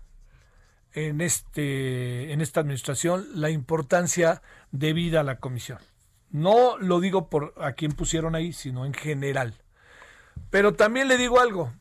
[0.95, 5.79] en, este, en esta administración la importancia debida a la comisión.
[6.31, 9.55] No lo digo por a quien pusieron ahí, sino en general.
[10.51, 11.73] Pero también le digo algo.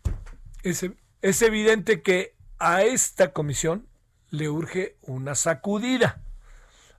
[0.64, 0.86] Es,
[1.22, 3.88] es evidente que a esta comisión
[4.32, 6.22] le urge una sacudida.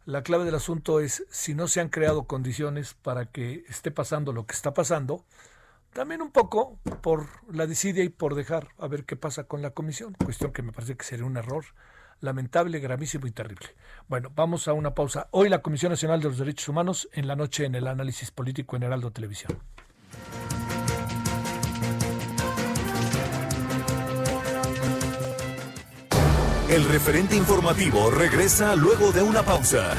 [0.07, 4.33] La clave del asunto es si no se han creado condiciones para que esté pasando
[4.33, 5.25] lo que está pasando,
[5.93, 9.71] también un poco por la desidia y por dejar a ver qué pasa con la
[9.71, 11.65] comisión, cuestión que me parece que sería un error
[12.21, 13.67] lamentable, gravísimo y terrible.
[14.09, 15.29] Bueno, vamos a una pausa.
[15.31, 18.77] Hoy la Comisión Nacional de los Derechos Humanos en la noche en el análisis político
[18.77, 19.59] en Heraldo Televisión.
[26.69, 29.93] El referente informativo regresa luego de una pausa.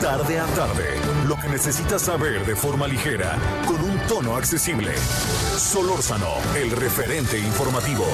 [0.00, 0.94] Tarde a tarde,
[1.26, 3.36] lo que necesitas saber de forma ligera,
[3.66, 4.92] con un tono accesible.
[5.56, 8.04] Solórzano, el referente informativo.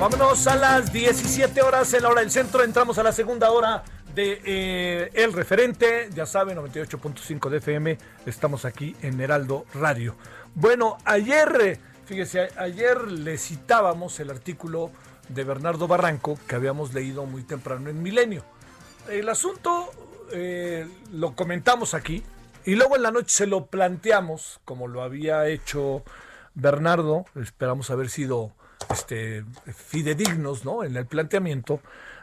[0.00, 2.62] Vámonos a las 17 horas en la hora del centro.
[2.62, 3.82] Entramos a la segunda hora
[4.14, 6.08] de eh, El Referente.
[6.14, 7.98] Ya saben, 98.5 de FM.
[8.24, 10.14] Estamos aquí en Heraldo Radio.
[10.54, 14.92] Bueno, ayer, fíjese, ayer le citábamos el artículo
[15.30, 18.44] de Bernardo Barranco que habíamos leído muy temprano en Milenio.
[19.10, 19.90] El asunto
[20.30, 22.22] eh, lo comentamos aquí
[22.64, 26.04] y luego en la noche se lo planteamos, como lo había hecho
[26.54, 27.24] Bernardo.
[27.34, 28.52] Esperamos haber sido
[28.90, 30.84] este, fidedignos ¿no?
[30.84, 31.80] en el planteamiento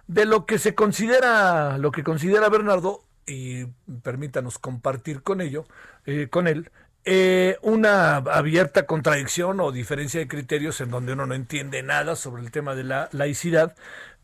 [0.07, 3.65] de lo que se considera, lo que considera Bernardo, y
[4.03, 5.65] permítanos compartir con ello,
[6.05, 6.71] eh, con él,
[7.05, 12.41] eh, una abierta contradicción o diferencia de criterios en donde uno no entiende nada sobre
[12.41, 13.75] el tema de la laicidad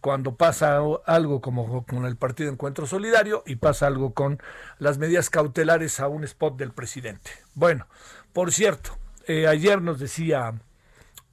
[0.01, 4.41] cuando pasa algo como con el Partido Encuentro Solidario y pasa algo con
[4.79, 7.31] las medidas cautelares a un spot del presidente.
[7.53, 7.85] Bueno,
[8.33, 10.55] por cierto, eh, ayer nos decía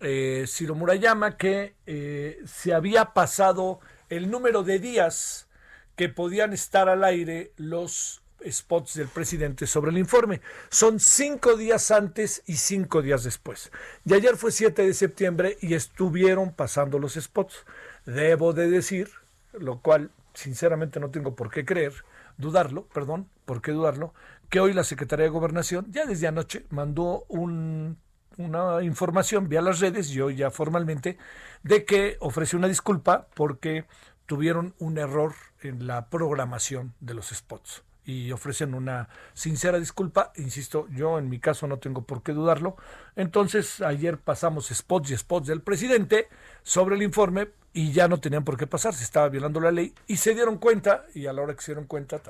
[0.00, 5.48] eh, Ciro Murayama que eh, se había pasado el número de días
[5.96, 10.40] que podían estar al aire los spots del presidente sobre el informe.
[10.70, 13.72] Son cinco días antes y cinco días después.
[14.04, 17.64] Y ayer fue 7 de septiembre y estuvieron pasando los spots.
[18.06, 19.10] Debo de decir,
[19.52, 21.92] lo cual sinceramente no tengo por qué creer,
[22.36, 24.14] dudarlo, perdón, por qué dudarlo,
[24.50, 27.98] que hoy la Secretaría de Gobernación ya desde anoche mandó un
[28.38, 31.18] una información vía las redes, yo ya formalmente,
[31.62, 33.84] de que ofrece una disculpa porque
[34.26, 40.32] tuvieron un error en la programación de los spots y ofrecen una sincera disculpa.
[40.36, 42.76] Insisto, yo en mi caso no tengo por qué dudarlo.
[43.16, 46.28] Entonces, ayer pasamos spots y spots del presidente
[46.62, 49.94] sobre el informe y ya no tenían por qué pasar, se estaba violando la ley
[50.06, 52.20] y se dieron cuenta, y a la hora que se dieron cuenta,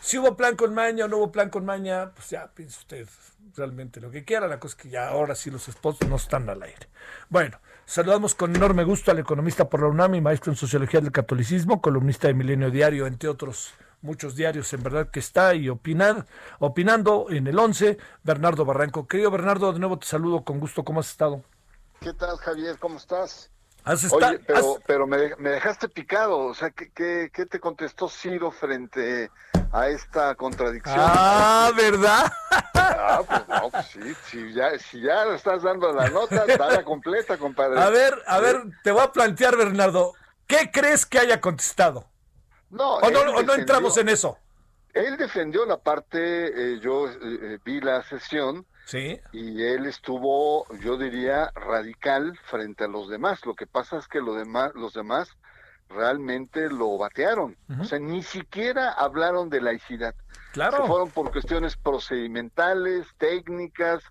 [0.00, 3.08] si hubo plan con maña o no hubo plan con maña, pues ya piensa usted
[3.56, 4.48] realmente lo que quiera.
[4.48, 6.88] La cosa es que ya ahora sí los spots no están al aire.
[7.28, 11.12] Bueno, saludamos con enorme gusto al economista por la UNAM y maestro en sociología del
[11.12, 16.26] catolicismo, columnista de Milenio Diario, entre otros muchos diarios en verdad que está y opinar,
[16.58, 19.06] opinando en el 11, Bernardo Barranco.
[19.06, 20.84] Querido Bernardo, de nuevo te saludo con gusto.
[20.84, 21.42] ¿Cómo has estado?
[22.00, 22.78] ¿Qué tal, Javier?
[22.78, 23.50] ¿Cómo estás?
[23.84, 26.90] Oye, pero, pero me, dejaste picado, o sea, ¿qué,
[27.32, 30.96] qué, te contestó Ciro frente a esta contradicción?
[30.98, 32.32] Ah, ¿verdad?
[32.74, 37.36] Ah, pues no, pues sí, si ya, si ya estás dando la nota, dale completa,
[37.38, 37.80] compadre.
[37.80, 40.14] A ver, a ver, te voy a plantear, Bernardo,
[40.46, 42.06] ¿qué crees que haya contestado?
[42.70, 44.38] No, o no, no entramos en eso.
[44.92, 49.20] Él defendió la parte, eh, yo eh, eh, vi la sesión, Sí.
[49.30, 53.46] Y él estuvo, yo diría, radical frente a los demás.
[53.46, 55.36] Lo que pasa es que los demás, los demás
[55.90, 57.56] realmente lo batearon.
[57.80, 60.14] O sea, ni siquiera hablaron de laicidad.
[60.52, 60.78] Claro.
[60.78, 64.02] Se fueron por cuestiones procedimentales, técnicas,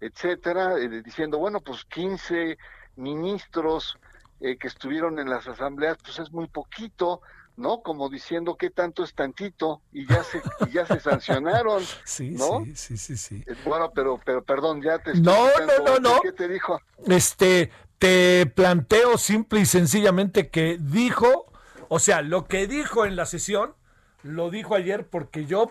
[0.00, 2.58] etcétera, eh, diciendo, bueno, pues 15
[2.96, 3.98] ministros
[4.40, 7.20] eh, que estuvieron en las asambleas, pues es muy poquito
[7.56, 7.82] ¿no?
[7.82, 12.64] Como diciendo que tanto es tantito y ya se ya se sancionaron, sí, ¿no?
[12.74, 16.20] Sí, sí, sí, eh, Bueno, pero pero perdón, ya te No, no, no, no.
[16.20, 16.80] ¿Qué te dijo?
[17.06, 17.70] Este,
[18.02, 21.52] te planteo simple y sencillamente que dijo,
[21.88, 23.76] o sea, lo que dijo en la sesión
[24.24, 25.70] lo dijo ayer porque yo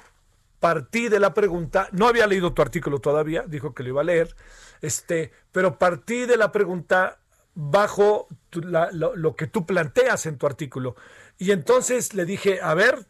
[0.61, 4.05] partí de la pregunta, no había leído tu artículo todavía, dijo que lo iba a
[4.05, 4.33] leer,
[4.81, 7.19] este, pero partí de la pregunta
[7.53, 10.95] bajo lo, que tú planteas en tu artículo.
[11.37, 13.07] Y entonces le dije, a ver,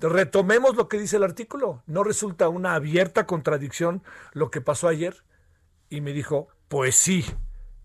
[0.00, 1.82] retomemos lo que dice el artículo.
[1.88, 5.24] ¿No resulta una abierta contradicción lo que pasó ayer?
[5.88, 7.24] Y me dijo, pues sí.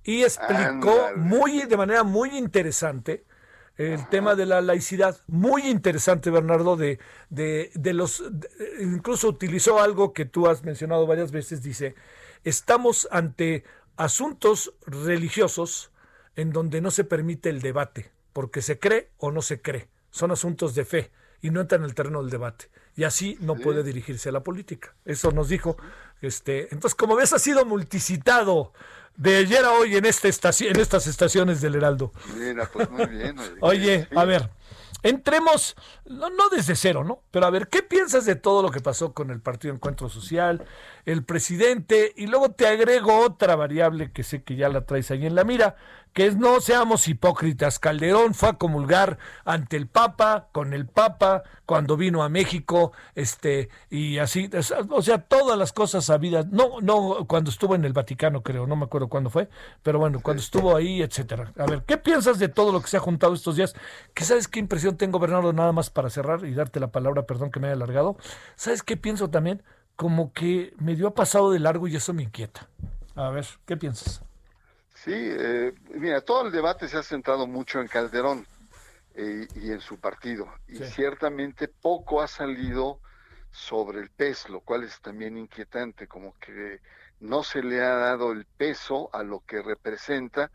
[0.06, 3.26] Y explicó muy, de manera muy interesante
[3.76, 5.18] el tema de la laicidad.
[5.28, 6.99] Muy interesante, Bernardo, de,
[7.30, 8.24] de, de los...
[8.80, 11.95] incluso utilizó algo que tú has mencionado varias veces, dice,
[12.43, 13.66] estamos ante
[13.97, 15.91] asuntos religiosos
[16.36, 19.89] en donde no se permite el debate, porque se cree o no se cree.
[20.12, 22.70] Son asuntos de fe y no entran en el terreno del debate.
[22.95, 24.95] Y así no puede dirigirse a la política.
[25.03, 25.76] Eso nos dijo.
[26.26, 28.73] Este, entonces, como ves, ha sido multicitado
[29.15, 32.11] de ayer a hoy en, esta estación, en estas estaciones del Heraldo.
[32.36, 33.38] Mira, pues muy bien.
[33.61, 34.49] Oye, a ver,
[35.03, 37.21] entremos, no, no, desde cero, ¿no?
[37.32, 40.65] Pero a ver, ¿qué piensas de todo lo que pasó con el Partido Encuentro Social,
[41.05, 42.13] el presidente?
[42.15, 45.43] Y luego te agrego otra variable que sé que ya la traes ahí en la
[45.43, 45.78] mira,
[46.16, 47.78] que es no seamos hipócritas.
[47.78, 53.68] Calderón fue a comulgar ante el Papa, con el Papa, cuando vino a México, este,
[53.89, 54.49] y así,
[54.89, 58.78] o sea, todas las cosas sabidas, no, no, cuando estuvo en el Vaticano, creo, no
[58.78, 59.49] me acuerdo cuándo fue,
[59.84, 61.51] pero bueno, cuando estuvo ahí, etcétera.
[61.57, 63.76] A ver, ¿qué piensas de todo lo que se ha juntado estos días?
[64.13, 67.51] ¿Qué sabes qué impresión tengo, Bernardo, nada más para cerrar y darte la palabra, perdón
[67.51, 68.16] que me haya alargado?
[68.55, 69.63] ¿Sabes qué pienso también?
[69.97, 72.70] Como que medio ha pasado de largo y eso me inquieta.
[73.16, 74.24] A ver, ¿qué piensas?
[75.06, 78.43] Sí, eh, mira, todo el debate se ha centrado mucho en Calderón
[79.14, 82.99] eh, y en su partido, y ciertamente poco ha salido
[83.51, 86.82] sobre el PES, lo cual es también inquietante, como que
[87.20, 90.49] no se le ha dado el peso a lo que representa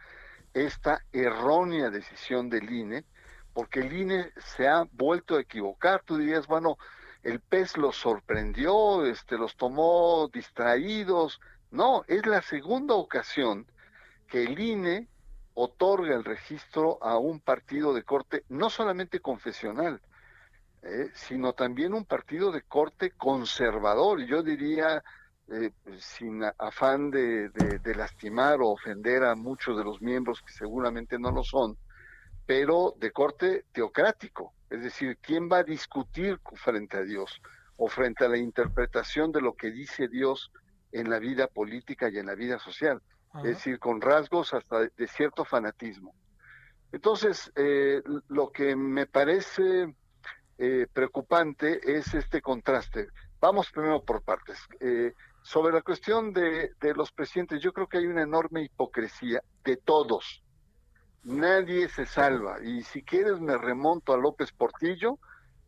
[0.53, 3.05] esta errónea decisión del INE,
[3.53, 6.03] porque el INE se ha vuelto a equivocar.
[6.05, 6.77] Tú dirías, bueno,
[7.23, 11.41] el PES los sorprendió, este, los tomó distraídos.
[11.71, 13.65] No, es la segunda ocasión
[14.31, 15.09] que el INE
[15.55, 20.01] otorga el registro a un partido de corte no solamente confesional,
[20.83, 25.03] eh, sino también un partido de corte conservador, yo diría,
[25.49, 31.33] eh, sin afán de, lastimar o ofender a muchos de los miembros que seguramente no
[31.33, 31.76] lo son,
[32.47, 37.43] pero de corte teocrático, es decir, ¿quién va a discutir frente a Dios
[37.76, 40.53] o frente a la interpretación de lo que dice Dios
[40.93, 43.03] en la vida política y en la vida social?
[43.39, 46.14] Es decir, con rasgos hasta de, cierto fanatismo.
[46.93, 49.95] Entonces, eh, lo que me parece
[50.59, 53.09] eh, preocupante es este contraste.
[53.41, 54.59] Vamos primero por partes.
[54.81, 59.43] Eh, sobre la cuestión de, de, los presidentes, yo creo que hay una enorme hipocresía
[59.64, 60.43] de todos.
[61.22, 62.62] Nadie se salva.
[62.62, 65.18] Y si quieres me remonto a López Portillo,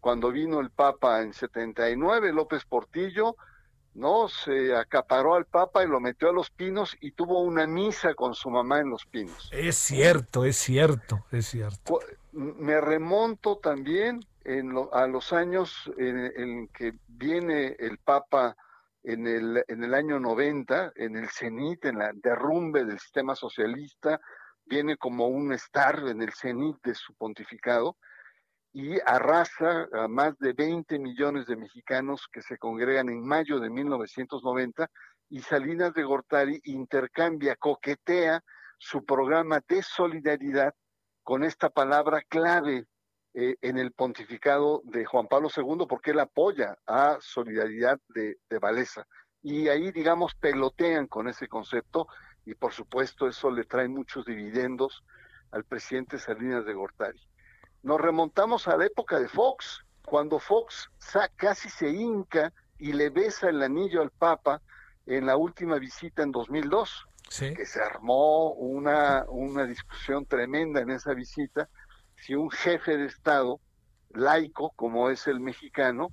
[0.00, 3.36] cuando vino el Papa en 79, López Portillo
[3.94, 4.28] ¿no?
[4.28, 8.34] Se acaparó al Papa y lo metió a los pinos y tuvo una misa con
[8.34, 9.50] su mamá en los pinos.
[9.52, 12.00] Es cierto, es cierto, es cierto.
[12.32, 18.56] Me remonto también en a los años en, que viene el Papa
[19.04, 24.20] en el, en el año 90, en el cenit, en la derrumbe del sistema socialista,
[24.64, 27.96] viene como un estar en el cenit de su pontificado
[28.72, 33.68] y arrasa a más de 20 millones de mexicanos que se congregan en mayo de
[33.68, 34.90] 1990
[35.28, 38.42] y Salinas de Gortari intercambia, coquetea
[38.78, 40.74] su programa de solidaridad
[41.22, 42.86] con esta palabra clave
[43.34, 48.58] eh, en el pontificado de Juan Pablo II porque él apoya a solidaridad de, de
[48.58, 49.06] Valesa.
[49.42, 52.08] Y ahí, digamos, pelotean con ese concepto
[52.44, 55.04] y por supuesto eso le trae muchos dividendos
[55.50, 57.20] al presidente Salinas de Gortari.
[57.82, 60.90] Nos remontamos a la época de Fox, cuando Fox
[61.36, 64.60] casi se hinca y le besa el anillo al Papa
[65.06, 67.06] en la última visita en 2002,
[67.38, 71.68] que se armó una, una discusión tremenda en esa visita,
[72.16, 73.58] si un jefe de Estado
[74.10, 76.12] laico, como es el mexicano,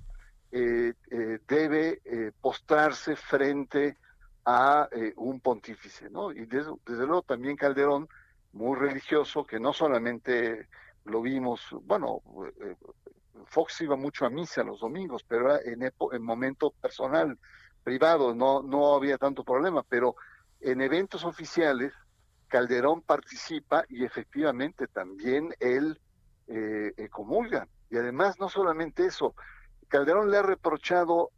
[0.50, 3.96] eh, eh, debe eh, postrarse frente
[4.44, 6.32] a un pontífice, ¿no?
[6.32, 8.08] Y desde, desde luego también Calderón,
[8.52, 10.66] muy religioso, que no solamente
[11.04, 12.22] lo vimos, bueno,
[12.60, 12.76] eh,
[13.46, 17.38] Fox iba mucho a misa los domingos, pero era en, en momento personal,
[17.82, 20.16] privado, no, no había tanto problema, pero
[20.60, 21.92] en eventos oficiales
[22.48, 25.98] Calderón participa y efectivamente también él
[26.48, 27.66] eh, eh, comulga.
[27.88, 29.34] Y además no solamente eso,
[29.88, 31.30] Calderón le ha reprochado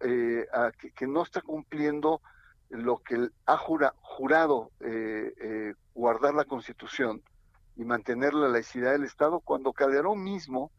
[0.52, 2.20] a que, no está cumpliendo
[2.68, 4.70] lo que ha jurado
[5.94, 7.22] guardar la Constitución
[7.76, 10.70] y mantener la laicidad del Estado, cuando Calderón mismo,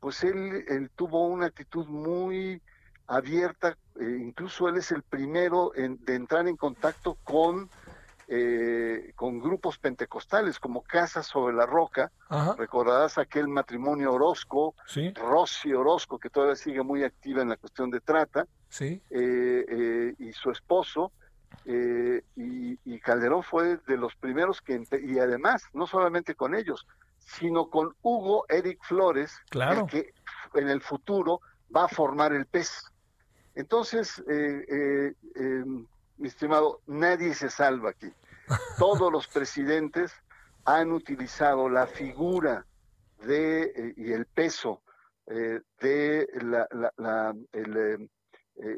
[0.00, 2.62] pues él, él tuvo una actitud muy
[3.06, 7.68] abierta, eh, incluso él es el primero en, de entrar en contacto con
[8.32, 12.12] eh, con grupos pentecostales como Casas sobre la Roca.
[12.56, 14.76] Recordarás aquel matrimonio Orozco,
[15.16, 19.02] Rosy Orozco, que todavía sigue muy activa en la cuestión de trata, sí.
[19.10, 21.10] Eh, eh, y su esposo.
[21.64, 26.86] Y, Calderón fue de los primeros que, y además, no solamente con ellos,
[27.18, 29.86] sino con Hugo Eric Flores, claro.
[29.86, 30.12] que
[30.54, 31.40] en el futuro
[31.74, 32.92] va a formar el PES.
[33.54, 34.22] Entonces,
[36.16, 38.12] mi estimado, nadie se salva aquí.
[38.78, 40.12] Todos los presidentes
[40.64, 42.66] han utilizado la figura
[43.22, 44.82] de eh, y el peso
[45.26, 47.98] eh, de la, eh,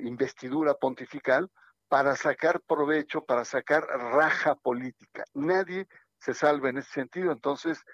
[0.03, 1.51] investidura pontifical
[1.93, 5.25] para sacar provecho, para sacar raja política.
[5.35, 5.87] Nadie
[6.17, 7.33] se salva en ese sentido.
[7.33, 7.85] Entonces,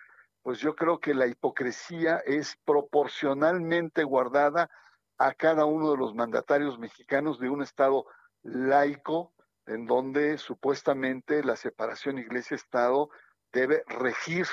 [0.40, 4.70] pues yo creo que la hipocresía es proporcionalmente guardada
[5.18, 8.06] a cada uno de los mandatarios mexicanos de un Estado
[8.44, 9.32] laico,
[9.66, 13.10] en donde supuestamente la separación iglesia-estado
[13.52, 14.46] debe regir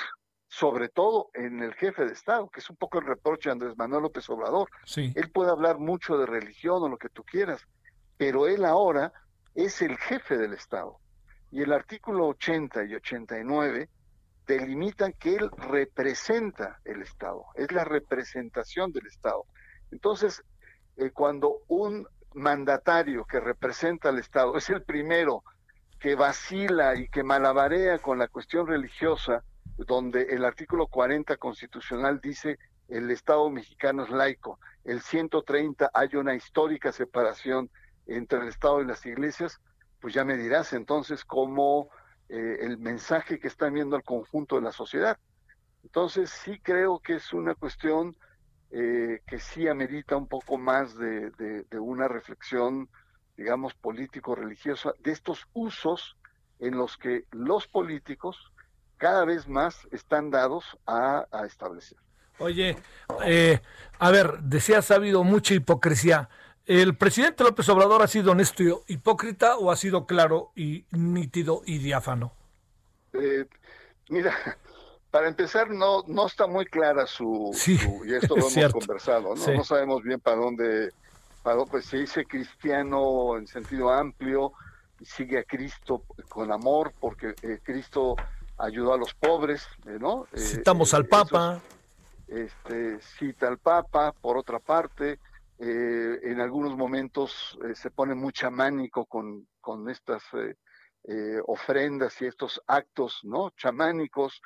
[0.48, 3.76] sobre todo en el jefe de Estado, que es un poco el reproche de Andrés
[3.76, 4.68] Manuel López Obrador.
[4.86, 5.12] Sí.
[5.14, 7.64] Él puede hablar mucho de religión o lo que tú quieras,
[8.16, 9.12] pero él ahora
[9.56, 10.98] es el jefe del Estado.
[11.50, 13.88] Y el artículo 80 y 89
[14.46, 19.44] delimitan que él representa el Estado, es la representación del Estado.
[19.90, 20.42] Entonces,
[20.96, 25.42] eh, cuando un mandatario que representa al Estado es el primero
[25.98, 29.42] que vacila y que malabarea con la cuestión religiosa,
[29.78, 36.34] donde el artículo 40 constitucional dice el Estado mexicano es laico, el 130 hay una
[36.34, 37.70] histórica separación
[38.06, 39.60] entre el Estado y las iglesias,
[40.00, 41.90] pues ya me dirás entonces cómo
[42.28, 45.18] eh, el mensaje que está viendo al conjunto de la sociedad.
[45.84, 48.16] Entonces sí creo que es una cuestión
[48.72, 52.88] eh, que sí amerita un poco más de, una reflexión,
[53.36, 56.16] digamos, político-religiosa, de estos usos
[56.58, 58.52] en los que los políticos
[58.96, 61.98] cada vez más están dados a, establecer.
[62.38, 62.76] Oye,
[63.24, 63.60] eh,
[63.98, 66.28] a ver, decías, ha habido mucha hipocresía.
[66.66, 71.62] ¿El presidente López Obrador ha sido honesto y hipócrita o ha sido claro y nítido
[71.64, 72.32] y diáfano?
[73.12, 73.46] Eh,
[74.08, 74.34] mira,
[75.12, 77.52] para empezar, no, no está muy clara su,
[78.04, 79.46] y esto lo hemos conversado, ¿no?
[79.46, 80.92] no sabemos bien para dónde,
[81.44, 84.52] para, pues se dice cristiano en sentido amplio,
[85.04, 88.16] sigue a Cristo con amor, porque eh, Cristo
[88.58, 90.26] ayudó a los pobres, eh, ¿no?
[90.32, 91.60] Eh, Citamos al Papa.
[92.26, 95.20] este, cita al Papa, por otra parte,
[95.58, 100.22] en algunos momentos se pone muy chamánico con, con estas
[101.46, 103.50] ofrendas y estos actos, ¿no?
[103.56, 104.40] Chamánicos,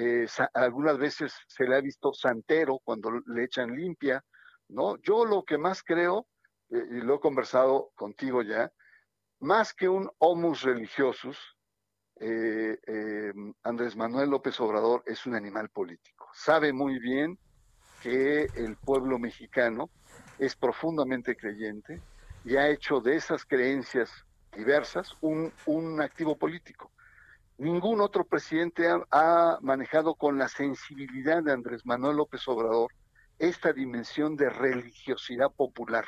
[0.00, 4.24] eh, algunas veces se le ha visto santero cuando le echan limpia,
[4.68, 4.96] ¿no?
[4.98, 6.28] Yo lo que más creo,
[6.70, 8.70] eh, y lo he conversado contigo ya,
[9.40, 11.36] más que un homus religiosus,
[12.20, 13.32] eh,
[13.64, 16.28] Andrés Manuel López Obrador es un animal político.
[16.32, 17.36] Sabe muy bien
[17.98, 19.90] que el pueblo mexicano
[20.38, 22.00] es profundamente creyente
[22.44, 24.10] y ha hecho de esas creencias
[24.56, 26.90] diversas un, un activo político.
[27.58, 32.92] Ningún otro presidente ha, manejado con la sensibilidad de Andrés Manuel López Obrador
[33.38, 36.04] esta dimensión de religiosidad popular.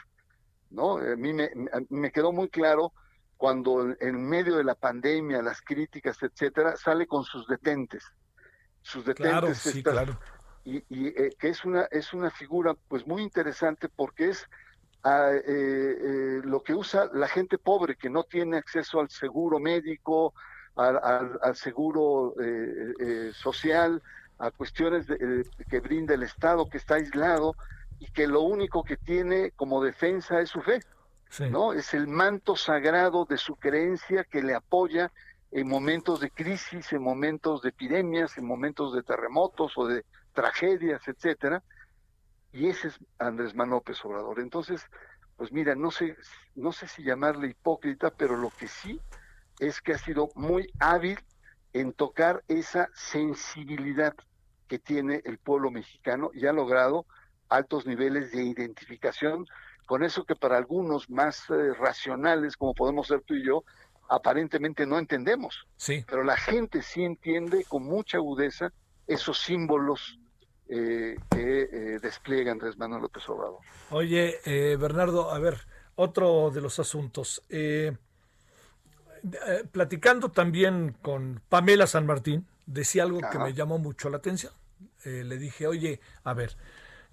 [0.70, 0.98] ¿no?
[0.98, 2.92] A mí me, quedó muy claro
[3.36, 8.04] cuando en medio de la pandemia, las críticas, etcétera, sale con sus detentes.
[8.82, 9.58] Sus detentes.
[9.58, 10.18] sí, claro.
[10.64, 14.46] Y, eh, que es una, es una figura pues muy interesante porque es
[15.04, 19.58] ah, eh, eh, lo que usa la gente pobre que no tiene acceso al seguro
[19.58, 20.34] médico,
[20.76, 24.02] al, seguro eh, eh, social,
[24.38, 27.54] a cuestiones eh, que brinda el Estado, que está aislado
[27.98, 30.80] y que lo único que tiene como defensa es su fe.
[31.50, 31.72] ¿no?
[31.72, 35.12] Es el manto sagrado de su creencia que le apoya
[35.52, 41.06] en momentos de crisis, en momentos de epidemias, en momentos de terremotos o de tragedias,
[41.06, 41.62] etcétera.
[42.52, 44.40] Y ese es Andrés Manuel López Obrador.
[44.40, 44.84] Entonces,
[45.36, 46.16] pues mira, no sé,
[46.54, 49.00] no sé si llamarle hipócrita, pero lo que sí
[49.58, 51.18] es que ha sido muy hábil
[51.72, 54.14] en tocar esa sensibilidad
[54.68, 57.06] que tiene el pueblo mexicano y ha logrado
[57.48, 59.46] altos niveles de identificación
[59.86, 63.64] con eso que para algunos más eh, racionales, como podemos ser tú y yo,
[64.08, 65.66] aparentemente no entendemos.
[65.76, 66.04] Sí.
[66.06, 68.72] Pero la gente sí entiende con mucha agudeza
[69.08, 70.19] esos símbolos
[70.70, 73.58] eh, que eh, despliega Andrés Manuel López Obrador.
[73.90, 74.38] Oye,
[74.78, 75.58] Bernardo, a ver,
[75.96, 77.42] otro de los asuntos.
[79.22, 84.52] Eh, platicando también con Pamela San Martín, decía algo que me llamó mucho la atención.
[85.04, 86.56] Eh, le dije, oye, a ver,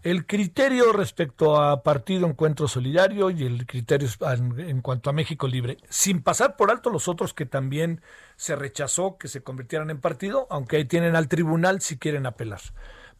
[0.03, 4.07] el criterio respecto a Partido Encuentro Solidario y el criterio
[4.57, 8.01] en cuanto a México Libre, sin pasar por alto los otros que también
[8.37, 12.61] se rechazó que se convirtieran en partido, aunque ahí tienen al tribunal si quieren apelar.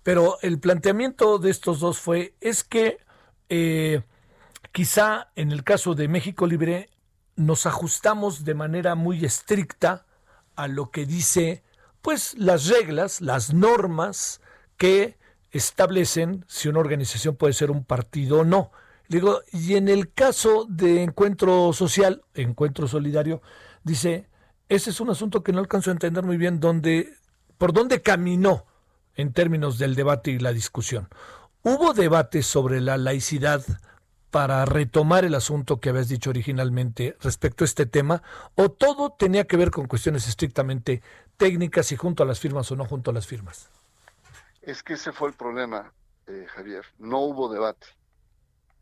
[0.08, 3.00] Pero el planteamiento de estos dos fue, es que
[3.50, 4.04] eh,
[4.72, 6.90] quizá en el caso de México Libre
[7.36, 10.06] nos ajustamos de manera muy estricta
[10.56, 11.62] a lo que dice,
[12.02, 14.40] pues, las reglas, las normas
[14.78, 15.18] que
[15.52, 18.72] establecen si una organización puede ser un partido o no.
[19.10, 23.42] Digo, y en el caso de encuentro social, encuentro solidario,
[23.84, 24.30] dice,
[24.70, 27.14] ese es un asunto que no alcanzo a entender muy bien dónde,
[27.58, 28.68] por dónde caminó
[29.18, 31.10] en términos del debate y la discusión.
[31.64, 33.62] ¿Hubo debate sobre la laicidad
[34.32, 38.22] para retomar el asunto que habías dicho originalmente respecto a este tema
[38.56, 41.02] o todo tenía que ver con cuestiones estrictamente
[41.38, 43.70] técnicas y junto a las firmas o no junto a las firmas?
[44.62, 45.92] Es que ese fue el problema,
[46.28, 46.86] eh, Javier.
[47.00, 47.88] No hubo debate.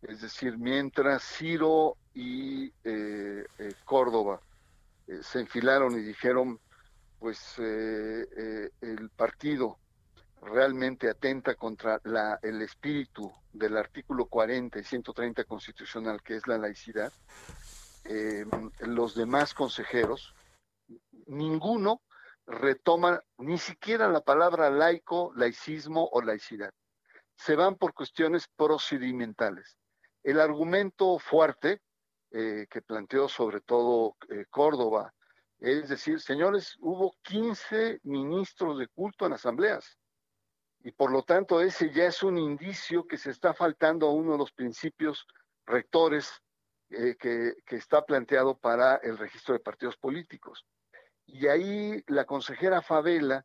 [0.02, 4.40] Es decir, mientras Ciro y eh, eh, Córdoba
[5.22, 6.60] se enfilaron y dijeron,
[7.20, 9.78] pues el partido
[10.46, 16.58] realmente atenta contra la, el espíritu del artículo 40 y 130 constitucional, que es la
[16.58, 17.12] laicidad,
[18.82, 20.36] los demás consejeros,
[21.26, 22.02] ninguno
[22.46, 26.72] retoma ni siquiera la palabra laico, laicismo o laicidad.
[27.36, 29.78] Se van por cuestiones procedimentales.
[30.24, 31.82] El argumento fuerte
[32.32, 35.14] eh, que planteó sobre todo eh, Córdoba,
[35.60, 39.98] es decir, señores, hubo 15 ministros de culto en asambleas
[40.86, 44.34] y por lo tanto ese ya es un indicio que se está faltando a uno
[44.34, 45.26] de los principios
[45.66, 46.32] rectores
[46.92, 50.64] eh, que, que está planteado para el registro de partidos políticos.
[51.26, 53.44] Y ahí la consejera Favela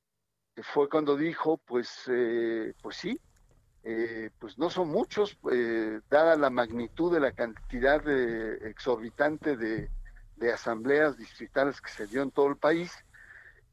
[0.62, 3.18] fue cuando dijo, pues, eh, pues sí,
[3.84, 9.88] eh, pues no son muchos, eh, dada la magnitud de la cantidad de, exorbitante de,
[10.52, 12.92] asambleas distritales que se dio en todo el país,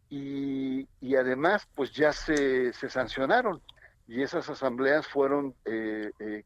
[0.10, 3.62] y, además, pues ya se, se, sancionaron,
[4.08, 5.54] y esas asambleas fueron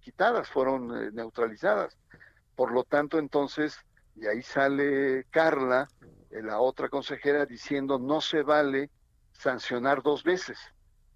[0.01, 1.97] quitadas, fueron neutralizadas.
[2.55, 3.77] Por lo tanto, entonces,
[4.15, 5.87] y ahí sale Carla,
[6.31, 8.89] eh, la otra consejera diciendo no se vale
[9.31, 10.57] sancionar dos veces,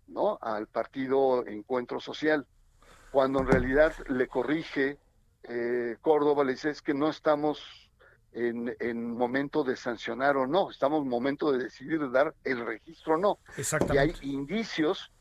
[0.07, 0.37] ¿no?
[0.41, 2.45] Al partido Encuentro Social,
[3.11, 4.97] cuando en realidad le corrige
[5.43, 7.84] eh, Córdoba, le dice es que no estamos
[8.35, 13.15] en, en, momento de sancionar o no, estamos en momento de decidir dar el registro
[13.15, 13.39] o no.
[13.93, 15.11] Y hay indicios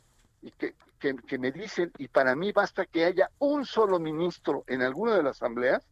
[0.59, 4.83] que, que, que me dicen, y para mí basta que haya un solo ministro en
[4.83, 5.87] alguna de las asambleas,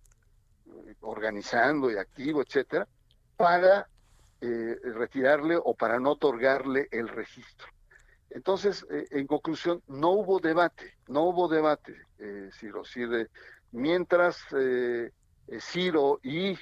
[0.66, 2.86] eh, organizando y activo, etcétera,
[3.36, 3.86] para
[4.44, 7.68] eh, retirarle o para no otorgarle el registro.
[8.28, 12.82] Entonces, eh, en conclusión, no hubo debate, no hubo debate, eh, Ciro.
[13.70, 14.38] mientras
[15.60, 16.56] Ciro y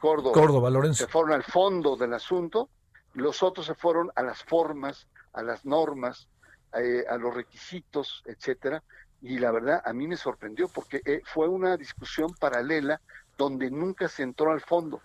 [0.00, 2.68] Córdoba, se fueron al fondo del asunto,
[3.14, 6.28] los otros se fueron a las formas, a las normas,
[6.72, 8.82] a los requisitos, etcétera.
[9.22, 13.00] Y la verdad, a mí me sorprendió porque fue una discusión paralela
[13.38, 15.00] donde nunca se entró al fondo.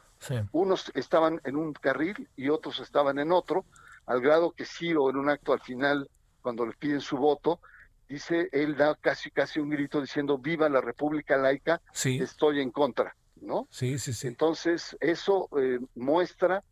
[0.51, 3.65] Unos estaban en un carril y otros estaban en otro,
[4.05, 6.09] al grado que Ciro en un acto al final,
[6.41, 7.59] cuando le piden su voto,
[8.09, 13.15] dice, él da casi casi un grito diciendo, viva la República Laica, estoy en contra,
[13.41, 13.67] ¿no?
[13.69, 14.27] Sí, sí, sí.
[14.27, 16.63] Entonces, eso eh, muestra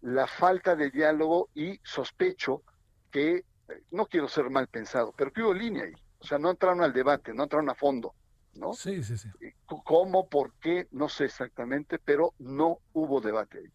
[0.00, 2.62] la falta de diálogo y sospecho
[3.10, 3.44] que, eh,
[3.90, 5.94] no quiero ser mal pensado, pero que hubo línea ahí.
[6.18, 8.14] O sea, no entraron al debate, no entraron a fondo.
[8.54, 8.72] ¿no?
[8.72, 9.28] Sí, sí, sí.
[9.66, 10.88] ¿Cómo, por qué?
[10.90, 13.70] No sé exactamente, pero no hubo debate ahí.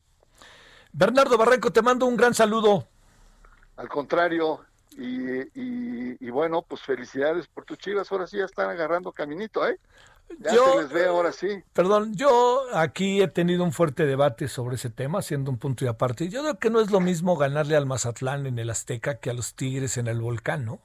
[0.91, 2.87] Bernardo Barranco, te mando un gran saludo.
[3.77, 4.65] Al contrario,
[4.97, 9.79] y, bueno, pues felicidades por tus chivas, ahora sí ya están agarrando caminito, ¿eh?
[10.39, 11.61] Ya yo, les veo ahora sí.
[11.73, 15.89] Perdón, yo aquí he tenido un fuerte debate sobre ese tema, siendo un punto y
[15.89, 16.29] aparte.
[16.29, 19.33] Yo creo que no es lo mismo ganarle al Mazatlán en el Azteca que a
[19.33, 20.79] los Tigres en el Volcán, ¿no?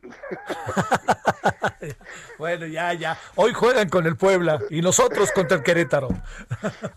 [2.38, 3.18] bueno, ya, ya.
[3.34, 6.08] Hoy juegan con el Puebla y nosotros contra el Querétaro.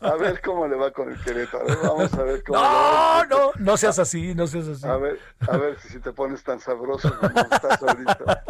[0.01, 1.65] a ver cómo le va con el Querétaro.
[1.83, 2.59] Vamos a ver cómo.
[2.69, 4.87] No, no, no seas así, no seas así.
[4.87, 8.43] A ver, a ver si te pones tan sabroso como estás ahorita.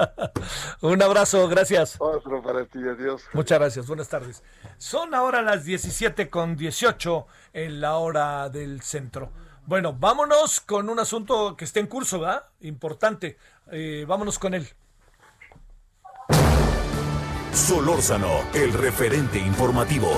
[0.82, 1.96] Un abrazo, gracias.
[2.00, 3.24] Otro para ti, adiós.
[3.34, 4.44] Muchas gracias, buenas tardes.
[4.78, 9.32] Son ahora las 17 con 18 en la hora del centro.
[9.70, 12.44] Bueno, vámonos con un asunto que está en curso, ¿verdad?
[12.62, 13.38] Importante.
[13.72, 14.68] Eh, vámonos con él.
[17.54, 20.10] Solórzano, el referente informativo.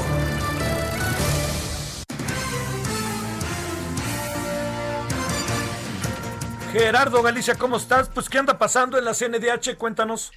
[6.71, 8.07] Gerardo Galicia, ¿cómo estás?
[8.07, 9.75] Pues, ¿qué anda pasando en la CNDH?
[9.77, 10.31] Cuéntanos.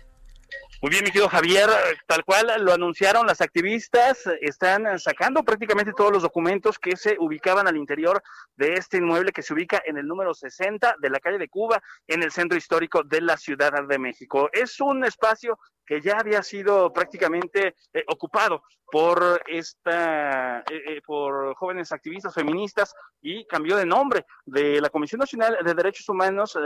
[0.84, 1.70] Muy bien, mi querido Javier,
[2.06, 7.66] tal cual lo anunciaron las activistas, están sacando prácticamente todos los documentos que se ubicaban
[7.66, 8.22] al interior
[8.54, 11.82] de este inmueble que se ubica en el número 60 de la calle de Cuba,
[12.06, 14.50] en el centro histórico de la Ciudad de México.
[14.52, 21.54] Es un espacio que ya había sido prácticamente eh, ocupado por esta eh, eh, por
[21.56, 26.56] jóvenes activistas feministas y cambió de nombre de la Comisión Nacional de Derechos Humanos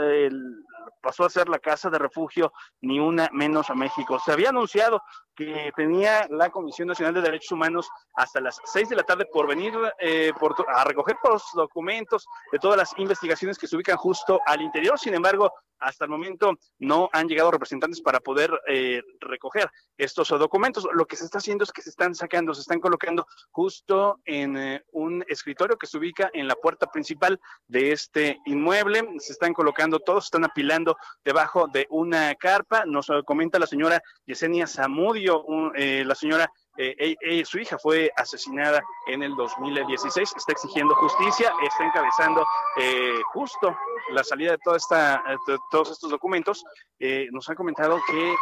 [1.01, 2.51] pasó a ser la casa de refugio
[2.81, 5.01] ni una menos a México se había anunciado
[5.35, 9.47] que tenía la Comisión Nacional de Derechos Humanos hasta las seis de la tarde por
[9.47, 9.73] venir
[10.39, 14.99] por, a recoger los documentos de todas las investigaciones que se ubican justo al interior.
[14.99, 20.87] Sin embargo, hasta el momento no han llegado representantes para poder eh, recoger estos documentos.
[20.93, 24.57] Lo que se está haciendo es que se están sacando, se están colocando justo en
[24.57, 29.07] eh, un escritorio que se ubica en la puerta principal de este inmueble.
[29.19, 32.85] Se están colocando todos, están apilando debajo de una carpa.
[32.85, 35.43] Nos comenta la señora Yesenia Zamudio,
[35.75, 36.51] eh, la señora
[36.81, 42.45] eh, su hija fue asesinada en el 2016, está exigiendo justicia, está encabezando
[42.79, 43.75] eh, justo
[44.11, 45.21] la salida de, toda esta,
[45.71, 46.63] todos estos documentos.
[46.99, 48.33] Eh, nos han comentado que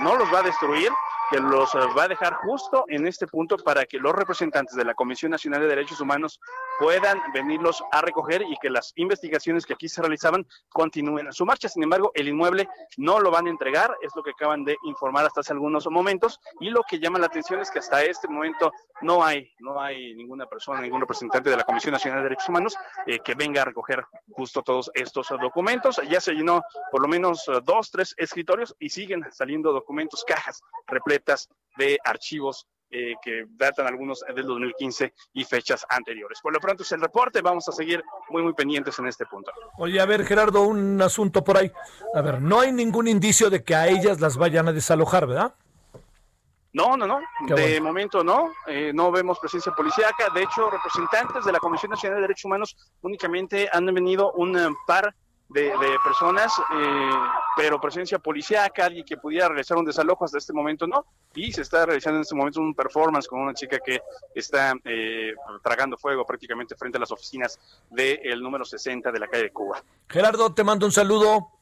[0.00, 0.90] no los va a destruir,
[1.30, 4.94] que los va a dejar justo en este punto para que los representantes de la
[4.94, 6.40] Comisión Nacional de Derechos Humanos
[6.78, 11.68] puedan venirlos a recoger y que las investigaciones que aquí se realizaban continúen su marcha.
[11.68, 15.26] Sin embargo, el inmueble no lo van a entregar, es lo que acaban de informar
[15.26, 18.72] hasta hace algunos momentos y lo que llama la atención es que hasta este momento
[19.02, 22.76] no hay, no hay ninguna persona, ningún representante de la Comisión Nacional de Derechos Humanos
[23.06, 26.00] eh, que venga a recoger justo todos estos documentos.
[26.08, 30.60] Ya se llenó por lo menos eh, dos, tres escritorios y siguen saliendo documentos, cajas
[30.86, 36.38] repletas de archivos eh, que datan algunos del 2015 y fechas anteriores.
[36.40, 39.50] Por lo pronto es el reporte, vamos a seguir muy, muy pendientes en este punto.
[39.78, 41.72] Oye, a ver, Gerardo, un asunto por ahí.
[42.14, 45.54] A ver, no hay ningún indicio de que a ellas las vayan a desalojar, ¿verdad?
[46.76, 47.20] No, no, no.
[47.56, 48.52] de momento no.
[48.66, 50.28] Eh, no vemos presencia policíaca.
[50.34, 54.68] De hecho, representantes de la Comisión Nacional de Derechos Humanos únicamente han venido un eh,
[54.86, 55.14] par
[55.48, 55.72] de,
[56.04, 57.10] personas, eh,
[57.56, 61.06] pero presencia policíaca, alguien que pudiera realizar un desalojo hasta este momento no.
[61.34, 64.02] Y se está realizando en este momento un performance con una chica que
[64.34, 64.74] está
[65.62, 67.58] tragando fuego prácticamente frente a las oficinas
[67.88, 69.82] del número 60 de la calle de Cuba.
[70.10, 71.55] Gerardo, te mando un saludo.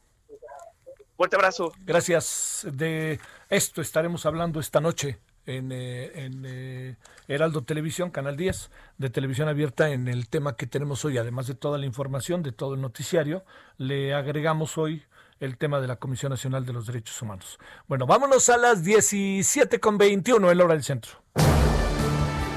[1.16, 1.72] Fuerte abrazo.
[1.84, 2.66] Gracias.
[2.70, 6.96] De esto estaremos hablando esta noche en, eh, eh,
[7.28, 11.54] Heraldo Televisión, Canal 10, de televisión abierta, en el tema que tenemos hoy, además de
[11.54, 13.44] toda la información, de todo el noticiario,
[13.76, 15.04] le agregamos hoy
[15.40, 17.58] el tema de la Comisión Nacional de los Derechos Humanos.
[17.86, 21.12] Bueno, vámonos a las 17.21, el hora del centro.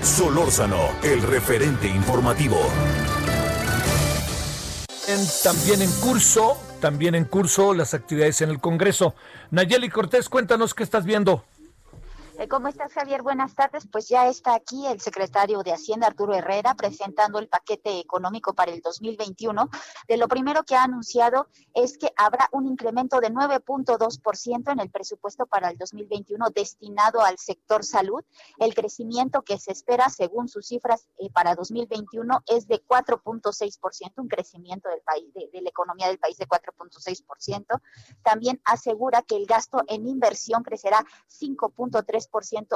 [0.01, 2.59] Solórzano, el referente informativo.
[5.44, 9.15] También en curso también en curso las actividades en el Congreso.
[9.52, 11.44] Nayeli Cortés, cuéntanos qué estás viendo.
[12.39, 13.23] Eh, ¿Cómo estás, Javier?
[13.23, 13.88] Buenas tardes.
[13.91, 18.72] Pues ya está aquí el secretario de Hacienda, Arturo Herrera, presentando el paquete económico para
[18.72, 19.68] el 2021.
[20.07, 24.91] De lo primero que ha anunciado es que habrá un incremento de 9.2% en el
[24.91, 28.23] presupuesto para el 2021 destinado al sector salud.
[28.59, 34.27] El crecimiento que se espera, según sus cifras eh, para 2021, es de 4.6%, un
[34.27, 37.81] crecimiento del país, de, de la economía del país de 4.6%.
[38.22, 42.27] También asegura que el gasto en inversión crecerá 5.3%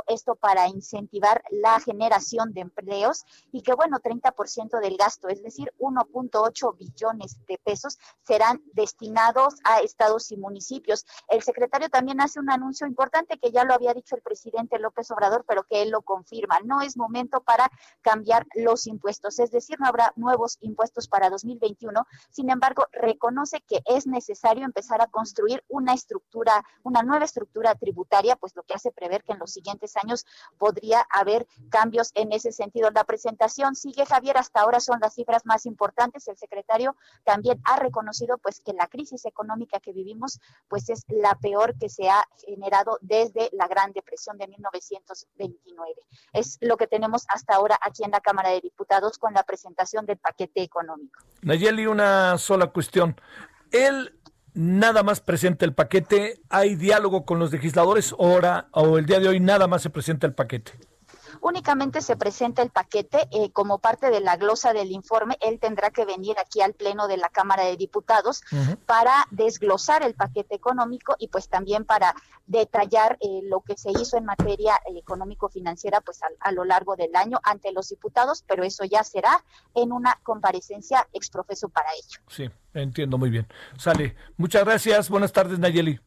[0.08, 5.72] esto para incentivar la generación de empleos y que, bueno, 30% del gasto, es decir,
[5.80, 11.06] 1.8 billones de pesos, serán destinados a estados y municipios.
[11.28, 15.12] El secretario también hace un anuncio importante que ya lo había dicho el presidente López
[15.12, 16.60] Obrador, pero que él lo confirma.
[16.64, 17.70] No es momento para
[18.02, 22.06] cambiar los impuestos, es decir, no habrá nuevos impuestos para 2021.
[22.30, 28.36] Sin embargo, reconoce que es necesario empezar a construir una estructura, una nueva estructura tributaria,
[28.36, 30.26] pues lo que hace prever que en los siguientes años
[30.58, 32.90] podría haber cambios en ese sentido.
[32.92, 36.28] La presentación sigue, Javier, hasta ahora son las cifras más importantes.
[36.28, 36.96] El secretario
[37.26, 40.40] también ha reconocido pues que la crisis económica que vivimos
[40.70, 46.02] pues es la peor que se ha generado desde la Gran Depresión de 1929.
[46.34, 50.06] Es lo que tenemos hasta ahora aquí en la Cámara de Diputados con la presentación
[50.06, 51.20] del paquete económico.
[51.42, 53.20] Nayeli, una sola cuestión.
[53.72, 54.21] El
[54.54, 59.28] nada más presenta el paquete, hay diálogo con los legisladores, ahora o el día de
[59.28, 60.74] hoy nada más se presenta el paquete.
[61.42, 65.38] Únicamente se presenta el paquete eh, como parte de la glosa del informe.
[65.42, 68.42] Él tendrá que venir aquí al Pleno de la Cámara de Diputados
[68.86, 72.16] para desglosar el paquete económico y pues también para
[72.46, 77.16] detallar eh, lo que se hizo en materia eh, económico-financiera pues a, lo largo del
[77.16, 79.44] año ante los diputados, pero eso ya será
[79.74, 82.20] en una comparecencia exprofeso para ello.
[82.28, 83.48] Sí, entiendo muy bien.
[83.78, 84.16] Sale.
[84.38, 85.10] Muchas gracias.
[85.10, 86.00] Buenas tardes, Nayeli.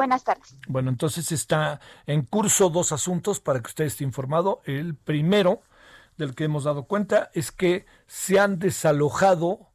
[0.00, 0.56] Buenas tardes.
[0.66, 4.62] Bueno, entonces está en curso dos asuntos para que usted esté informado.
[4.64, 5.60] El primero,
[6.16, 9.68] del que hemos dado cuenta, es que se han desalojado,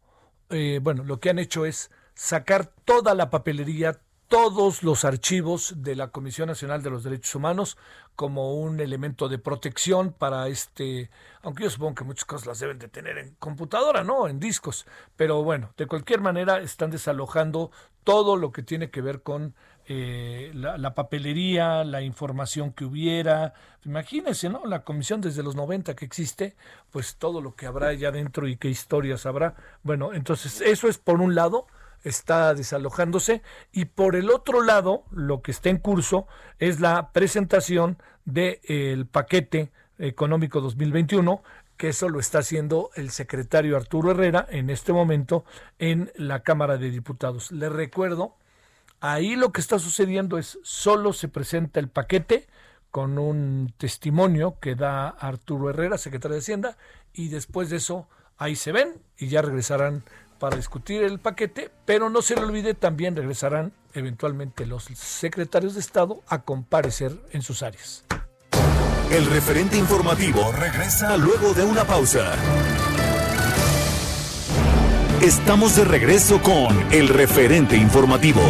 [0.49, 5.95] eh, bueno, lo que han hecho es sacar toda la papelería, todos los archivos de
[5.95, 7.77] la Comisión Nacional de los Derechos Humanos
[8.15, 11.11] como un elemento de protección para este,
[11.43, 14.27] aunque yo supongo que muchas cosas las deben de tener en computadora, ¿no?
[14.27, 17.69] En discos, pero bueno, de cualquier manera están desalojando
[18.03, 19.53] todo lo que tiene que ver con
[19.87, 23.53] eh, la, papelería, la información que hubiera.
[23.83, 24.65] Imagínense, ¿no?
[24.65, 26.55] La comisión desde los 90 que existe,
[26.91, 29.55] pues todo lo que habrá allá adentro y qué historias habrá.
[29.83, 31.67] Bueno, entonces eso es por un lado,
[32.03, 37.97] está desalojándose y por el otro lado, lo que está en curso es la presentación
[38.25, 41.43] del paquete económico 2021
[41.77, 45.43] que eso lo está haciendo el secretario Arturo Herrera en este momento
[45.77, 47.51] en la Cámara de Diputados.
[47.51, 48.37] Le recuerdo
[48.99, 52.47] Ahí lo que está sucediendo es solo se presenta el paquete
[52.91, 56.77] con un testimonio que da Arturo Herrera, secretario de Hacienda,
[57.13, 58.07] y después de eso
[58.37, 60.03] ahí se ven y ya regresarán
[60.39, 65.79] para discutir el paquete, pero no se le olvide, también regresarán eventualmente los secretarios de
[65.79, 68.03] Estado a comparecer en sus áreas.
[69.11, 72.33] El referente informativo regresa luego de una pausa.
[75.21, 78.41] Estamos de regreso con el referente informativo.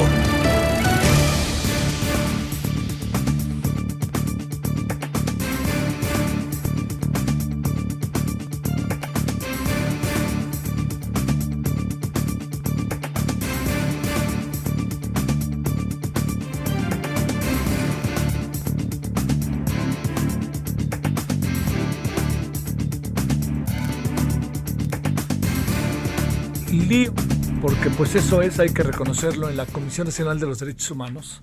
[27.61, 31.41] Porque pues eso es, hay que reconocerlo, en la Comisión Nacional de los Derechos Humanos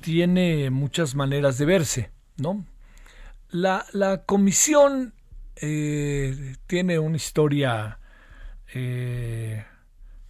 [0.00, 2.64] tiene muchas maneras de verse, ¿no?
[3.50, 3.84] La,
[4.24, 5.14] comisión
[5.56, 7.98] eh, tiene una historia,
[8.72, 9.64] eh,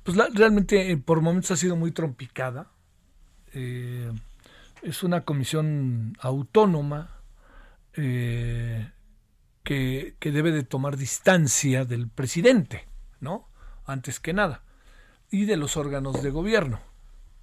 [0.02, 2.70] pues realmente eh, por momentos ha sido muy trompicada.
[3.52, 7.20] es una comisión autónoma
[7.92, 8.86] que,
[9.62, 12.88] que debe de tomar distancia del presidente,
[13.20, 13.51] ¿no?
[13.84, 14.62] Antes que nada,
[15.30, 16.80] y de los órganos de gobierno.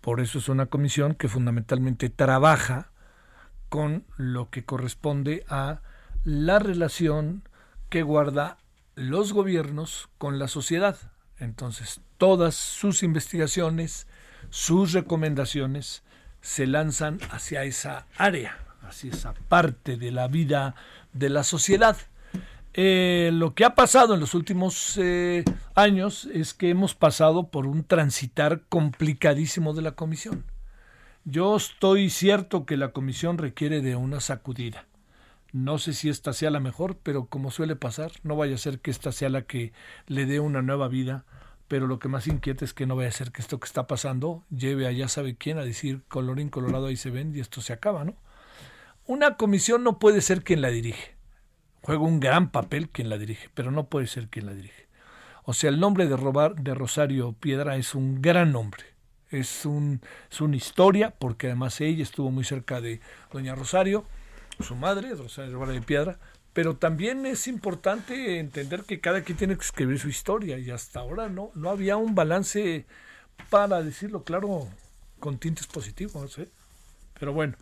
[0.02, 2.92] Por eso es una comisión que fundamentalmente trabaja
[3.70, 5.82] con lo que corresponde a
[6.24, 7.44] la relación
[7.90, 8.58] que guarda
[8.96, 10.98] los gobiernos con la sociedad.
[11.38, 14.08] Entonces, todas sus investigaciones,
[14.50, 16.04] sus recomendaciones
[16.42, 20.76] se lanzan hacia esa área, hacia esa parte de la vida
[21.14, 21.98] de la sociedad.
[22.74, 25.44] Eh, lo que ha pasado en los últimos eh,
[25.74, 30.46] años es que hemos pasado por un transitar complicadísimo de la comisión.
[31.26, 34.86] Yo estoy cierto que la comisión requiere de una sacudida.
[35.52, 38.80] No sé si esta sea la mejor, pero como suele pasar, no vaya a ser
[38.80, 39.74] que esta sea la que
[40.06, 41.26] le dé una nueva vida,
[41.68, 43.88] pero lo que más inquieta es que no vaya a ser que esto que está
[43.88, 47.62] pasando lleve a ya sabe quién a decir colorín colorado ahí se ven y esto
[47.62, 48.16] se acaba, ¿no?
[49.08, 51.19] Una comisión no puede ser quien la dirige
[51.82, 54.88] juega un gran papel quien la dirige, pero no puede ser quien la dirige.
[55.44, 58.84] O sea, el nombre de, Robar, de Rosario Piedra es un gran nombre.
[59.30, 60.02] Es, un,
[60.32, 63.00] es una historia, porque además ella estuvo muy cerca de
[63.32, 64.06] doña Rosario,
[64.60, 66.20] su madre, Rosario de Piedra,
[66.54, 71.00] pero también es importante entender que cada quien tiene que escribir su historia y hasta
[71.00, 72.86] ahora no, no había un balance,
[73.50, 74.68] para decirlo claro,
[75.20, 76.38] con tintes positivos.
[76.40, 76.50] ¿eh?
[77.20, 77.56] Pero bueno,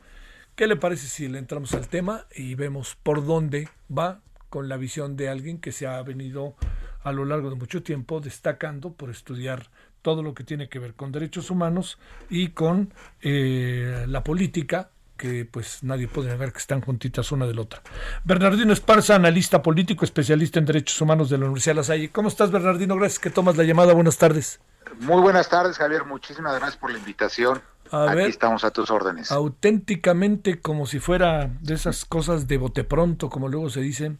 [0.57, 4.77] ¿Qué le parece si le entramos al tema y vemos por dónde va con la
[4.77, 6.55] visión de alguien que se ha venido
[7.03, 9.69] a lo largo de mucho tiempo destacando por estudiar
[10.01, 15.45] todo lo que tiene que ver con derechos humanos y con eh, la política que
[15.45, 17.83] pues nadie puede negar que están juntitas una de la otra.
[18.23, 22.09] Bernardino Esparza, analista político, especialista en derechos humanos de la Universidad de La Salle.
[22.09, 22.95] ¿Cómo estás, Bernardino?
[22.95, 23.93] Gracias que tomas la llamada.
[23.93, 24.59] Buenas tardes.
[25.01, 26.05] Muy buenas tardes, Javier.
[26.05, 27.61] Muchísimas gracias por la invitación.
[27.91, 29.31] Aquí estamos a tus órdenes.
[29.31, 34.19] Auténticamente como si fuera de esas cosas de bote pronto, como luego se dicen,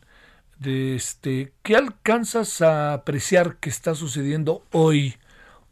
[0.59, 5.15] de este, ¿qué alcanzas a apreciar que está sucediendo hoy?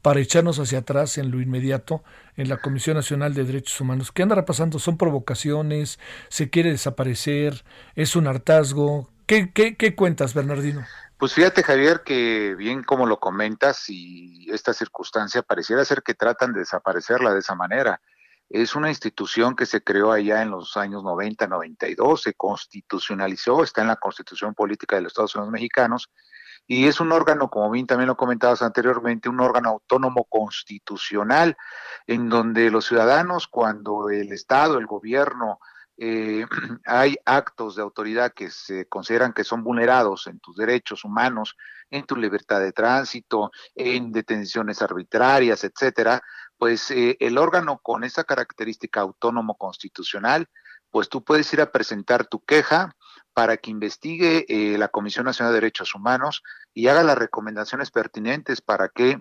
[0.05, 2.03] para echarnos hacia atrás en lo inmediato
[2.37, 4.11] en la Comisión Nacional de Derechos Humanos.
[4.11, 4.77] ¿Qué andará pasando?
[4.77, 5.97] ¿Son provocaciones?
[6.29, 7.63] ¿Se quiere desaparecer?
[7.95, 9.09] ¿Es un hartazgo?
[9.25, 10.85] ¿Qué, qué, qué cuentas, Bernardino?
[11.25, 16.53] Pues fíjate, Javier, que bien como lo comentas y esta circunstancia pareciera ser que tratan
[16.53, 17.99] de desaparecerla de esa manera.
[18.47, 23.81] Es una institución que se creó allá en los años 90, 92, se constitucionalizó, está
[23.81, 26.11] en la Constitución Política de los Estados Unidos Mexicanos
[26.67, 31.57] y es un órgano, como bien también lo comentabas anteriormente, un órgano autónomo constitucional
[32.05, 35.59] en donde los ciudadanos, cuando el Estado, el gobierno,
[35.97, 36.45] eh,
[36.85, 41.55] hay actos de autoridad que se consideran que son vulnerados en tus derechos humanos,
[41.89, 46.21] en tu libertad de tránsito, en detenciones arbitrarias, etcétera,
[46.57, 50.47] pues eh, el órgano con esa característica autónomo constitucional,
[50.89, 52.95] pues tú puedes ir a presentar tu queja
[53.33, 56.41] para que investigue eh, la Comisión Nacional de Derechos Humanos
[56.73, 59.17] y haga las recomendaciones pertinentes para que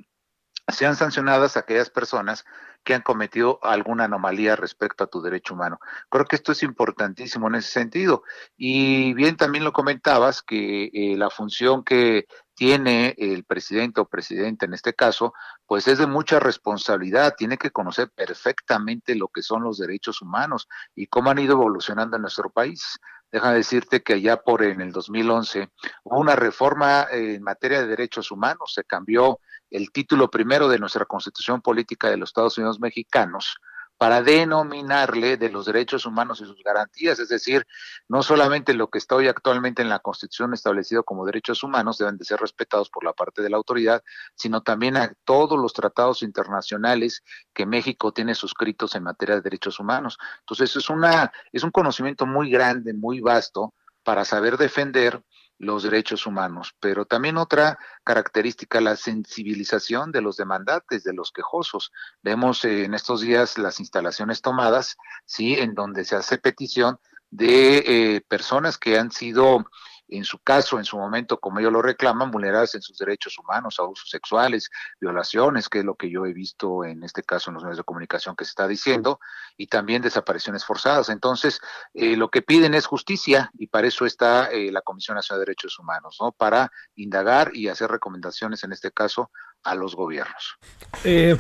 [0.69, 2.45] sean sancionadas aquellas personas
[2.85, 5.81] que han cometido alguna anomalía respecto a tu derecho humano.
[6.11, 8.23] Creo que esto es importantísimo en ese sentido.
[8.57, 14.67] Y bien, también lo comentabas que eh, la función que tiene el presidente o presidente
[14.67, 15.33] en este caso,
[15.67, 20.69] pues es de mucha responsabilidad, tiene que conocer perfectamente lo que son los derechos humanos
[20.95, 22.99] y cómo han ido evolucionando en nuestro país.
[23.33, 25.69] Deja decirte que allá por en el 2011
[26.05, 31.05] hubo una reforma en materia de derechos humanos, se cambió el título primero de nuestra
[31.05, 33.57] Constitución Política de los Estados Unidos Mexicanos
[33.97, 37.67] para denominarle de los derechos humanos y sus garantías, es decir,
[38.09, 42.19] no solamente lo que está hoy actualmente en la Constitución establecido como derechos humanos deben
[42.19, 44.03] de ser respetados por la parte de la autoridad,
[44.35, 47.23] sino también a todos los tratados internacionales
[47.53, 50.19] que México tiene suscritos en materia de derechos humanos.
[50.41, 55.23] Entonces, es una es un conocimiento muy grande, muy vasto para saber defender
[55.59, 61.93] los derechos humanos, pero también otra característica, la sensibilización de los demandantes, de los quejosos.
[62.23, 66.99] Vemos en estos días las instalaciones tomadas, sí, en donde se hace petición
[67.31, 69.65] de eh, personas que han sido
[70.09, 73.77] en su caso, en su momento, como ellos lo reclaman, vulneradas en sus derechos humanos,
[73.79, 74.71] abusos sexuales,
[75.01, 77.85] violaciones, que es lo que yo he visto en este caso en los medios de
[77.85, 79.19] comunicación que se está diciendo,
[79.57, 81.09] y también desapariciones forzadas.
[81.09, 81.61] Entonces,
[81.95, 85.47] eh, lo que piden es justicia y para eso está eh, la Comisión Nacional de
[85.47, 86.33] Derechos Humanos, ¿no?
[86.33, 89.31] Para indagar y hacer recomendaciones, en este caso,
[89.63, 90.59] a los gobiernos.
[91.05, 91.37] Eh,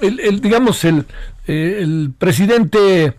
[0.00, 1.06] el, digamos, el,
[1.46, 3.16] el presidente,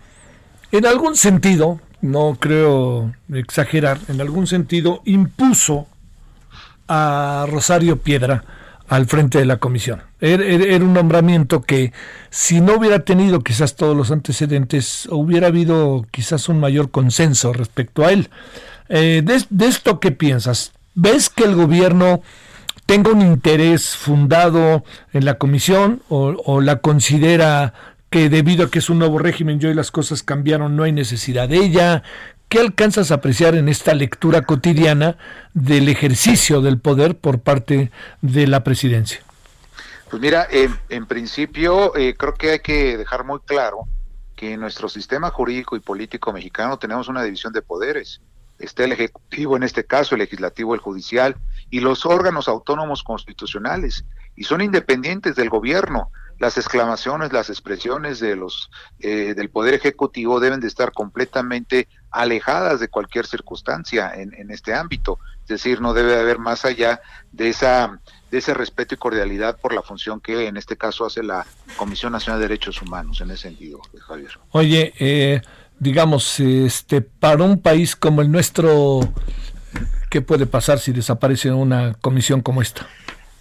[0.71, 5.87] en algún sentido, no creo exagerar, en algún sentido impuso
[6.87, 8.43] a Rosario Piedra
[8.87, 10.01] al frente de la comisión.
[10.19, 10.43] Era,
[10.83, 11.93] un nombramiento que
[12.31, 18.05] si no hubiera tenido quizás todos los antecedentes, hubiera habido quizás un mayor consenso respecto
[18.05, 18.29] a él.
[18.89, 20.73] Eh, de, esto qué piensas?
[20.95, 22.21] ¿Ves que el gobierno
[22.87, 27.73] tenga un interés fundado en la comisión o la considera
[28.09, 30.91] que debido a que es un nuevo régimen y hoy las cosas cambiaron, no hay
[30.91, 32.03] necesidad de ella.
[32.47, 35.17] ¿Qué alcanzas a apreciar en esta lectura cotidiana
[35.53, 37.91] del ejercicio del poder por parte
[38.21, 39.21] de la presidencia?
[40.09, 43.87] Pues mira, en, principio eh, creo que hay que dejar muy claro
[44.35, 48.19] que en nuestro sistema jurídico y político mexicano tenemos una división de poderes.
[48.57, 51.35] Está el Ejecutivo, en este caso, el Legislativo, el Judicial
[51.69, 54.03] y los órganos autónomos constitucionales,
[54.35, 56.09] y son independientes del gobierno
[56.39, 62.79] las exclamaciones, las expresiones de los eh, del poder ejecutivo deben de estar completamente alejadas
[62.79, 65.19] de cualquier circunstancia en, en, este ámbito.
[65.43, 67.01] Es decir, no debe haber más allá
[67.31, 67.99] de esa
[68.31, 71.45] de ese respeto y cordialidad por la función que en este caso hace la
[71.77, 74.31] Comisión Nacional de Derechos Humanos en ese sentido, Javier.
[74.51, 75.41] Oye, eh,
[75.79, 79.01] digamos, este para un país como el nuestro,
[80.09, 82.87] ¿qué puede pasar si desaparece una comisión como esta?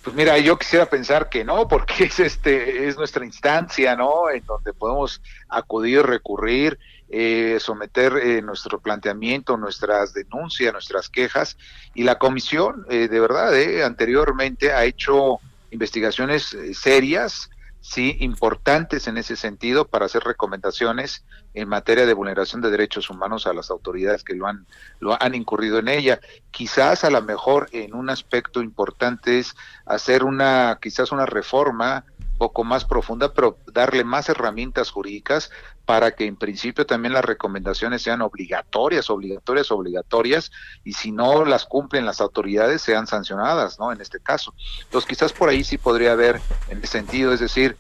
[0.09, 4.31] Pues mira, yo quisiera pensar que no, porque es este es nuestra instancia, ¿no?
[4.31, 5.21] En donde podemos
[5.51, 6.79] acudir, recurrir,
[7.11, 11.59] eh, someter eh, nuestro planteamiento, nuestras denuncias, nuestras quejas
[11.93, 13.53] y la comisión, eh, de verdad,
[13.85, 15.41] anteriormente ha hecho
[15.73, 17.51] investigaciones serias,
[17.89, 21.25] sí, importantes en ese sentido para hacer recomendaciones
[21.55, 24.67] en materia de vulneración de derechos humanos a las autoridades que lo han,
[25.01, 26.21] lo han incurrido en ella.
[26.51, 29.57] Quizás a lo mejor en un aspecto importante es
[29.87, 32.05] hacer una, quizás una reforma
[32.39, 35.51] poco más profunda, pero darle más herramientas jurídicas
[35.85, 40.51] para que en principio también las recomendaciones sean obligatorias, obligatorias, obligatorias,
[40.85, 43.93] y si no las cumplen las autoridades sean sancionadas, ¿no?
[43.93, 44.55] En este caso.
[44.85, 47.77] Entonces quizás por ahí sí podría haber en ese sentido, es decir,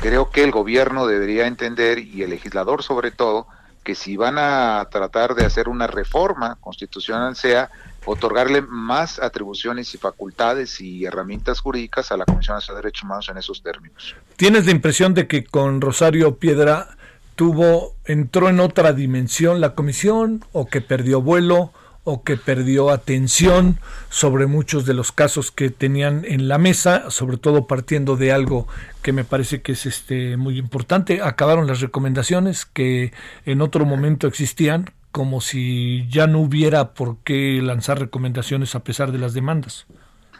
[0.00, 3.46] creo que el gobierno debería entender y el legislador sobre todo
[3.84, 7.70] que si van a tratar de hacer una reforma constitucional sea
[8.04, 13.38] otorgarle más atribuciones y facultades y herramientas jurídicas a la Comisión de Derechos Humanos en
[13.38, 14.14] esos términos.
[14.36, 16.96] ¿Tienes la impresión de que con Rosario Piedra
[17.36, 21.72] tuvo, entró en otra dimensión la comisión o que perdió vuelo?
[22.04, 23.78] o que perdió atención
[24.08, 28.66] sobre muchos de los casos que tenían en la mesa, sobre todo partiendo de algo
[29.02, 31.20] que me parece que es este muy importante.
[31.22, 33.12] Acabaron las recomendaciones que
[33.44, 39.12] en otro momento existían, como si ya no hubiera por qué lanzar recomendaciones a pesar
[39.12, 39.86] de las demandas.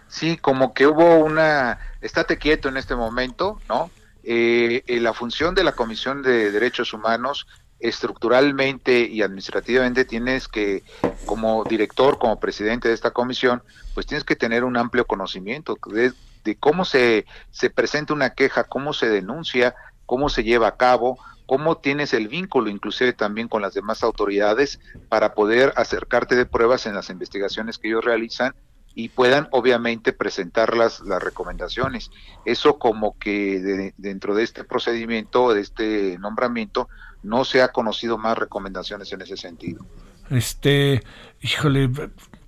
[0.08, 3.90] Sí, como que hubo una, estate quieto en este momento, ¿no?
[4.22, 7.46] Eh, eh, la función de la Comisión de Derechos Humanos
[7.80, 10.82] estructuralmente y administrativamente tienes que,
[11.24, 13.62] como director, como presidente de esta comisión,
[13.94, 16.12] pues tienes que tener un amplio conocimiento de,
[16.58, 19.74] cómo se, se presenta una queja, cómo se denuncia,
[20.04, 21.18] cómo se lleva a cabo,
[21.50, 24.78] cómo tienes el vínculo inclusive también con las demás autoridades
[25.08, 28.54] para poder acercarte de pruebas en las investigaciones que ellos realizan
[28.94, 32.12] y puedan obviamente presentar las, las recomendaciones.
[32.44, 36.88] Eso como que dentro de este procedimiento, de este nombramiento,
[37.24, 39.84] no se ha conocido más recomendaciones en ese sentido.
[40.30, 41.02] Este,
[41.40, 41.90] híjole,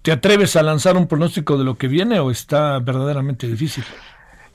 [0.03, 3.83] ¿te atreves a lanzar un pronóstico de lo que viene o está verdaderamente difícil?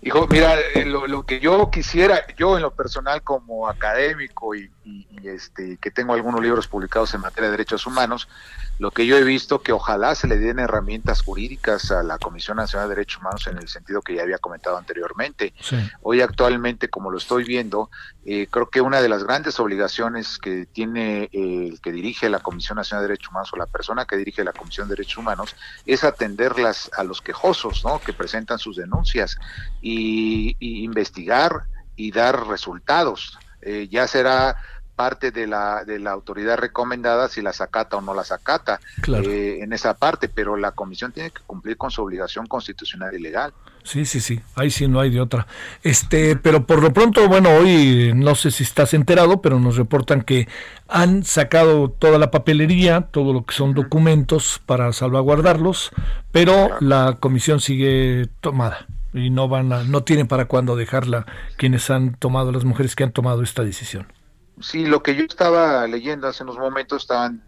[0.01, 4.71] Hijo, mira, eh, lo, que yo quisiera, yo en lo personal como académico y,
[5.23, 8.29] este que tengo algunos libros publicados en materia de derechos humanos,
[8.79, 12.57] lo que yo he visto que ojalá se le den herramientas jurídicas a la Comisión
[12.57, 15.53] Nacional de Derechos Humanos en el sentido que ya había comentado anteriormente.
[16.01, 17.89] Hoy actualmente, como lo estoy viendo,
[18.25, 22.39] eh, creo que una de las grandes obligaciones que tiene eh, el que dirige la
[22.39, 25.55] Comisión Nacional de Derechos Humanos o la persona que dirige la Comisión de Derechos Humanos
[25.85, 27.99] es atenderlas a los quejosos, ¿no?
[27.99, 29.37] Que presentan sus denuncias
[29.81, 31.63] y, investigar
[31.95, 33.39] y dar resultados.
[33.61, 34.57] Eh, ya será
[34.97, 39.59] parte de la, de la autoridad recomendada si las acata o no las acata eh,
[39.61, 43.53] en esa parte, pero la comisión tiene que cumplir con su obligación constitucional y legal.
[43.83, 45.45] Sí, sí, sí, ahí sí no hay de otra.
[45.83, 50.23] Este, pero por lo pronto, bueno, hoy no sé si estás enterado, pero nos reportan
[50.23, 50.47] que
[50.87, 55.91] han sacado toda la papelería, todo lo que son documentos para salvaguardarlos,
[56.31, 61.25] pero la comisión sigue tomada y no van a, no tienen para cuándo dejarla
[61.55, 64.07] quienes han tomado las mujeres que han tomado esta decisión.
[64.59, 67.43] Sí, lo que yo estaba leyendo hace unos momentos estaban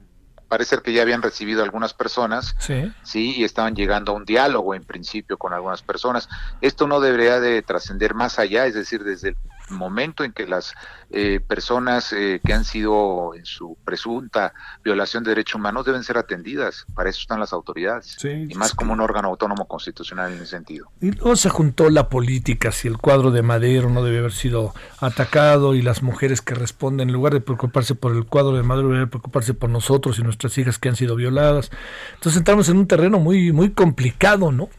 [0.49, 2.91] parece que ya habían recibido algunas personas, sí.
[3.03, 6.27] sí, y estaban llegando a un diálogo en principio con algunas personas.
[6.59, 9.37] Esto no debería de trascender más allá, es decir, desde el
[9.69, 10.73] momento en que las
[11.11, 16.17] eh, personas eh, que han sido en su presunta violación de derechos humanos deben ser
[16.17, 16.85] atendidas.
[16.93, 18.17] Para eso están las autoridades.
[18.23, 20.91] y más como un órgano autónomo constitucional en ese sentido.
[21.01, 24.73] Y luego se juntó la política, si el cuadro de Madero no debe haber sido
[24.99, 28.89] atacado y las mujeres que responden, en lugar de preocuparse por el cuadro de Madero,
[28.89, 31.71] deben preocuparse por nosotros y nuestras hijas que han sido violadas.
[32.15, 34.69] Entonces entramos en un terreno muy, muy complicado, ¿no?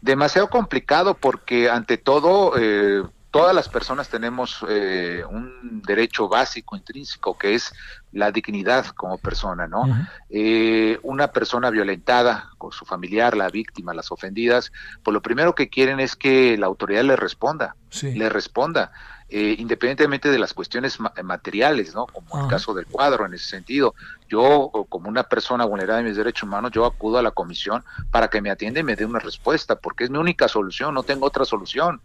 [0.00, 2.54] Demasiado complicado porque ante todo...
[2.58, 7.72] Eh, todas las personas tenemos eh, un derecho básico, intrínseco, que es
[8.12, 9.84] la dignidad como persona, ¿no?
[10.28, 15.68] Eh, una persona violentada con su familiar, la víctima, las ofendidas, pues lo primero que
[15.68, 18.92] quieren es que la autoridad le responda, le responda.
[19.32, 22.06] Eh, independientemente de las cuestiones materiales, ¿no?
[22.06, 23.94] Como el caso del cuadro, en ese sentido.
[24.28, 28.26] Yo, como una persona vulnerada de mis derechos humanos, yo acudo a la comisión para
[28.26, 31.26] que me atienda y me dé una respuesta, porque es mi única solución, no tengo
[31.26, 32.00] otra solución.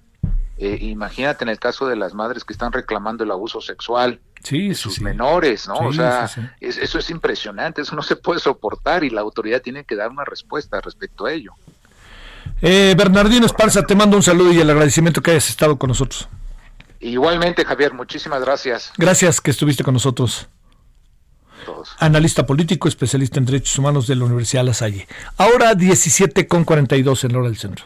[0.57, 4.75] Eh, imagínate en el caso de las madres que están reclamando el abuso sexual de
[4.75, 5.75] sus menores, ¿no?
[5.75, 6.29] o sea,
[6.61, 10.23] eso es impresionante, eso no se puede soportar y la autoridad tiene que dar una
[10.23, 11.51] respuesta respecto a ello.
[12.61, 16.29] Eh, Bernardino Esparza, te mando un saludo y el agradecimiento que hayas estado con nosotros.
[16.99, 18.93] Igualmente, Javier, muchísimas gracias.
[18.97, 20.47] Gracias que estuviste con nosotros.
[21.99, 25.07] Analista político, especialista en derechos humanos de la Universidad La Salle.
[25.37, 27.85] Ahora 17 con 42 en hora del centro.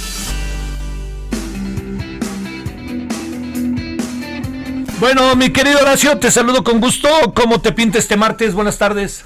[5.01, 7.09] Bueno, mi querido Horacio, te saludo con gusto.
[7.35, 8.53] ¿Cómo te pinta este martes?
[8.53, 9.23] Buenas tardes.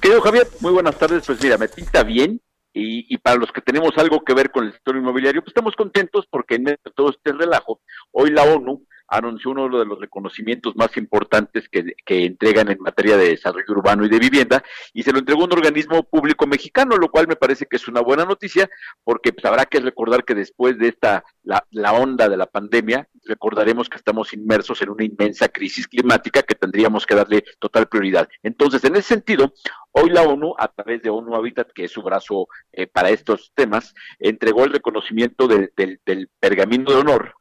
[0.00, 1.22] Querido Javier, muy buenas tardes.
[1.24, 2.40] Pues mira, me pinta bien
[2.72, 6.26] y, para los que tenemos algo que ver con el sector inmobiliario, pues estamos contentos
[6.28, 7.80] porque en todo este relajo,
[8.10, 13.30] hoy la ONU anunció uno de los reconocimientos más importantes que, entregan en materia de
[13.30, 14.62] desarrollo urbano y de vivienda,
[14.94, 18.00] y se lo entregó un organismo público mexicano, lo cual me parece que es una
[18.00, 18.70] buena noticia,
[19.04, 23.06] porque pues, habrá que recordar que después de esta, la, la onda de la pandemia,
[23.24, 28.28] recordaremos que estamos inmersos en una inmensa crisis climática que tendríamos que darle total prioridad.
[28.42, 29.52] Entonces, en ese sentido,
[29.92, 33.52] hoy la ONU, a través de ONU Habitat, que es su brazo eh, para estos
[33.54, 37.34] temas, entregó el reconocimiento del, del, del pergamino de honor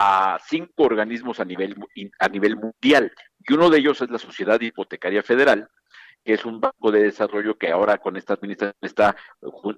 [0.00, 1.74] a cinco organismos a nivel,
[2.20, 3.12] a nivel mundial.
[3.40, 5.68] Y uno de ellos es la Sociedad Hipotecaria Federal,
[6.24, 9.16] que es un banco de desarrollo que ahora con esta administración está,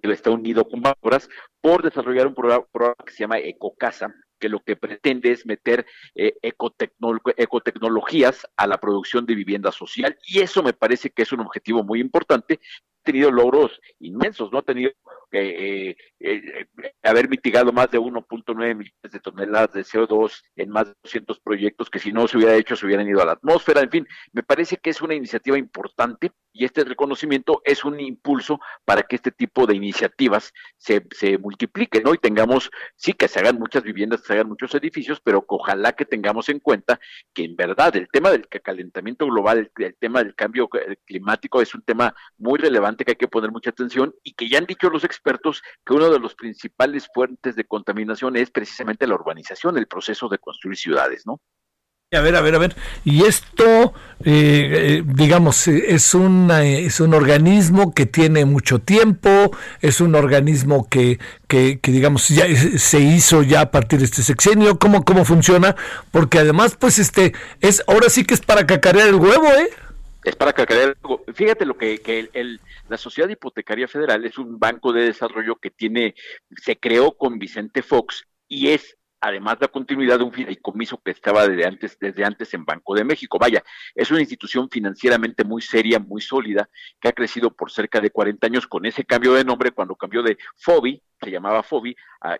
[0.02, 1.26] está unido con Bancoras,
[1.62, 2.66] por desarrollar un programa,
[3.06, 9.24] que se llama Ecocasa, que lo que pretende es meter eh, ecotecnologías a la producción
[9.24, 12.60] de vivienda social y eso me parece que es un objetivo muy importante.
[13.00, 14.58] Ha tenido logros inmensos, ¿no?
[14.58, 14.90] Ha tenido
[15.32, 16.66] eh, eh,
[17.02, 21.88] haber mitigado más de 1.9 millones de toneladas de CO2 en más de 200 proyectos
[21.88, 23.80] que si no se hubiera hecho se hubieran ido a la atmósfera.
[23.80, 28.58] En fin, me parece que es una iniciativa importante y este reconocimiento es un impulso
[28.84, 31.00] para que este tipo de iniciativas se,
[31.38, 32.12] multipliquen, ¿no?
[32.12, 35.92] Y tengamos, sí, que se hagan muchas viviendas, que se hagan muchos edificios, pero ojalá
[35.92, 36.98] que tengamos en cuenta
[37.32, 40.68] que en verdad el tema del calentamiento global, el, el tema del cambio
[41.04, 44.58] climático es un tema muy relevante que hay que poner mucha atención y que ya
[44.58, 49.14] han dicho los expertos que uno de los principales fuentes de contaminación es precisamente la
[49.14, 51.40] urbanización, el proceso de construir ciudades, ¿no?
[52.12, 52.74] A ver, a ver, a ver.
[53.04, 53.94] Y esto,
[54.24, 60.88] eh, eh, digamos, es, una, es un organismo que tiene mucho tiempo, es un organismo
[60.90, 62.46] que, que, que, digamos, ya
[62.78, 64.76] se hizo ya a partir de este sexenio.
[64.80, 65.76] ¿Cómo, ¿Cómo funciona?
[66.10, 69.70] Porque además, pues, este, es ahora sí que es para cacarear el huevo, ¿eh?
[70.24, 71.24] Es para el huevo.
[71.32, 75.70] Fíjate lo que, que el la Sociedad Hipotecaria Federal es un banco de desarrollo que
[75.70, 76.14] tiene,
[76.56, 81.46] se creó con Vicente Fox y es además la continuidad de un fideicomiso que estaba
[81.46, 83.38] desde antes, desde antes en Banco de México.
[83.38, 83.62] Vaya,
[83.94, 86.68] es una institución financieramente muy seria, muy sólida,
[87.00, 90.22] que ha crecido por cerca de 40 años con ese cambio de nombre cuando cambió
[90.22, 91.94] de FOBI, se llamaba FOBI,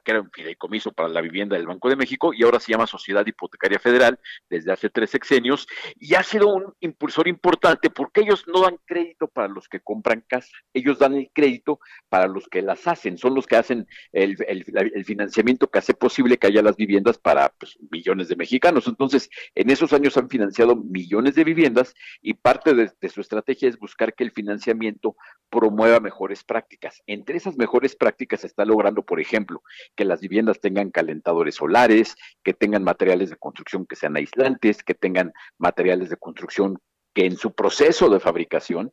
[0.05, 2.87] que era un fideicomiso para la vivienda del Banco de México, y ahora se llama
[2.87, 5.67] Sociedad Hipotecaria Federal desde hace tres sexenios,
[5.99, 10.25] y ha sido un impulsor importante porque ellos no dan crédito para los que compran
[10.27, 14.37] casa, ellos dan el crédito para los que las hacen, son los que hacen el,
[14.47, 18.87] el, financiamiento que hace posible que haya las viviendas para pues, millones de mexicanos.
[18.87, 23.69] Entonces, en esos años han financiado millones de viviendas y parte de, de su estrategia
[23.69, 25.17] es buscar que el financiamiento
[25.51, 27.03] promueva mejores prácticas.
[27.07, 29.63] Entre esas mejores prácticas está logrando, por ejemplo,
[29.95, 34.95] que las viviendas tengan calentadores solares, que tengan materiales de construcción que sean aislantes, que
[34.95, 36.79] tengan materiales de construcción
[37.15, 38.91] que en su proceso de fabricación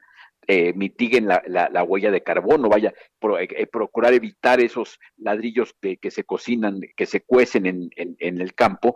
[0.47, 5.75] eh, mitiguen la, la, la, huella de carbono, vaya, pro, eh, procurar evitar esos ladrillos
[5.81, 8.95] que, se cocinan, que se cuecen en, en, en, el campo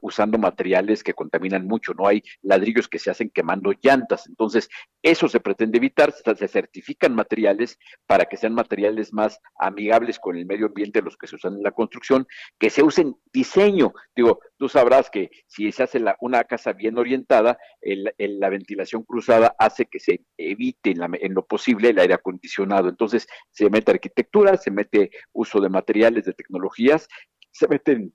[0.00, 4.68] usando materiales que contaminan mucho, no hay ladrillos que se hacen quemando llantas, entonces
[5.02, 10.46] eso se pretende evitar, se certifican materiales para que sean materiales más amigables con el
[10.46, 12.28] medio ambiente, los que se usan en la construcción,
[12.60, 16.96] que se usen diseño, digo, tú sabrás que si se hace la, una casa bien
[16.98, 21.90] orientada, el, el, la ventilación cruzada hace que se evite en, la, en, lo posible
[21.90, 22.88] el aire acondicionado.
[22.88, 27.08] Entonces se mete arquitectura, se mete uso de materiales, de tecnologías,
[27.50, 28.14] se meten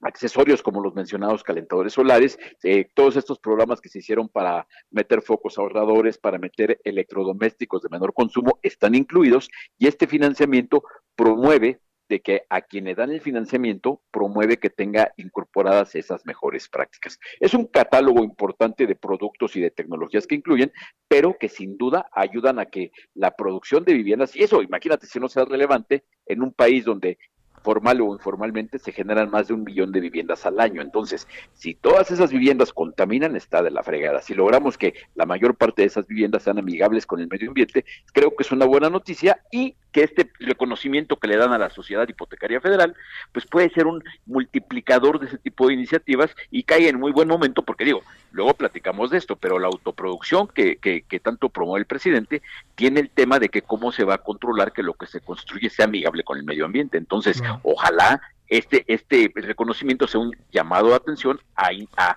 [0.00, 5.22] accesorios como los mencionados calentadores solares, eh, todos estos programas que se hicieron para meter
[5.22, 9.48] focos ahorradores, para meter electrodomésticos de menor consumo, están incluidos
[9.78, 10.82] y este financiamiento
[11.14, 16.68] promueve de que a quien le dan el financiamiento promueve que tenga incorporadas esas mejores
[16.68, 17.18] prácticas.
[17.40, 20.72] Es un catálogo importante de productos y de tecnologías que incluyen,
[21.08, 25.18] pero que sin duda ayudan a que la producción de viviendas, y eso, imagínate si
[25.20, 27.18] no sea relevante en un país donde
[27.66, 30.80] formal o informalmente se generan más de un millón de viviendas al año.
[30.80, 34.22] Entonces, si todas esas viviendas contaminan, está de la fregada.
[34.22, 37.84] Si logramos que la mayor parte de esas viviendas sean amigables con el medio ambiente,
[38.12, 41.70] creo que es una buena noticia y que este reconocimiento que le dan a la
[41.70, 42.94] Sociedad Hipotecaria Federal,
[43.32, 47.26] pues puede ser un multiplicador de ese tipo de iniciativas y cae en muy buen
[47.28, 51.80] momento, porque digo, luego platicamos de esto, pero la autoproducción que, que, que tanto promueve
[51.80, 52.42] el presidente
[52.74, 55.70] tiene el tema de que cómo se va a controlar que lo que se construye
[55.70, 56.98] sea amigable con el medio ambiente.
[56.98, 57.42] Entonces.
[57.62, 62.16] Ojalá este, este reconocimiento sea un llamado de atención a, a,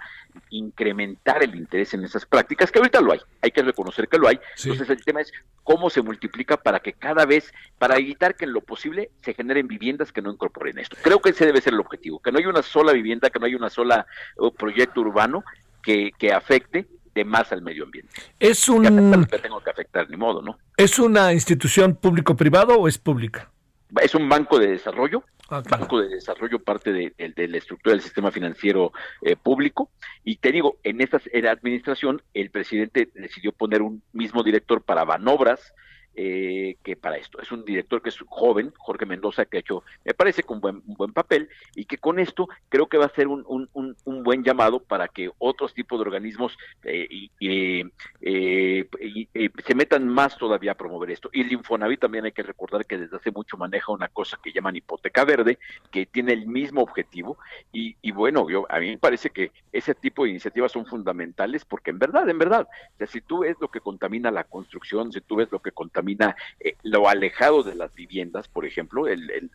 [0.52, 4.28] incrementar el interés en esas prácticas, que ahorita lo hay, hay que reconocer que lo
[4.28, 4.40] hay.
[4.56, 4.70] Sí.
[4.70, 5.32] Entonces el tema es
[5.64, 9.68] cómo se multiplica para que cada vez, para evitar que en lo posible se generen
[9.68, 10.98] viviendas que no incorporen esto.
[11.02, 13.46] Creo que ese debe ser el objetivo, que no haya una sola vivienda, que no
[13.46, 14.06] haya una sola
[14.38, 15.44] uh, proyecto urbano
[15.82, 18.14] que, que afecte de más al medio ambiente.
[18.40, 18.84] Es un...
[19.28, 20.58] Que tengo que afectar, ni modo, ¿no?
[20.78, 23.52] ¿Es una institución público-privado o es pública?
[24.02, 28.32] Es un banco de desarrollo ah, Banco de Desarrollo, parte de, la estructura del sistema
[28.32, 28.92] financiero
[29.22, 29.90] eh, público.
[30.24, 35.74] Y te digo, en esta administración, el presidente decidió poner un mismo director para Banobras,
[36.22, 37.42] eh, que para esto.
[37.42, 40.84] Es un director que es joven, Jorge Mendoza, que ha hecho, me parece, con buen,
[40.86, 44.24] un buen papel y que con esto creo que va a ser un, un, un,
[44.24, 47.86] buen llamado para que otros tipos de organismos eh, eh,
[49.66, 51.30] se metan más todavía a promover esto.
[51.32, 54.52] Y el Infonavit también hay que recordar que desde hace mucho maneja una cosa que
[54.52, 55.58] llaman hipoteca verde,
[55.90, 57.38] que tiene el mismo objetivo.
[57.72, 61.64] Y, y bueno, yo, a mí me parece que ese tipo de iniciativas son fundamentales
[61.64, 62.68] porque en verdad, en verdad,
[63.08, 66.09] si tú ves lo que contamina la construcción, si tú ves lo que contamina
[66.60, 69.06] eh, lo alejado de las viviendas, por ejemplo,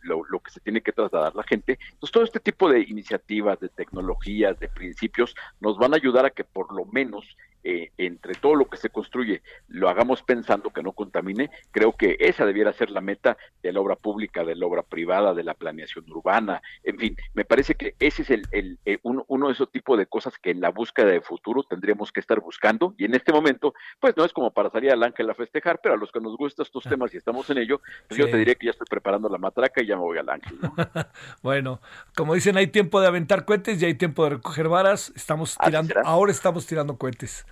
[0.03, 1.79] lo, que se tiene que trasladar la gente.
[1.91, 6.29] Entonces, todo este tipo de iniciativas, de tecnologías, de principios, nos van a ayudar a
[6.29, 7.25] que por lo menos
[7.67, 12.15] eh, entre todo lo que se construye lo hagamos pensando que no contamine, creo que
[12.19, 15.55] esa debiera ser la meta de la obra pública, de la obra privada, de la
[15.55, 20.05] planeación urbana, en fin, me parece que ese es el, uno de esos tipos de
[20.05, 22.93] cosas que en la búsqueda de futuro tendríamos que estar buscando.
[22.97, 25.95] Y en este momento, pues no es como para salir al ángel a festejar, pero
[25.95, 28.55] a los que nos gustan estos temas y estamos en ello, pues yo te diría
[28.55, 30.57] que ya estoy preparando la matraca y ya me voy al ángel.
[31.41, 31.81] bueno,
[32.15, 35.95] como dicen, hay tiempo de aventar cohetes y hay tiempo de recoger varas, estamos tirando,
[36.03, 37.45] ahora estamos tirando cohetes.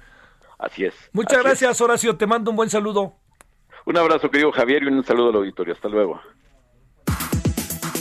[0.64, 0.94] Así es.
[1.11, 2.15] Muchas gracias, Horacio.
[2.15, 3.15] Te mando un buen saludo.
[3.85, 5.73] Un abrazo, querido Javier, y un saludo al auditorio.
[5.73, 6.22] Hasta luego.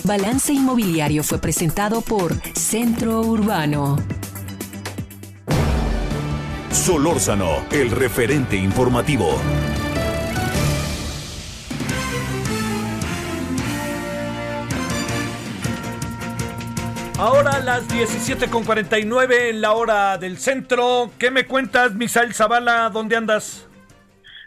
[0.04, 3.96] Balance Inmobiliario fue presentado por Centro Urbano.
[6.70, 9.36] Solórzano, el referente informativo.
[17.24, 21.08] Ahora las 17.49 en la hora del centro.
[21.20, 22.90] ¿Qué me cuentas, Misael Zavala?
[22.90, 23.70] ¿Dónde andas?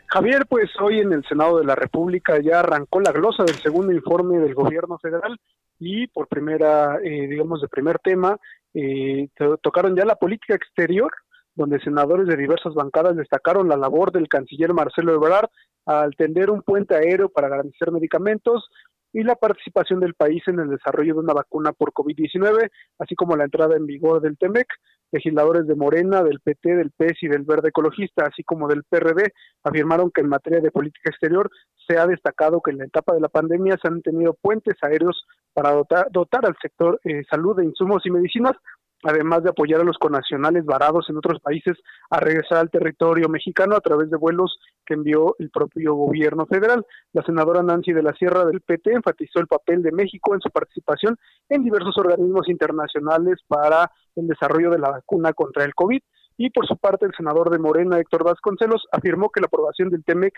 [0.08, 3.94] Javier, pues hoy en el Senado de la República ya arrancó la glosa del segundo
[3.94, 5.40] informe del gobierno federal
[5.80, 8.38] y por primera, eh, digamos, de primer tema,
[8.74, 9.30] eh,
[9.62, 11.14] tocaron ya la política exterior,
[11.54, 15.48] donde senadores de diversas bancadas destacaron la labor del canciller Marcelo Ebrard
[15.86, 18.68] al tender un puente aéreo para garantizar medicamentos,
[19.16, 22.70] y la participación del país en el desarrollo de una vacuna por COVID-19,
[23.00, 24.68] así como la entrada en vigor del TEMEC.
[25.12, 29.32] Legisladores de Morena, del PT, del PES y del Verde Ecologista, así como del PRD,
[29.64, 31.50] afirmaron que en materia de política exterior
[31.88, 35.24] se ha destacado que en la etapa de la pandemia se han tenido puentes aéreos
[35.54, 38.58] para dotar, dotar al sector eh, salud de insumos y medicinas,
[39.06, 41.78] además de apoyar a los conacionales varados en otros países
[42.10, 46.86] a regresar al territorio mexicano a través de vuelos que envió el propio gobierno federal.
[47.14, 50.50] La senadora Nancy de la Sierra del PT enfatizó el papel de México en su
[50.50, 51.18] participación
[51.50, 56.02] en diversos organismos internacionales para el desarrollo de la vacuna contra el COVID.
[56.38, 60.04] Y por su parte, el senador de Morena, Héctor Vasconcelos, afirmó que la aprobación del
[60.04, 60.34] TEMEC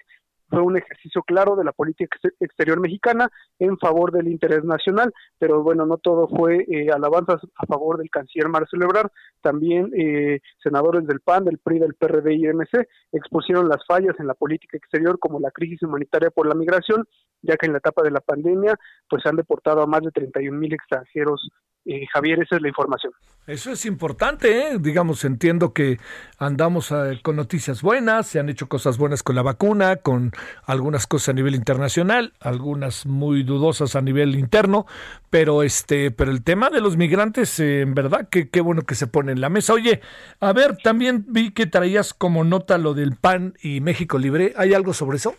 [0.49, 3.29] fue un ejercicio claro de la política exterior mexicana
[3.59, 8.09] en favor del interés nacional, pero bueno, no todo fue eh, alabanzas a favor del
[8.09, 9.11] canciller Marcelo Ebrard,
[9.41, 14.27] también eh, senadores del PAN, del PRI, del PRD y MC expusieron las fallas en
[14.27, 17.05] la política exterior como la crisis humanitaria por la migración,
[17.41, 18.75] ya que en la etapa de la pandemia
[19.09, 21.49] pues han deportado a más de 31 mil extranjeros
[21.89, 23.13] eh, Javier, esa es la información.
[23.47, 24.77] Eso es importante, ¿eh?
[24.77, 25.99] digamos, entiendo que
[26.37, 30.33] andamos eh, con noticias buenas, se han hecho cosas buenas con la vacuna, con
[30.65, 34.85] algunas cosas a nivel internacional, algunas muy dudosas a nivel interno,
[35.29, 39.07] pero este, pero el tema de los migrantes, en verdad, que qué bueno que se
[39.07, 39.71] pone en la mesa.
[39.71, 40.01] Oye,
[40.41, 44.73] a ver, también vi que traías como nota lo del PAN y México Libre, ¿hay
[44.73, 45.35] algo sobre eso?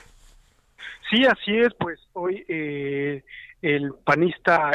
[1.11, 2.43] Sí, así es, pues hoy
[3.61, 4.73] el panista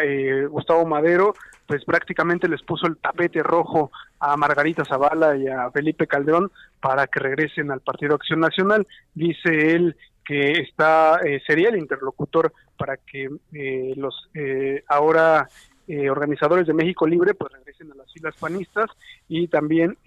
[0.49, 1.33] Gustavo Madero
[1.67, 7.07] pues prácticamente les puso el tapete rojo a Margarita Zavala y a Felipe Calderón para
[7.07, 8.87] que regresen al Partido Acción Nacional.
[9.13, 9.95] Dice él
[10.25, 15.47] que está eh, sería el interlocutor para que eh, los eh, ahora
[16.09, 18.89] organizadores de México Libre pues regresen a las filas panistas
[19.27, 19.97] y también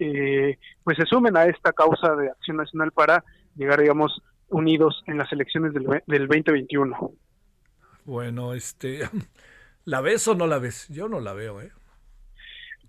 [0.83, 3.23] pues se sumen a esta causa de Acción Nacional para
[3.55, 4.19] llegar digamos
[4.49, 7.11] unidos en las elecciones del, del 2021.
[8.05, 9.01] Bueno, este
[9.87, 10.85] ¿La ves o no la ves?
[10.89, 11.71] Yo no la veo, ¿eh?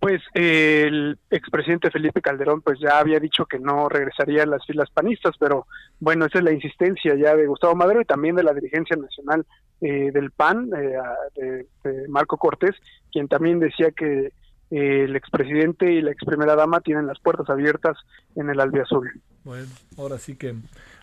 [0.01, 4.91] Pues el expresidente Felipe Calderón pues ya había dicho que no regresaría a las filas
[4.91, 5.69] panistas, pero
[6.01, 9.47] bueno, esa es la insistencia ya de Gustavo Madero y también de la dirigencia nacional
[9.81, 12.75] eh, del PAN, eh, de, Marco Cortés,
[13.13, 14.33] quien también decía que
[14.73, 17.97] eh, el expresidente y la ex primera dama tienen las puertas abiertas
[18.35, 19.09] en el Albiazul.
[19.45, 20.57] Bueno, ahora sí que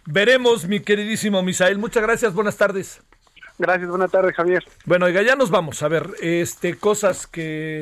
[0.05, 1.77] veremos, mi queridísimo Misael.
[1.77, 3.01] Muchas gracias, buenas tardes.
[3.57, 4.63] Gracias, buena tarde, Javier.
[4.85, 7.81] Bueno, oiga, ya nos vamos a ver, este, cosas que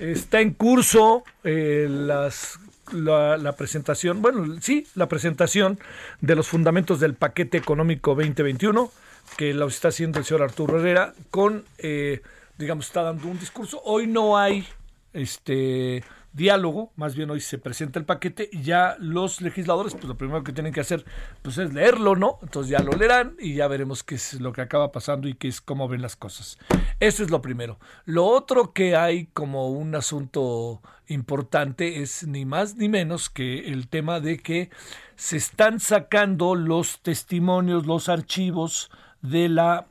[0.00, 2.58] está en curso, eh, las
[2.92, 5.78] la, presentación, bueno, sí, la presentación
[6.20, 8.90] de los fundamentos del paquete económico 2021,
[9.36, 12.22] que lo está haciendo el señor Arturo Herrera, con, eh,
[12.58, 13.80] digamos, está dando un discurso.
[13.84, 14.66] Hoy no hay
[15.12, 20.16] este diálogo, más bien hoy se presenta el paquete y ya los legisladores, pues lo
[20.16, 21.04] primero que tienen que hacer
[21.42, 22.38] pues es leerlo, ¿no?
[22.42, 25.48] Entonces ya lo leerán y ya veremos qué es lo que acaba pasando y qué
[25.48, 26.58] es cómo ven las cosas.
[27.00, 27.78] Eso es lo primero.
[28.04, 33.88] Lo otro que hay como un asunto importante es ni más ni menos que el
[33.88, 34.70] tema de que
[35.16, 38.90] se están sacando los testimonios, los archivos
[39.20, 39.86] de la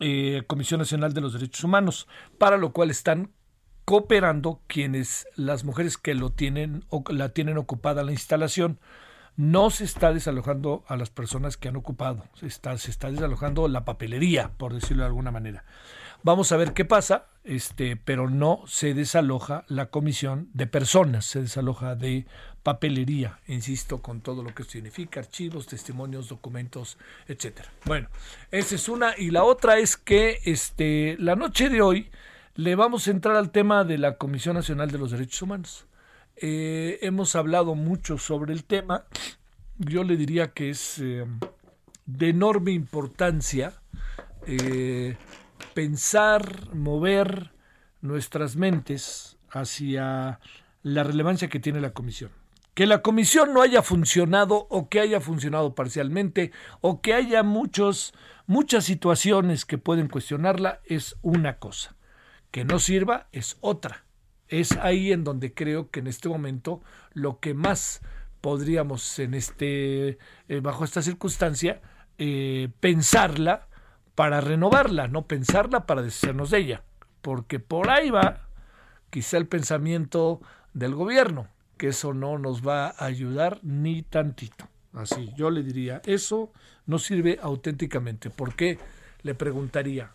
[0.00, 2.08] eh, Comisión Nacional de los Derechos Humanos,
[2.38, 3.30] para lo cual están
[3.84, 8.78] cooperando quienes, las mujeres que lo tienen o la tienen ocupada la instalación.
[9.36, 13.66] No se está desalojando a las personas que han ocupado, se está, se está desalojando
[13.66, 15.64] la papelería, por decirlo de alguna manera.
[16.22, 21.40] Vamos a ver qué pasa, este, pero no se desaloja la comisión de personas, se
[21.40, 22.26] desaloja de
[22.62, 26.96] papelería, insisto, con todo lo que significa, archivos, testimonios, documentos,
[27.26, 27.70] etcétera.
[27.86, 28.08] Bueno,
[28.52, 32.10] esa es una, y la otra es que este, la noche de hoy
[32.54, 35.86] le vamos a entrar al tema de la Comisión Nacional de los Derechos Humanos.
[36.36, 39.04] Eh, hemos hablado mucho sobre el tema.
[39.78, 41.24] Yo le diría que es eh,
[42.04, 43.72] de enorme importancia
[44.46, 45.16] eh,
[45.74, 47.52] pensar, mover
[48.02, 50.40] nuestras mentes hacia
[50.82, 52.30] la relevancia que tiene la comisión.
[52.74, 58.14] Que la comisión no haya funcionado o que haya funcionado parcialmente o que haya muchos,
[58.46, 61.94] muchas situaciones que pueden cuestionarla es una cosa
[62.52, 64.04] que no sirva es otra.
[64.46, 66.80] Es ahí en donde creo que en este momento
[67.14, 68.02] lo que más
[68.40, 70.18] podríamos en este
[70.48, 71.80] eh, bajo esta circunstancia
[72.18, 73.66] eh, pensarla
[74.14, 76.82] para renovarla, no pensarla para deshacernos de ella,
[77.22, 78.46] porque por ahí va
[79.08, 80.40] quizá el pensamiento
[80.74, 81.48] del gobierno,
[81.78, 84.68] que eso no nos va a ayudar ni tantito.
[84.92, 86.52] Así, yo le diría, eso
[86.84, 88.28] no sirve auténticamente.
[88.28, 88.78] ¿Por qué?
[89.22, 90.10] Le preguntaría,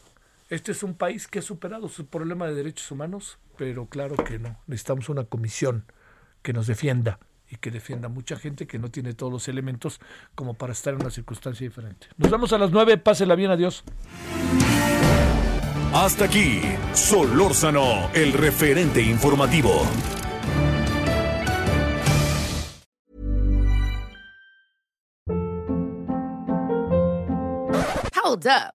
[0.50, 4.40] este es un país que ha superado su problema de derechos humanos, pero claro que
[4.40, 4.58] no.
[4.68, 5.86] Necesitamos una comisión
[6.42, 7.20] que nos defienda
[7.50, 10.00] y que defienda a mucha gente que no tiene todos los elementos
[10.36, 12.08] como para estar en una circunstancia diferente.
[12.18, 12.98] Nos vemos a las nueve.
[12.98, 13.52] Pásela bien.
[13.52, 13.84] Adiós.
[15.94, 16.62] Hasta aquí,
[16.94, 19.84] Solórzano, el referente informativo.
[28.24, 28.77] Hold up.